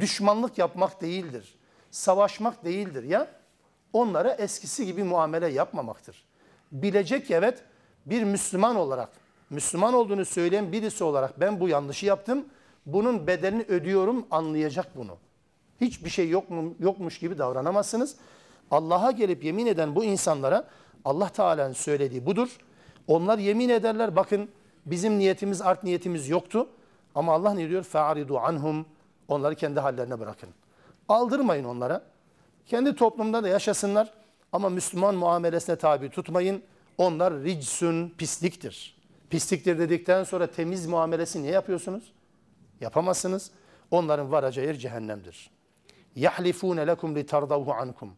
Düşmanlık 0.00 0.58
yapmak 0.58 1.00
değildir. 1.00 1.54
Savaşmak 1.90 2.64
değildir 2.64 3.02
ya. 3.02 3.28
Onlara 3.92 4.32
eskisi 4.32 4.86
gibi 4.86 5.04
muamele 5.04 5.48
yapmamaktır. 5.48 6.24
Bilecek 6.72 7.30
evet 7.30 7.64
bir 8.06 8.22
Müslüman 8.24 8.76
olarak, 8.76 9.08
Müslüman 9.50 9.94
olduğunu 9.94 10.24
söyleyen 10.24 10.72
birisi 10.72 11.04
olarak 11.04 11.40
ben 11.40 11.60
bu 11.60 11.68
yanlışı 11.68 12.06
yaptım. 12.06 12.44
Bunun 12.86 13.26
bedelini 13.26 13.62
ödüyorum 13.62 14.26
anlayacak 14.30 14.96
bunu. 14.96 15.16
Hiçbir 15.80 16.10
şey 16.10 16.28
yok 16.28 16.50
mu, 16.50 16.74
yokmuş 16.80 17.18
gibi 17.18 17.38
davranamazsınız. 17.38 18.16
Allah'a 18.71 19.11
gelip 19.11 19.43
yemin 19.43 19.65
eden 19.65 19.95
bu 19.95 20.03
insanlara 20.03 20.67
Allah 21.05 21.29
Teala'nın 21.29 21.73
söylediği 21.73 22.25
budur. 22.25 22.57
Onlar 23.07 23.37
yemin 23.37 23.69
ederler 23.69 24.15
bakın 24.15 24.49
bizim 24.85 25.19
niyetimiz 25.19 25.61
art 25.61 25.83
niyetimiz 25.83 26.29
yoktu. 26.29 26.67
Ama 27.15 27.33
Allah 27.33 27.53
ne 27.53 27.69
diyor? 27.69 27.83
Fe'aridu 27.83 28.39
anhum. 28.39 28.85
Onları 29.27 29.55
kendi 29.55 29.79
hallerine 29.79 30.19
bırakın. 30.19 30.49
Aldırmayın 31.09 31.63
onlara. 31.63 32.01
Kendi 32.65 32.95
toplumda 32.95 33.43
da 33.43 33.47
yaşasınlar. 33.47 34.13
Ama 34.51 34.69
Müslüman 34.69 35.15
muamelesine 35.15 35.75
tabi 35.75 36.09
tutmayın. 36.09 36.63
Onlar 36.97 37.33
ricsun, 37.33 38.09
pisliktir. 38.17 38.97
Pisliktir 39.29 39.79
dedikten 39.79 40.23
sonra 40.23 40.47
temiz 40.47 40.87
muamelesi 40.87 41.43
niye 41.43 41.51
yapıyorsunuz? 41.51 42.13
Yapamazsınız. 42.81 43.51
Onların 43.91 44.31
varacağı 44.31 44.65
yer 44.65 44.75
cehennemdir. 44.75 45.49
يَحْلِفُونَ 46.17 46.91
لَكُمْ 46.91 47.23
لِتَرْضَوْهُ 47.23 47.73
ankum. 47.73 48.13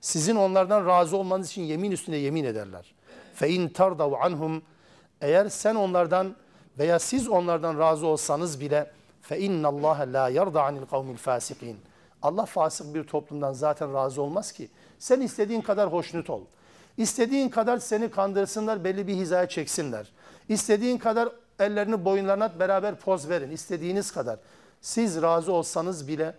sizin 0.00 0.36
onlardan 0.36 0.86
razı 0.86 1.16
olmanız 1.16 1.48
için 1.48 1.62
yemin 1.62 1.90
üstüne 1.90 2.16
yemin 2.16 2.44
ederler. 2.44 2.94
Fe 3.34 3.48
in 3.48 3.68
tardav 3.68 4.12
anhum 4.12 4.62
eğer 5.20 5.48
sen 5.48 5.74
onlardan 5.74 6.36
veya 6.78 6.98
siz 6.98 7.28
onlardan 7.28 7.78
razı 7.78 8.06
olsanız 8.06 8.60
bile 8.60 8.90
fe 9.22 9.38
innallaha 9.38 10.02
la 10.02 10.28
yarda 10.28 10.62
anil 10.62 10.86
kavmil 10.86 11.16
fasikin. 11.16 11.78
Allah 12.22 12.46
fasık 12.46 12.94
bir 12.94 13.04
toplumdan 13.04 13.52
zaten 13.52 13.94
razı 13.94 14.22
olmaz 14.22 14.52
ki. 14.52 14.68
Sen 14.98 15.20
istediğin 15.20 15.60
kadar 15.60 15.92
hoşnut 15.92 16.30
ol. 16.30 16.40
İstediğin 16.96 17.48
kadar 17.48 17.78
seni 17.78 18.10
kandırsınlar, 18.10 18.84
belli 18.84 19.06
bir 19.06 19.14
hizaya 19.14 19.48
çeksinler. 19.48 20.12
İstediğin 20.48 20.98
kadar 20.98 21.28
ellerini 21.58 22.04
boyunlarına 22.04 22.58
beraber 22.58 22.94
poz 22.94 23.28
verin. 23.28 23.50
istediğiniz 23.50 24.12
kadar. 24.12 24.38
Siz 24.80 25.22
razı 25.22 25.52
olsanız 25.52 26.08
bile 26.08 26.34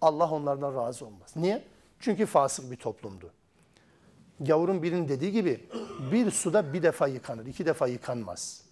Allah 0.00 0.30
onlardan 0.30 0.74
razı 0.74 1.06
olmaz. 1.06 1.30
Niye? 1.36 1.73
Çünkü 2.04 2.26
fasık 2.26 2.70
bir 2.70 2.76
toplumdu. 2.76 3.30
Gavurun 4.40 4.82
birinin 4.82 5.08
dediği 5.08 5.32
gibi 5.32 5.68
bir 6.12 6.30
suda 6.30 6.72
bir 6.72 6.82
defa 6.82 7.06
yıkanır, 7.06 7.46
iki 7.46 7.66
defa 7.66 7.86
yıkanmaz. 7.86 8.62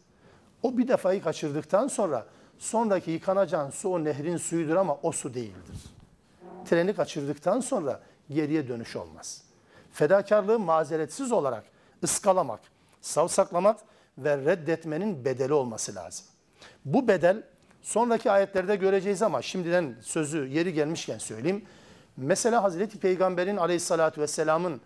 O 0.62 0.78
bir 0.78 0.88
defayı 0.88 1.22
kaçırdıktan 1.22 1.88
sonra 1.88 2.26
sonraki 2.58 3.10
yıkanacağın 3.10 3.70
su 3.70 3.88
o 3.88 4.04
nehrin 4.04 4.36
suyudur 4.36 4.76
ama 4.76 4.98
o 5.02 5.12
su 5.12 5.34
değildir. 5.34 5.76
Treni 6.64 6.94
kaçırdıktan 6.94 7.60
sonra 7.60 8.00
geriye 8.30 8.68
dönüş 8.68 8.96
olmaz. 8.96 9.42
Fedakarlığı 9.92 10.58
mazeretsiz 10.58 11.32
olarak 11.32 11.64
ıskalamak, 12.04 12.60
savsaklamak 13.00 13.80
ve 14.18 14.36
reddetmenin 14.36 15.24
bedeli 15.24 15.52
olması 15.52 15.94
lazım. 15.94 16.26
Bu 16.84 17.08
bedel 17.08 17.42
sonraki 17.82 18.30
ayetlerde 18.30 18.76
göreceğiz 18.76 19.22
ama 19.22 19.42
şimdiden 19.42 19.96
sözü 20.02 20.46
yeri 20.46 20.72
gelmişken 20.72 21.18
söyleyeyim. 21.18 21.64
Mesela 22.16 22.62
Hazreti 22.62 22.98
Peygamber'in 22.98 23.56
aleyhissalatü 23.56 24.20
vesselamın 24.20 24.80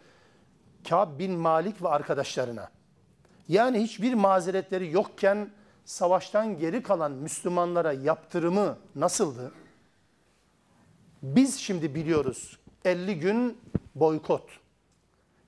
Kâb 0.89 1.18
bin 1.18 1.33
Malik 1.33 1.83
ve 1.83 1.89
arkadaşlarına 1.89 2.70
yani 3.49 3.83
hiçbir 3.83 4.14
mazeretleri 4.14 4.93
yokken 4.93 5.51
savaştan 5.85 6.59
geri 6.59 6.83
kalan 6.83 7.12
Müslümanlara 7.12 7.93
yaptırımı 7.93 8.79
nasıldı? 8.95 9.53
Biz 11.22 11.59
şimdi 11.59 11.95
biliyoruz 11.95 12.59
50 12.85 13.20
gün 13.20 13.59
boykot. 13.95 14.51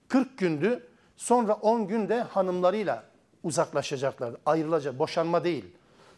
40 0.08 0.38
gündü 0.38 0.86
sonra 1.16 1.54
10 1.54 1.88
günde 1.88 2.22
hanımlarıyla 2.22 3.04
uzaklaşacaklar. 3.42 4.34
Ayrılacak, 4.46 4.98
boşanma 4.98 5.44
değil. 5.44 5.64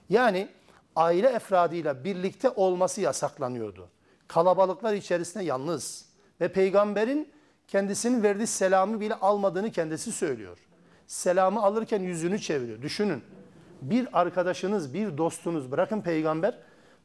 Yani 0.09 0.49
aile 0.97 1.29
efradıyla 1.29 2.05
birlikte 2.05 2.51
olması 2.51 3.01
yasaklanıyordu. 3.01 3.89
Kalabalıklar 4.31 4.95
içerisinde 4.95 5.45
yalnız 5.45 6.07
ve 6.41 6.53
peygamberin 6.53 7.29
kendisinin 7.69 8.23
verdiği 8.23 8.47
selamı 8.47 9.01
bile 9.01 9.15
almadığını 9.15 9.71
kendisi 9.71 10.13
söylüyor. 10.13 10.59
Selamı 11.07 11.63
alırken 11.63 12.01
yüzünü 12.01 12.39
çeviriyor. 12.39 12.83
Düşünün. 12.83 13.23
Bir 13.83 14.21
arkadaşınız, 14.21 14.95
bir 14.95 15.19
dostunuz, 15.19 15.71
bırakın 15.73 16.01
peygamber, 16.01 16.59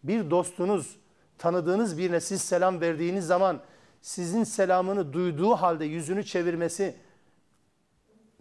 bir 0.03 0.29
dostunuz, 0.29 0.95
tanıdığınız 1.37 1.97
birine 1.97 2.19
siz 2.19 2.41
selam 2.41 2.81
verdiğiniz 2.81 3.27
zaman 3.27 3.61
sizin 4.01 4.43
selamını 4.43 5.13
duyduğu 5.13 5.51
halde 5.51 5.85
yüzünü 5.85 6.25
çevirmesi 6.25 6.95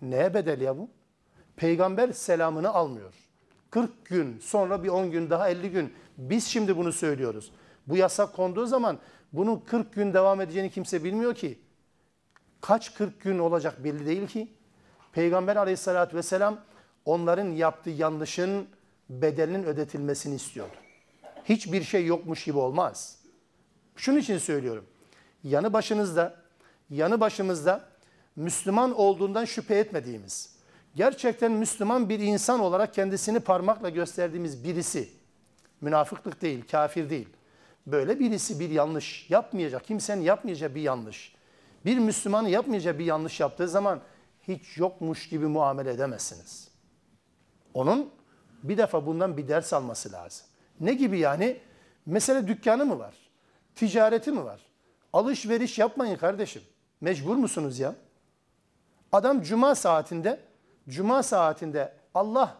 neye 0.02 0.34
bedel 0.34 0.60
ya 0.60 0.78
bu? 0.78 0.90
Peygamber 1.56 2.12
selamını 2.12 2.68
almıyor. 2.68 3.14
40 3.70 4.06
gün 4.06 4.38
sonra 4.38 4.84
bir 4.84 4.88
10 4.88 5.10
gün 5.10 5.30
daha 5.30 5.48
50 5.48 5.70
gün. 5.70 5.92
Biz 6.18 6.46
şimdi 6.46 6.76
bunu 6.76 6.92
söylüyoruz. 6.92 7.52
Bu 7.86 7.96
yasak 7.96 8.36
konduğu 8.36 8.66
zaman 8.66 8.98
bunun 9.32 9.56
40 9.56 9.92
gün 9.92 10.14
devam 10.14 10.40
edeceğini 10.40 10.70
kimse 10.70 11.04
bilmiyor 11.04 11.34
ki. 11.34 11.58
Kaç 12.60 12.94
40 12.94 13.20
gün 13.20 13.38
olacak 13.38 13.84
belli 13.84 14.06
değil 14.06 14.26
ki. 14.26 14.52
Peygamber 15.12 15.56
aleyhissalatü 15.56 16.16
vesselam 16.16 16.60
onların 17.04 17.50
yaptığı 17.50 17.90
yanlışın 17.90 18.66
bedelinin 19.10 19.64
ödetilmesini 19.64 20.34
istiyordu. 20.34 20.76
Hiçbir 21.44 21.82
şey 21.82 22.06
yokmuş 22.06 22.44
gibi 22.44 22.58
olmaz. 22.58 23.18
Şunun 23.96 24.18
için 24.18 24.38
söylüyorum. 24.38 24.84
Yanı 25.44 25.72
başınızda, 25.72 26.36
yanı 26.90 27.20
başımızda 27.20 27.88
Müslüman 28.36 28.98
olduğundan 28.98 29.44
şüphe 29.44 29.74
etmediğimiz, 29.74 30.56
gerçekten 30.96 31.52
Müslüman 31.52 32.08
bir 32.08 32.18
insan 32.18 32.60
olarak 32.60 32.94
kendisini 32.94 33.40
parmakla 33.40 33.88
gösterdiğimiz 33.88 34.64
birisi, 34.64 35.08
münafıklık 35.80 36.42
değil, 36.42 36.64
kafir 36.70 37.10
değil. 37.10 37.28
Böyle 37.86 38.20
birisi 38.20 38.60
bir 38.60 38.70
yanlış 38.70 39.30
yapmayacak, 39.30 39.84
kimsenin 39.84 40.22
yapmayacağı 40.22 40.74
bir 40.74 40.80
yanlış. 40.80 41.34
Bir 41.84 41.98
Müslümanın 41.98 42.48
yapmayacağı 42.48 42.98
bir 42.98 43.04
yanlış 43.04 43.40
yaptığı 43.40 43.68
zaman 43.68 44.00
hiç 44.48 44.78
yokmuş 44.78 45.28
gibi 45.28 45.46
muamele 45.46 45.90
edemezsiniz. 45.90 46.68
Onun 47.74 48.10
bir 48.62 48.78
defa 48.78 49.06
bundan 49.06 49.36
bir 49.36 49.48
ders 49.48 49.72
alması 49.72 50.12
lazım. 50.12 50.46
Ne 50.80 50.94
gibi 50.94 51.18
yani? 51.18 51.60
Mesela 52.06 52.48
dükkanı 52.48 52.86
mı 52.86 52.98
var? 52.98 53.14
Ticareti 53.74 54.32
mi 54.32 54.44
var? 54.44 54.60
Alışveriş 55.12 55.78
yapmayın 55.78 56.16
kardeşim. 56.16 56.62
Mecbur 57.00 57.36
musunuz 57.36 57.78
ya? 57.78 57.94
Adam 59.12 59.42
cuma 59.42 59.74
saatinde, 59.74 60.40
cuma 60.88 61.22
saatinde 61.22 61.92
Allah 62.14 62.56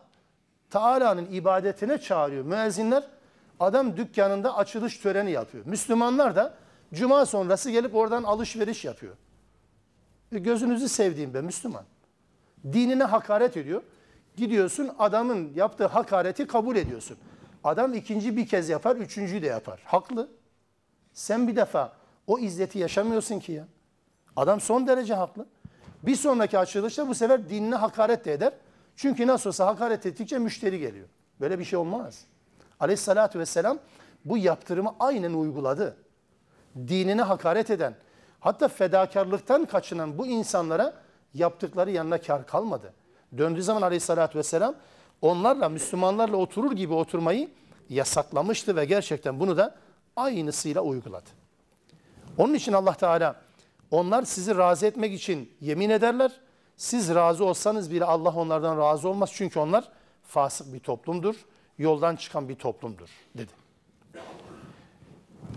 Teala'nın 0.70 1.26
ibadetine 1.32 1.98
çağırıyor 1.98 2.44
müezzinler. 2.44 3.13
Adam 3.60 3.96
dükkanında 3.96 4.56
açılış 4.56 4.98
töreni 4.98 5.30
yapıyor. 5.30 5.66
Müslümanlar 5.66 6.36
da 6.36 6.54
cuma 6.94 7.26
sonrası 7.26 7.70
gelip 7.70 7.94
oradan 7.94 8.22
alışveriş 8.22 8.84
yapıyor. 8.84 9.16
E 10.32 10.38
gözünüzü 10.38 10.88
sevdiğim 10.88 11.34
ben 11.34 11.44
Müslüman. 11.44 11.84
Dinine 12.72 13.04
hakaret 13.04 13.56
ediyor. 13.56 13.82
Gidiyorsun 14.36 14.90
adamın 14.98 15.52
yaptığı 15.54 15.86
hakareti 15.86 16.46
kabul 16.46 16.76
ediyorsun. 16.76 17.16
Adam 17.64 17.94
ikinci 17.94 18.36
bir 18.36 18.46
kez 18.46 18.68
yapar, 18.68 18.96
üçüncüyü 18.96 19.42
de 19.42 19.46
yapar. 19.46 19.82
Haklı. 19.84 20.28
Sen 21.12 21.48
bir 21.48 21.56
defa 21.56 21.92
o 22.26 22.38
izzeti 22.38 22.78
yaşamıyorsun 22.78 23.40
ki 23.40 23.52
ya. 23.52 23.64
Adam 24.36 24.60
son 24.60 24.86
derece 24.86 25.14
haklı. 25.14 25.46
Bir 26.02 26.16
sonraki 26.16 26.58
açılışta 26.58 27.08
bu 27.08 27.14
sefer 27.14 27.48
dinine 27.48 27.74
hakaret 27.74 28.24
de 28.24 28.32
eder. 28.32 28.52
Çünkü 28.96 29.26
nasıl 29.26 29.50
olsa 29.50 29.66
hakaret 29.66 30.06
ettikçe 30.06 30.38
müşteri 30.38 30.78
geliyor. 30.78 31.08
Böyle 31.40 31.58
bir 31.58 31.64
şey 31.64 31.78
olmaz. 31.78 32.24
Aleyhissalatü 32.80 33.38
vesselam 33.38 33.78
bu 34.24 34.38
yaptırımı 34.38 34.94
aynen 35.00 35.34
uyguladı. 35.34 35.96
Dinine 36.76 37.22
hakaret 37.22 37.70
eden, 37.70 37.94
hatta 38.40 38.68
fedakarlıktan 38.68 39.64
kaçınan 39.64 40.18
bu 40.18 40.26
insanlara 40.26 40.94
yaptıkları 41.34 41.90
yanına 41.90 42.20
kar 42.20 42.46
kalmadı. 42.46 42.92
Döndüğü 43.38 43.62
zaman 43.62 43.82
aleyhissalatü 43.82 44.38
vesselam 44.38 44.74
onlarla, 45.22 45.68
Müslümanlarla 45.68 46.36
oturur 46.36 46.72
gibi 46.72 46.94
oturmayı 46.94 47.50
yasaklamıştı 47.88 48.76
ve 48.76 48.84
gerçekten 48.84 49.40
bunu 49.40 49.56
da 49.56 49.74
aynısıyla 50.16 50.80
uyguladı. 50.80 51.30
Onun 52.38 52.54
için 52.54 52.72
Allah 52.72 52.94
Teala 52.94 53.36
onlar 53.90 54.22
sizi 54.22 54.56
razı 54.56 54.86
etmek 54.86 55.12
için 55.12 55.52
yemin 55.60 55.90
ederler. 55.90 56.32
Siz 56.76 57.14
razı 57.14 57.44
olsanız 57.44 57.90
bile 57.90 58.04
Allah 58.04 58.30
onlardan 58.36 58.78
razı 58.78 59.08
olmaz. 59.08 59.30
Çünkü 59.32 59.58
onlar 59.60 59.88
fasık 60.22 60.72
bir 60.72 60.80
toplumdur. 60.80 61.34
Yoldan 61.78 62.16
çıkan 62.16 62.48
bir 62.48 62.54
toplumdur 62.54 63.08
dedi. 63.34 63.52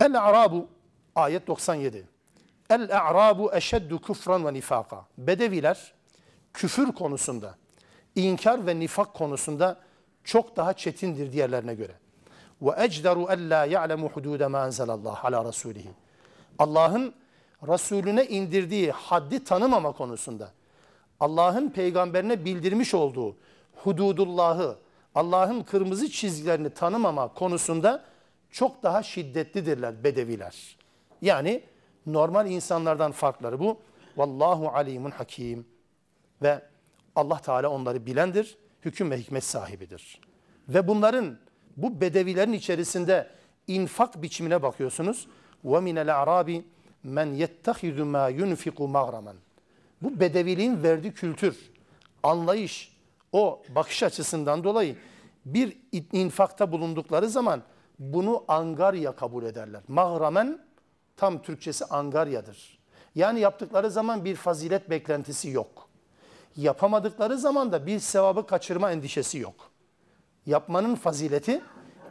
El-A'rabu 0.01 0.67
ayet 1.15 1.47
97. 1.47 2.07
El-A'rabu 2.69 3.53
eşeddu 3.53 4.01
küfran 4.01 4.45
ve 4.45 4.53
nifaka. 4.53 5.05
Bedeviler 5.17 5.93
küfür 6.53 6.91
konusunda, 6.91 7.55
inkar 8.15 8.67
ve 8.67 8.79
nifak 8.79 9.13
konusunda 9.13 9.77
çok 10.23 10.57
daha 10.57 10.73
çetindir 10.73 11.31
diğerlerine 11.31 11.75
göre. 11.75 11.93
Ve 12.61 12.83
ecdaru 12.83 13.25
alla 13.27 13.65
ya'lemu 13.65 14.09
hudude 14.09 14.47
ma 14.47 14.65
enzelallah 14.65 15.25
ala 15.25 15.45
rasulihi. 15.45 15.89
Allah'ın 16.59 17.13
Resulüne 17.67 18.25
indirdiği 18.25 18.91
haddi 18.91 19.43
tanımama 19.43 19.91
konusunda 19.91 20.51
Allah'ın 21.19 21.69
peygamberine 21.69 22.45
bildirmiş 22.45 22.93
olduğu 22.93 23.35
hududullahı, 23.75 24.77
Allah'ın 25.17 25.63
kırmızı 25.63 26.11
çizgilerini 26.11 26.69
tanımama 26.69 27.33
konusunda 27.33 28.03
çok 28.51 28.83
daha 28.83 29.03
şiddetlidirler 29.03 30.03
bedeviler. 30.03 30.77
Yani 31.21 31.63
normal 32.05 32.51
insanlardan 32.51 33.11
farkları 33.11 33.59
bu. 33.59 33.79
Vallahu 34.17 34.69
alimun 34.69 35.11
hakim. 35.11 35.67
Ve 36.41 36.61
Allah 37.15 37.41
Teala 37.41 37.69
onları 37.69 38.05
bilendir, 38.05 38.57
hüküm 38.85 39.11
ve 39.11 39.17
hikmet 39.17 39.43
sahibidir. 39.43 40.21
Ve 40.69 40.87
bunların 40.87 41.37
bu 41.77 42.01
bedevilerin 42.01 42.53
içerisinde 42.53 43.27
infak 43.67 44.21
biçimine 44.21 44.61
bakıyorsunuz. 44.61 45.27
Ve 45.65 45.79
minel 45.79 46.21
arabi 46.21 46.65
men 47.03 47.33
yettehidu 47.33 48.05
ma 48.05 48.29
yunfiku 48.29 48.87
mağraman. 48.87 49.35
Bu 50.01 50.19
bedeviliğin 50.19 50.83
verdiği 50.83 51.13
kültür, 51.13 51.71
anlayış, 52.23 52.96
o 53.37 53.61
bakış 53.75 54.03
açısından 54.03 54.63
dolayı 54.63 54.95
bir 55.45 55.77
infakta 56.11 56.71
bulundukları 56.71 57.29
zaman 57.29 57.61
bunu 57.99 58.43
angarya 58.47 59.15
kabul 59.15 59.43
ederler. 59.43 59.81
Mahramen 59.87 60.59
tam 61.17 61.41
Türkçesi 61.41 61.85
angaryadır. 61.85 62.79
Yani 63.15 63.39
yaptıkları 63.39 63.91
zaman 63.91 64.25
bir 64.25 64.35
fazilet 64.35 64.89
beklentisi 64.89 65.49
yok. 65.49 65.89
Yapamadıkları 66.55 67.37
zaman 67.37 67.71
da 67.71 67.85
bir 67.85 67.99
sevabı 67.99 68.47
kaçırma 68.47 68.91
endişesi 68.91 69.37
yok. 69.37 69.71
Yapmanın 70.45 70.95
fazileti, 70.95 71.61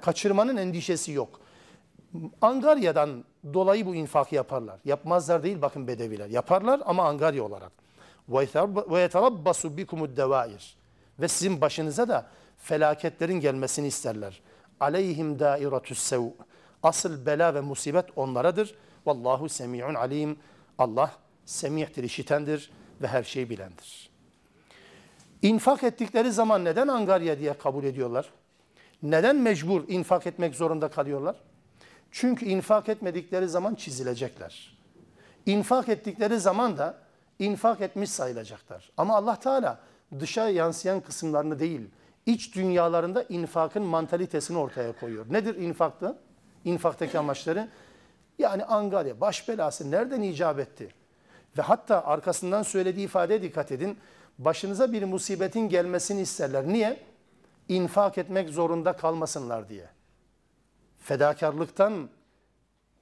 kaçırmanın 0.00 0.56
endişesi 0.56 1.12
yok. 1.12 1.40
Angarya'dan 2.40 3.24
dolayı 3.54 3.86
bu 3.86 3.94
infakı 3.94 4.34
yaparlar. 4.34 4.80
Yapmazlar 4.84 5.42
değil 5.42 5.62
bakın 5.62 5.86
bedeviler. 5.86 6.28
Yaparlar 6.28 6.82
ama 6.84 7.04
Angarya 7.04 7.42
olarak. 7.44 7.72
Yeterabbasu 8.90 9.76
bikumud 9.76 10.16
devair. 10.16 10.76
Ve 11.20 11.28
sizin 11.28 11.60
başınıza 11.60 12.08
da 12.08 12.26
felaketlerin 12.58 13.40
gelmesini 13.40 13.86
isterler. 13.86 14.40
Aleyhim 14.80 15.38
dairatü's 15.38 15.98
sev. 15.98 16.22
Asıl 16.82 17.26
bela 17.26 17.54
ve 17.54 17.60
musibet 17.60 18.04
onlaradır. 18.16 18.74
Vallahu 19.06 19.48
semi'un 19.48 19.94
alim. 19.94 20.38
Allah 20.78 21.12
semihtir, 21.44 22.04
işitendir 22.04 22.70
ve 23.02 23.06
her 23.06 23.22
şeyi 23.22 23.50
bilendir. 23.50 24.10
İnfak 25.42 25.82
ettikleri 25.82 26.32
zaman 26.32 26.64
neden 26.64 26.88
angarya 26.88 27.38
diye 27.38 27.54
kabul 27.54 27.84
ediyorlar? 27.84 28.30
Neden 29.02 29.36
mecbur 29.36 29.88
infak 29.88 30.26
etmek 30.26 30.54
zorunda 30.54 30.88
kalıyorlar? 30.88 31.36
Çünkü 32.10 32.46
infak 32.46 32.88
etmedikleri 32.88 33.48
zaman 33.48 33.74
çizilecekler. 33.74 34.76
İnfak 35.46 35.88
ettikleri 35.88 36.40
zaman 36.40 36.78
da 36.78 36.98
infak 37.38 37.80
etmiş 37.80 38.10
sayılacaklar. 38.10 38.90
Ama 38.96 39.16
Allah 39.16 39.36
Teala 39.40 39.80
dışa 40.20 40.48
yansıyan 40.48 41.00
kısımlarını 41.00 41.58
değil, 41.58 41.90
iç 42.26 42.54
dünyalarında 42.54 43.22
infakın 43.22 43.82
mantalitesini 43.82 44.58
ortaya 44.58 44.92
koyuyor. 44.92 45.26
Nedir 45.30 45.56
infaktı? 45.56 46.18
İnfaktaki 46.64 47.18
amaçları? 47.18 47.68
Yani 48.38 48.64
angarya, 48.64 49.20
baş 49.20 49.48
belası 49.48 49.90
nereden 49.90 50.22
icap 50.22 50.58
etti? 50.58 50.88
Ve 51.58 51.62
hatta 51.62 52.04
arkasından 52.04 52.62
söylediği 52.62 53.06
ifadeye 53.06 53.42
dikkat 53.42 53.72
edin. 53.72 53.98
Başınıza 54.38 54.92
bir 54.92 55.02
musibetin 55.02 55.68
gelmesini 55.68 56.20
isterler. 56.20 56.68
Niye? 56.68 57.00
İnfak 57.68 58.18
etmek 58.18 58.50
zorunda 58.50 58.92
kalmasınlar 58.92 59.68
diye. 59.68 59.88
Fedakarlıktan 60.98 62.08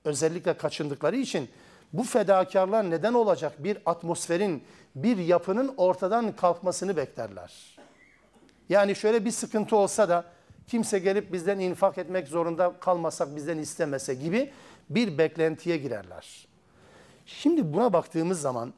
özellikle 0.05 0.57
kaçındıkları 0.57 1.17
için 1.17 1.49
bu 1.95 2.03
fedakarlar 2.03 2.91
neden 2.91 3.15
olacak 3.15 3.65
bir 3.65 3.79
atmosferin, 3.87 4.63
bir 4.95 5.17
yapının 5.17 5.75
ortadan 5.77 6.33
kalkmasını 6.37 6.97
beklerler. 6.97 7.79
Yani 8.69 8.95
şöyle 8.95 9.25
bir 9.25 9.31
sıkıntı 9.31 9.77
olsa 9.77 10.09
da 10.09 10.25
kimse 10.67 10.99
gelip 10.99 11.33
bizden 11.33 11.59
infak 11.59 11.99
etmek 11.99 12.29
zorunda 12.29 12.73
kalmasak, 12.81 13.37
bizden 13.37 13.59
istemese 13.59 14.15
gibi 14.15 14.53
bir 14.91 15.19
beklentiye 15.19 15.77
girerler. 15.77 16.49
Şimdi 17.27 17.75
buna 17.75 17.93
baktığımız 17.93 18.41
zaman 18.41 18.75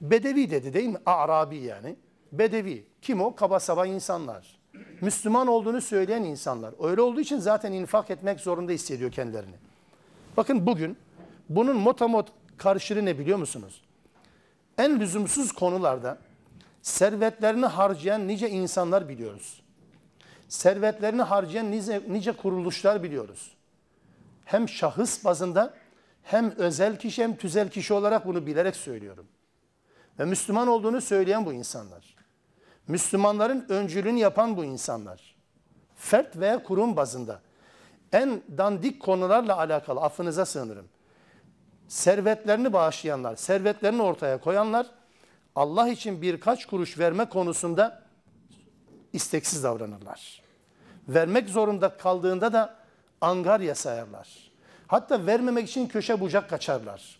Bedevi 0.00 0.50
dedi 0.50 0.74
değil 0.74 0.88
mi? 0.88 0.98
Arabi 1.06 1.56
yani. 1.56 1.96
Bedevi. 2.32 2.86
Kim 3.02 3.20
o? 3.20 3.34
Kaba 3.34 3.60
saba 3.60 3.86
insanlar. 3.86 4.58
Müslüman 5.00 5.46
olduğunu 5.46 5.80
söyleyen 5.80 6.22
insanlar. 6.22 6.74
Öyle 6.90 7.00
olduğu 7.00 7.20
için 7.20 7.38
zaten 7.38 7.72
infak 7.72 8.10
etmek 8.10 8.40
zorunda 8.40 8.72
hissediyor 8.72 9.12
kendilerini. 9.12 9.54
Bakın 10.36 10.66
bugün 10.66 10.96
bunun 11.56 11.76
motamot 11.76 12.28
karşılığı 12.56 13.04
ne 13.04 13.18
biliyor 13.18 13.38
musunuz? 13.38 13.82
En 14.78 15.00
lüzumsuz 15.00 15.52
konularda 15.52 16.18
servetlerini 16.82 17.66
harcayan 17.66 18.28
nice 18.28 18.50
insanlar 18.50 19.08
biliyoruz. 19.08 19.62
Servetlerini 20.48 21.22
harcayan 21.22 21.70
nice, 21.70 22.02
nice 22.08 22.32
kuruluşlar 22.32 23.02
biliyoruz. 23.02 23.50
Hem 24.44 24.68
şahıs 24.68 25.24
bazında 25.24 25.74
hem 26.22 26.50
özel 26.50 26.98
kişi 26.98 27.22
hem 27.22 27.36
tüzel 27.36 27.70
kişi 27.70 27.94
olarak 27.94 28.26
bunu 28.26 28.46
bilerek 28.46 28.76
söylüyorum. 28.76 29.26
Ve 30.18 30.24
Müslüman 30.24 30.68
olduğunu 30.68 31.00
söyleyen 31.00 31.46
bu 31.46 31.52
insanlar. 31.52 32.16
Müslümanların 32.88 33.66
öncülüğünü 33.68 34.18
yapan 34.18 34.56
bu 34.56 34.64
insanlar. 34.64 35.36
Fert 35.96 36.36
veya 36.36 36.62
kurum 36.62 36.96
bazında 36.96 37.40
en 38.12 38.42
dandik 38.58 39.00
konularla 39.02 39.56
alakalı 39.56 40.00
affınıza 40.00 40.46
sığınırım. 40.46 40.88
Servetlerini 41.92 42.72
bağışlayanlar, 42.72 43.36
servetlerini 43.36 44.02
ortaya 44.02 44.40
koyanlar 44.40 44.86
Allah 45.56 45.88
için 45.88 46.22
birkaç 46.22 46.66
kuruş 46.66 46.98
verme 46.98 47.24
konusunda 47.24 48.02
isteksiz 49.12 49.64
davranırlar. 49.64 50.42
Vermek 51.08 51.48
zorunda 51.48 51.96
kaldığında 51.96 52.52
da 52.52 52.74
angarya 53.20 53.74
sayarlar. 53.74 54.50
Hatta 54.86 55.26
vermemek 55.26 55.68
için 55.68 55.88
köşe 55.88 56.20
bucak 56.20 56.50
kaçarlar. 56.50 57.18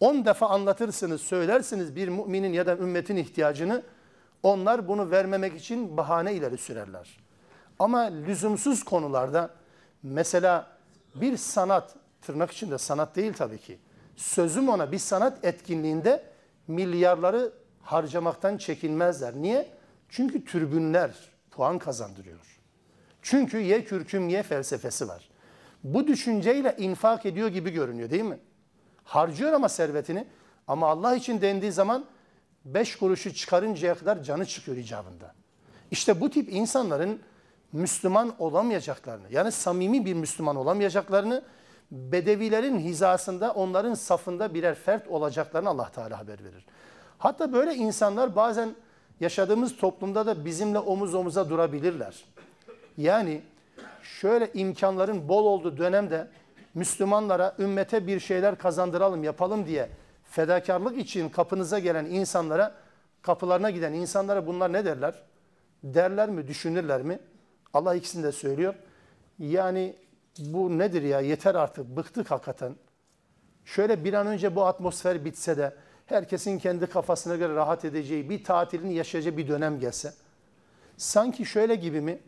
On 0.00 0.24
defa 0.24 0.48
anlatırsınız, 0.48 1.20
söylersiniz 1.20 1.96
bir 1.96 2.08
müminin 2.08 2.52
ya 2.52 2.66
da 2.66 2.76
ümmetin 2.76 3.16
ihtiyacını. 3.16 3.82
Onlar 4.42 4.88
bunu 4.88 5.10
vermemek 5.10 5.60
için 5.60 5.96
bahane 5.96 6.34
ileri 6.34 6.58
sürerler. 6.58 7.18
Ama 7.78 7.98
lüzumsuz 8.00 8.84
konularda 8.84 9.50
mesela 10.02 10.66
bir 11.14 11.36
sanat, 11.36 11.94
tırnak 12.22 12.50
içinde 12.50 12.78
sanat 12.78 13.16
değil 13.16 13.32
tabii 13.32 13.58
ki. 13.58 13.78
Sözüm 14.16 14.68
ona 14.68 14.92
bir 14.92 14.98
sanat 14.98 15.44
etkinliğinde 15.44 16.24
milyarları 16.68 17.52
harcamaktan 17.82 18.56
çekinmezler. 18.56 19.34
Niye? 19.34 19.70
Çünkü 20.08 20.44
türbünler 20.44 21.10
puan 21.50 21.78
kazandırıyor. 21.78 22.60
Çünkü 23.22 23.58
ye 23.58 23.84
kürküm 23.84 24.28
ye 24.28 24.42
felsefesi 24.42 25.08
var. 25.08 25.28
Bu 25.84 26.06
düşünceyle 26.06 26.76
infak 26.78 27.26
ediyor 27.26 27.48
gibi 27.48 27.70
görünüyor 27.70 28.10
değil 28.10 28.22
mi? 28.22 28.38
Harcıyor 29.04 29.52
ama 29.52 29.68
servetini. 29.68 30.26
Ama 30.68 30.88
Allah 30.88 31.16
için 31.16 31.40
dendiği 31.40 31.72
zaman 31.72 32.04
beş 32.64 32.96
kuruşu 32.96 33.34
çıkarıncaya 33.34 33.94
kadar 33.94 34.22
canı 34.22 34.46
çıkıyor 34.46 34.76
icabında. 34.76 35.34
İşte 35.90 36.20
bu 36.20 36.30
tip 36.30 36.52
insanların 36.52 37.20
Müslüman 37.72 38.34
olamayacaklarını, 38.38 39.26
yani 39.30 39.52
samimi 39.52 40.04
bir 40.04 40.14
Müslüman 40.14 40.56
olamayacaklarını, 40.56 41.42
Bedevilerin 41.92 42.78
hizasında, 42.78 43.52
onların 43.52 43.94
safında 43.94 44.54
birer 44.54 44.74
fert 44.74 45.08
olacaklarını 45.08 45.68
Allah 45.68 45.90
Teala 45.90 46.18
haber 46.18 46.44
verir. 46.44 46.66
Hatta 47.18 47.52
böyle 47.52 47.74
insanlar 47.74 48.36
bazen 48.36 48.74
yaşadığımız 49.20 49.76
toplumda 49.76 50.26
da 50.26 50.44
bizimle 50.44 50.78
omuz 50.78 51.14
omuza 51.14 51.50
durabilirler. 51.50 52.24
Yani 52.96 53.42
şöyle 54.02 54.52
imkanların 54.52 55.28
bol 55.28 55.44
olduğu 55.44 55.76
dönemde 55.78 56.28
Müslümanlara, 56.74 57.54
ümmete 57.58 58.06
bir 58.06 58.20
şeyler 58.20 58.58
kazandıralım, 58.58 59.24
yapalım 59.24 59.66
diye 59.66 59.88
fedakarlık 60.24 60.98
için 60.98 61.28
kapınıza 61.28 61.78
gelen 61.78 62.04
insanlara, 62.04 62.74
kapılarına 63.22 63.70
giden 63.70 63.92
insanlara 63.92 64.46
bunlar 64.46 64.72
ne 64.72 64.84
derler? 64.84 65.14
Derler 65.84 66.28
mi, 66.28 66.48
düşünürler 66.48 67.02
mi? 67.02 67.18
Allah 67.74 67.94
ikisini 67.94 68.22
de 68.22 68.32
söylüyor. 68.32 68.74
Yani 69.38 69.96
bu 70.38 70.78
nedir 70.78 71.02
ya 71.02 71.20
yeter 71.20 71.54
artık 71.54 71.96
bıktık 71.96 72.30
hakikaten. 72.30 72.76
Şöyle 73.64 74.04
bir 74.04 74.14
an 74.14 74.26
önce 74.26 74.56
bu 74.56 74.64
atmosfer 74.64 75.24
bitse 75.24 75.56
de 75.56 75.76
herkesin 76.06 76.58
kendi 76.58 76.86
kafasına 76.86 77.36
göre 77.36 77.54
rahat 77.54 77.84
edeceği 77.84 78.30
bir 78.30 78.44
tatilini 78.44 78.94
yaşayacağı 78.94 79.36
bir 79.36 79.48
dönem 79.48 79.80
gelse. 79.80 80.14
Sanki 80.96 81.46
şöyle 81.46 81.74
gibi 81.74 82.00
mi? 82.00 82.18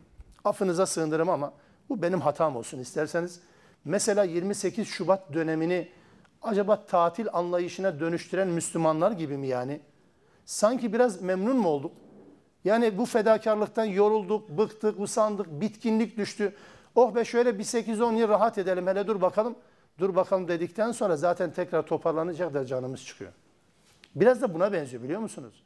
Affınıza 0.43 0.85
sığındırım 0.85 1.29
ama 1.29 1.53
bu 1.89 2.01
benim 2.01 2.21
hatam 2.21 2.55
olsun 2.55 2.79
isterseniz. 2.79 3.39
Mesela 3.85 4.23
28 4.23 4.87
Şubat 4.87 5.33
dönemini 5.33 5.89
acaba 6.41 6.85
tatil 6.85 7.27
anlayışına 7.33 7.99
dönüştüren 7.99 8.47
Müslümanlar 8.47 9.11
gibi 9.11 9.37
mi 9.37 9.47
yani? 9.47 9.79
Sanki 10.45 10.93
biraz 10.93 11.21
memnun 11.21 11.57
mu 11.57 11.69
olduk? 11.69 11.91
Yani 12.65 12.97
bu 12.97 13.05
fedakarlıktan 13.05 13.85
yorulduk, 13.85 14.49
bıktık, 14.49 14.99
usandık, 14.99 15.47
bitkinlik 15.61 16.17
düştü. 16.17 16.55
Oh 16.95 17.15
be 17.15 17.25
şöyle 17.25 17.59
bir 17.59 17.63
8-10 17.63 18.15
yıl 18.15 18.29
rahat 18.29 18.57
edelim 18.57 18.87
hele 18.87 19.07
dur 19.07 19.21
bakalım. 19.21 19.55
Dur 19.99 20.15
bakalım 20.15 20.47
dedikten 20.47 20.91
sonra 20.91 21.17
zaten 21.17 21.51
tekrar 21.51 21.81
toparlanacak 21.85 22.53
da 22.53 22.65
canımız 22.65 23.05
çıkıyor. 23.05 23.31
Biraz 24.15 24.41
da 24.41 24.53
buna 24.53 24.73
benziyor 24.73 25.03
biliyor 25.03 25.19
musunuz? 25.19 25.63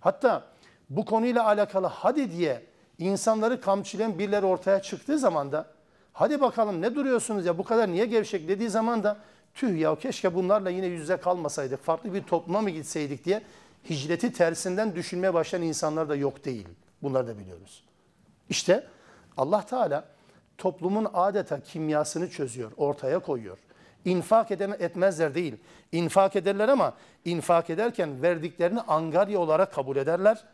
Hatta 0.00 0.44
bu 0.90 1.04
konuyla 1.04 1.46
alakalı 1.46 1.86
hadi 1.86 2.30
diye 2.30 2.62
insanları 2.98 3.60
kamçılayan 3.60 4.18
birileri 4.18 4.46
ortaya 4.46 4.82
çıktığı 4.82 5.18
zaman 5.18 5.52
da 5.52 5.66
hadi 6.12 6.40
bakalım 6.40 6.82
ne 6.82 6.94
duruyorsunuz 6.94 7.46
ya 7.46 7.58
bu 7.58 7.64
kadar 7.64 7.88
niye 7.88 8.06
gevşek 8.06 8.48
dediği 8.48 8.70
zaman 8.70 9.02
da 9.02 9.16
tüh 9.54 9.78
ya 9.78 9.96
keşke 9.96 10.34
bunlarla 10.34 10.70
yine 10.70 10.86
yüzde 10.86 11.16
kalmasaydık 11.16 11.82
farklı 11.84 12.14
bir 12.14 12.22
topluma 12.22 12.60
mı 12.60 12.70
gitseydik 12.70 13.24
diye 13.24 13.42
hicreti 13.90 14.32
tersinden 14.32 14.94
düşünmeye 14.94 15.34
başlayan 15.34 15.62
insanlar 15.62 16.08
da 16.08 16.16
yok 16.16 16.44
değil. 16.44 16.68
Bunları 17.02 17.26
da 17.26 17.38
biliyoruz. 17.38 17.84
İşte 18.48 18.86
Allah 19.36 19.66
Teala 19.66 20.04
toplumun 20.58 21.08
adeta 21.14 21.60
kimyasını 21.60 22.30
çözüyor, 22.30 22.72
ortaya 22.76 23.18
koyuyor. 23.18 23.58
İnfak 24.04 24.50
etmezler 24.50 25.34
değil. 25.34 25.56
İnfak 25.92 26.36
ederler 26.36 26.68
ama 26.68 26.94
infak 27.24 27.70
ederken 27.70 28.22
verdiklerini 28.22 28.80
angarya 28.80 29.38
olarak 29.38 29.72
kabul 29.72 29.96
ederler. 29.96 30.44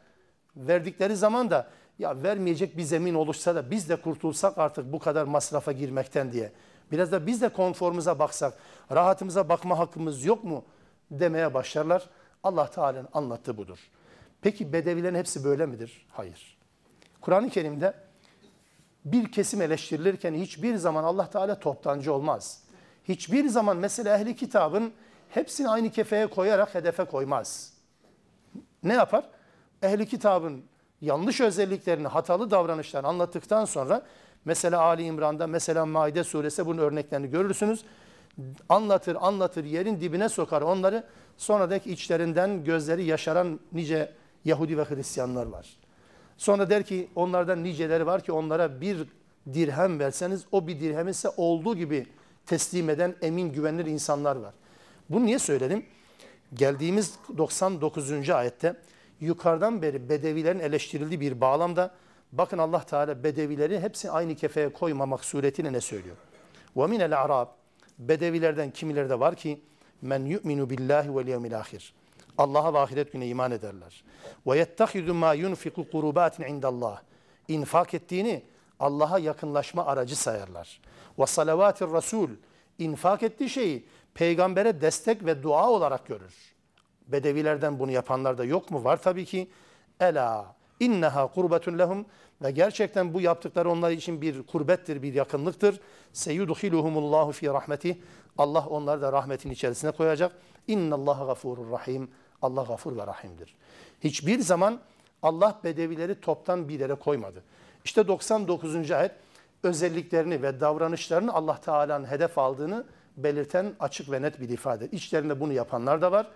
Verdikleri 0.57 1.17
zaman 1.17 1.51
da 1.51 1.69
ya 1.99 2.23
vermeyecek 2.23 2.77
bir 2.77 2.83
zemin 2.83 3.15
oluşsa 3.15 3.55
da 3.55 3.71
biz 3.71 3.89
de 3.89 3.97
kurtulsak 3.97 4.59
artık 4.59 4.93
bu 4.93 4.99
kadar 4.99 5.25
masrafa 5.25 5.73
girmekten 5.73 6.33
diye. 6.33 6.53
Biraz 6.93 7.13
da 7.13 7.27
biz 7.27 7.43
de 7.43 7.49
konforumuza 7.49 8.19
baksak, 8.19 8.55
rahatımıza 8.93 9.49
bakma 9.49 9.79
hakkımız 9.79 10.25
yok 10.25 10.45
mu 10.45 10.65
demeye 11.11 11.55
başlarlar. 11.55 12.09
Allah 12.43 12.71
Teala'nın 12.71 13.09
anlattığı 13.13 13.57
budur. 13.57 13.79
Peki 14.41 14.73
Bedevilerin 14.73 15.15
hepsi 15.15 15.45
böyle 15.45 15.67
midir? 15.67 16.07
Hayır. 16.11 16.59
Kur'an-ı 17.21 17.51
Kerim'de 17.51 17.95
bir 19.05 19.33
kesim 19.33 19.63
eleştirilirken 19.63 20.35
hiçbir 20.35 20.77
zaman 20.77 21.05
Allah 21.05 21.31
Teala 21.31 21.61
toptancı 21.61 22.13
olmaz. 22.13 22.63
Hiçbir 23.05 23.49
zaman 23.49 23.77
mesela 23.77 24.19
ehli 24.19 24.37
kitabın 24.37 24.93
hepsini 25.29 25.69
aynı 25.69 25.91
kefeye 25.91 26.27
koyarak 26.27 26.75
hedefe 26.75 27.05
koymaz. 27.05 27.73
Ne 28.83 28.95
yapar? 28.95 29.25
Ehli 29.83 30.07
kitabın 30.07 30.65
yanlış 31.01 31.41
özelliklerini, 31.41 32.09
hatalı 32.09 32.51
davranışlarını 32.51 33.09
anlattıktan 33.09 33.65
sonra 33.65 34.03
mesela 34.45 34.81
Ali 34.81 35.03
İmran'da, 35.03 35.47
mesela 35.47 35.87
Maide 35.87 36.25
suresi 36.25 36.67
bunun 36.67 36.79
örneklerini 36.79 37.31
görürsünüz. 37.31 37.85
Anlatır, 38.69 39.17
anlatır, 39.21 39.65
yerin 39.65 40.01
dibine 40.01 40.29
sokar 40.29 40.63
onları. 40.63 41.05
Sonra 41.37 41.71
da 41.71 41.77
içlerinden 41.77 42.65
gözleri 42.65 43.05
yaşaran 43.05 43.61
nice 43.73 44.13
Yahudi 44.45 44.79
ve 44.79 44.85
Hristiyanlar 44.85 45.47
var. 45.47 45.82
Sonra 46.42 46.70
der 46.70 46.84
ki 46.84 47.08
onlardan 47.16 47.64
niceleri 47.64 48.06
var 48.06 48.24
ki 48.24 48.32
onlara 48.32 48.82
bir 48.82 49.08
dirhem 49.54 50.00
verseniz 50.00 50.46
o 50.52 50.68
bir 50.68 50.80
dirhem 50.80 51.08
ise 51.08 51.30
olduğu 51.38 51.76
gibi 51.76 52.08
teslim 52.46 52.90
eden 52.90 53.16
emin 53.22 53.54
güvenilir 53.54 53.86
insanlar 53.86 54.36
var. 54.36 54.54
Bunu 55.10 55.26
niye 55.26 55.40
söyledim? 55.40 55.86
Geldiğimiz 56.54 57.14
99. 57.38 58.30
ayette 58.30 58.76
yukarıdan 59.20 59.82
beri 59.82 60.10
bedevilerin 60.10 60.60
eleştirildiği 60.60 61.20
bir 61.20 61.42
bağlamda 61.42 61.92
bakın 62.32 62.58
Allah 62.58 62.84
Teala 62.84 63.24
bedevileri 63.24 63.80
hepsi 63.80 64.12
aynı 64.12 64.36
kefeye 64.36 64.74
koymamak 64.74 65.26
suretiyle 65.26 65.74
ne 65.74 65.82
söylüyor? 65.82 66.16
وَمِنَ 66.76 67.14
الْاَعْرَابِ 67.14 67.48
Bedevilerden 68.00 68.72
kimileri 68.72 69.10
de 69.10 69.20
var 69.20 69.36
ki 69.36 69.62
men 70.02 70.26
yu'minu 70.26 70.70
billahi 70.70 71.16
vel 71.16 71.28
yevmil 71.28 71.58
ahir. 71.60 71.94
Allah'a 72.39 72.75
ve 72.75 72.79
ahiret 72.79 73.13
gününe 73.13 73.29
iman 73.29 73.51
ederler. 73.51 74.05
Ve 74.47 74.59
yettehizu 74.59 75.15
ma 75.15 75.35
yunfiku 75.35 75.91
kurubatin 75.91 76.43
indallah. 76.43 77.01
İnfak 77.49 77.95
ettiğini 77.95 78.43
Allah'a 78.81 79.19
yakınlaşma 79.19 79.87
aracı 79.87 80.17
sayarlar. 80.17 80.81
Ve 81.19 81.27
salavatir 81.27 81.91
rasul. 81.93 82.31
İnfak 82.79 83.23
ettiği 83.23 83.49
şeyi 83.49 83.87
peygambere 84.15 84.81
destek 84.81 85.25
ve 85.25 85.43
dua 85.43 85.71
olarak 85.71 86.07
görür. 86.07 86.35
Bedevilerden 87.07 87.79
bunu 87.79 87.91
yapanlar 87.91 88.39
da 88.39 88.45
yok 88.45 88.71
mu? 88.71 88.85
Var 88.85 89.03
tabii 89.03 89.25
ki. 89.25 89.51
Ela 90.01 90.55
inneha 90.81 91.27
kurbetun 91.27 91.79
lehum 91.79 92.07
ve 92.43 92.51
gerçekten 92.51 93.15
bu 93.15 93.21
yaptıkları 93.21 93.71
onlar 93.71 93.91
için 93.91 94.23
bir 94.23 94.43
kurbettir, 94.43 95.03
bir 95.03 95.15
yakınlıktır. 95.15 95.81
Seyudhiluhumullahu 96.13 97.33
fi 97.33 97.47
rahmetih. 97.47 97.97
Allah 98.39 98.67
onları 98.67 99.03
da 99.03 99.13
rahmetin 99.13 99.51
içerisine 99.51 99.91
koyacak. 99.91 100.33
İnnallaha 100.69 101.25
gafurur 101.25 101.71
rahim. 101.71 102.11
Allah 102.43 102.63
gafur 102.63 102.97
ve 102.97 103.07
rahimdir. 103.07 103.55
Hiçbir 104.01 104.41
zaman 104.41 104.81
Allah 105.23 105.61
bedevileri 105.65 106.21
toptan 106.21 106.69
bir 106.69 106.81
yere 106.81 106.95
koymadı. 106.95 107.43
İşte 107.85 108.09
99. 108.09 108.91
ayet 108.91 109.13
özelliklerini 109.63 110.43
ve 110.43 110.61
davranışlarını 110.61 111.33
Allah 111.33 111.61
Teala'nın 111.61 112.05
hedef 112.05 112.39
aldığını 112.39 112.85
belirten 113.17 113.75
açık 113.81 114.11
ve 114.11 114.23
net 114.23 114.41
bir 114.41 114.49
ifade. 114.49 114.89
İçlerinde 114.93 115.41
bunu 115.41 115.53
yapanlar 115.53 116.03
da 116.03 116.13
var. 116.13 116.27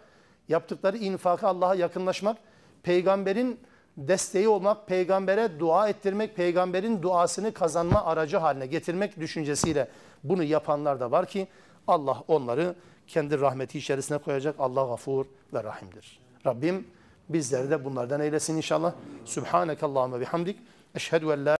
Yaptıkları 0.48 0.96
infakı 0.96 1.46
Allah'a 1.46 1.74
yakınlaşmak, 1.74 2.36
peygamberin 2.82 3.60
desteği 3.96 4.48
olmak, 4.48 4.86
peygambere 4.86 5.60
dua 5.60 5.88
ettirmek, 5.88 6.36
peygamberin 6.36 7.02
duasını 7.02 7.52
kazanma 7.52 8.04
aracı 8.04 8.36
haline 8.36 8.66
getirmek 8.66 9.20
düşüncesiyle 9.20 9.88
bunu 10.24 10.42
yapanlar 10.42 11.00
da 11.00 11.10
var 11.10 11.26
ki 11.26 11.48
Allah 11.86 12.22
onları 12.28 12.74
kendi 13.08 13.40
rahmeti 13.40 13.78
içerisine 13.78 14.18
koyacak. 14.18 14.54
Allah 14.58 14.84
gafur 14.84 15.26
ve 15.54 15.64
rahimdir. 15.64 16.20
Rabbim 16.46 16.86
bizleri 17.28 17.70
de 17.70 17.84
bunlardan 17.84 18.20
eylesin 18.20 18.56
inşallah. 18.56 18.92
Subhaneke 19.24 19.86
Allahümme 19.86 20.20
bihamdik. 20.20 20.58
Eşhedü 20.94 21.24
en 21.24 21.46
la 21.46 21.50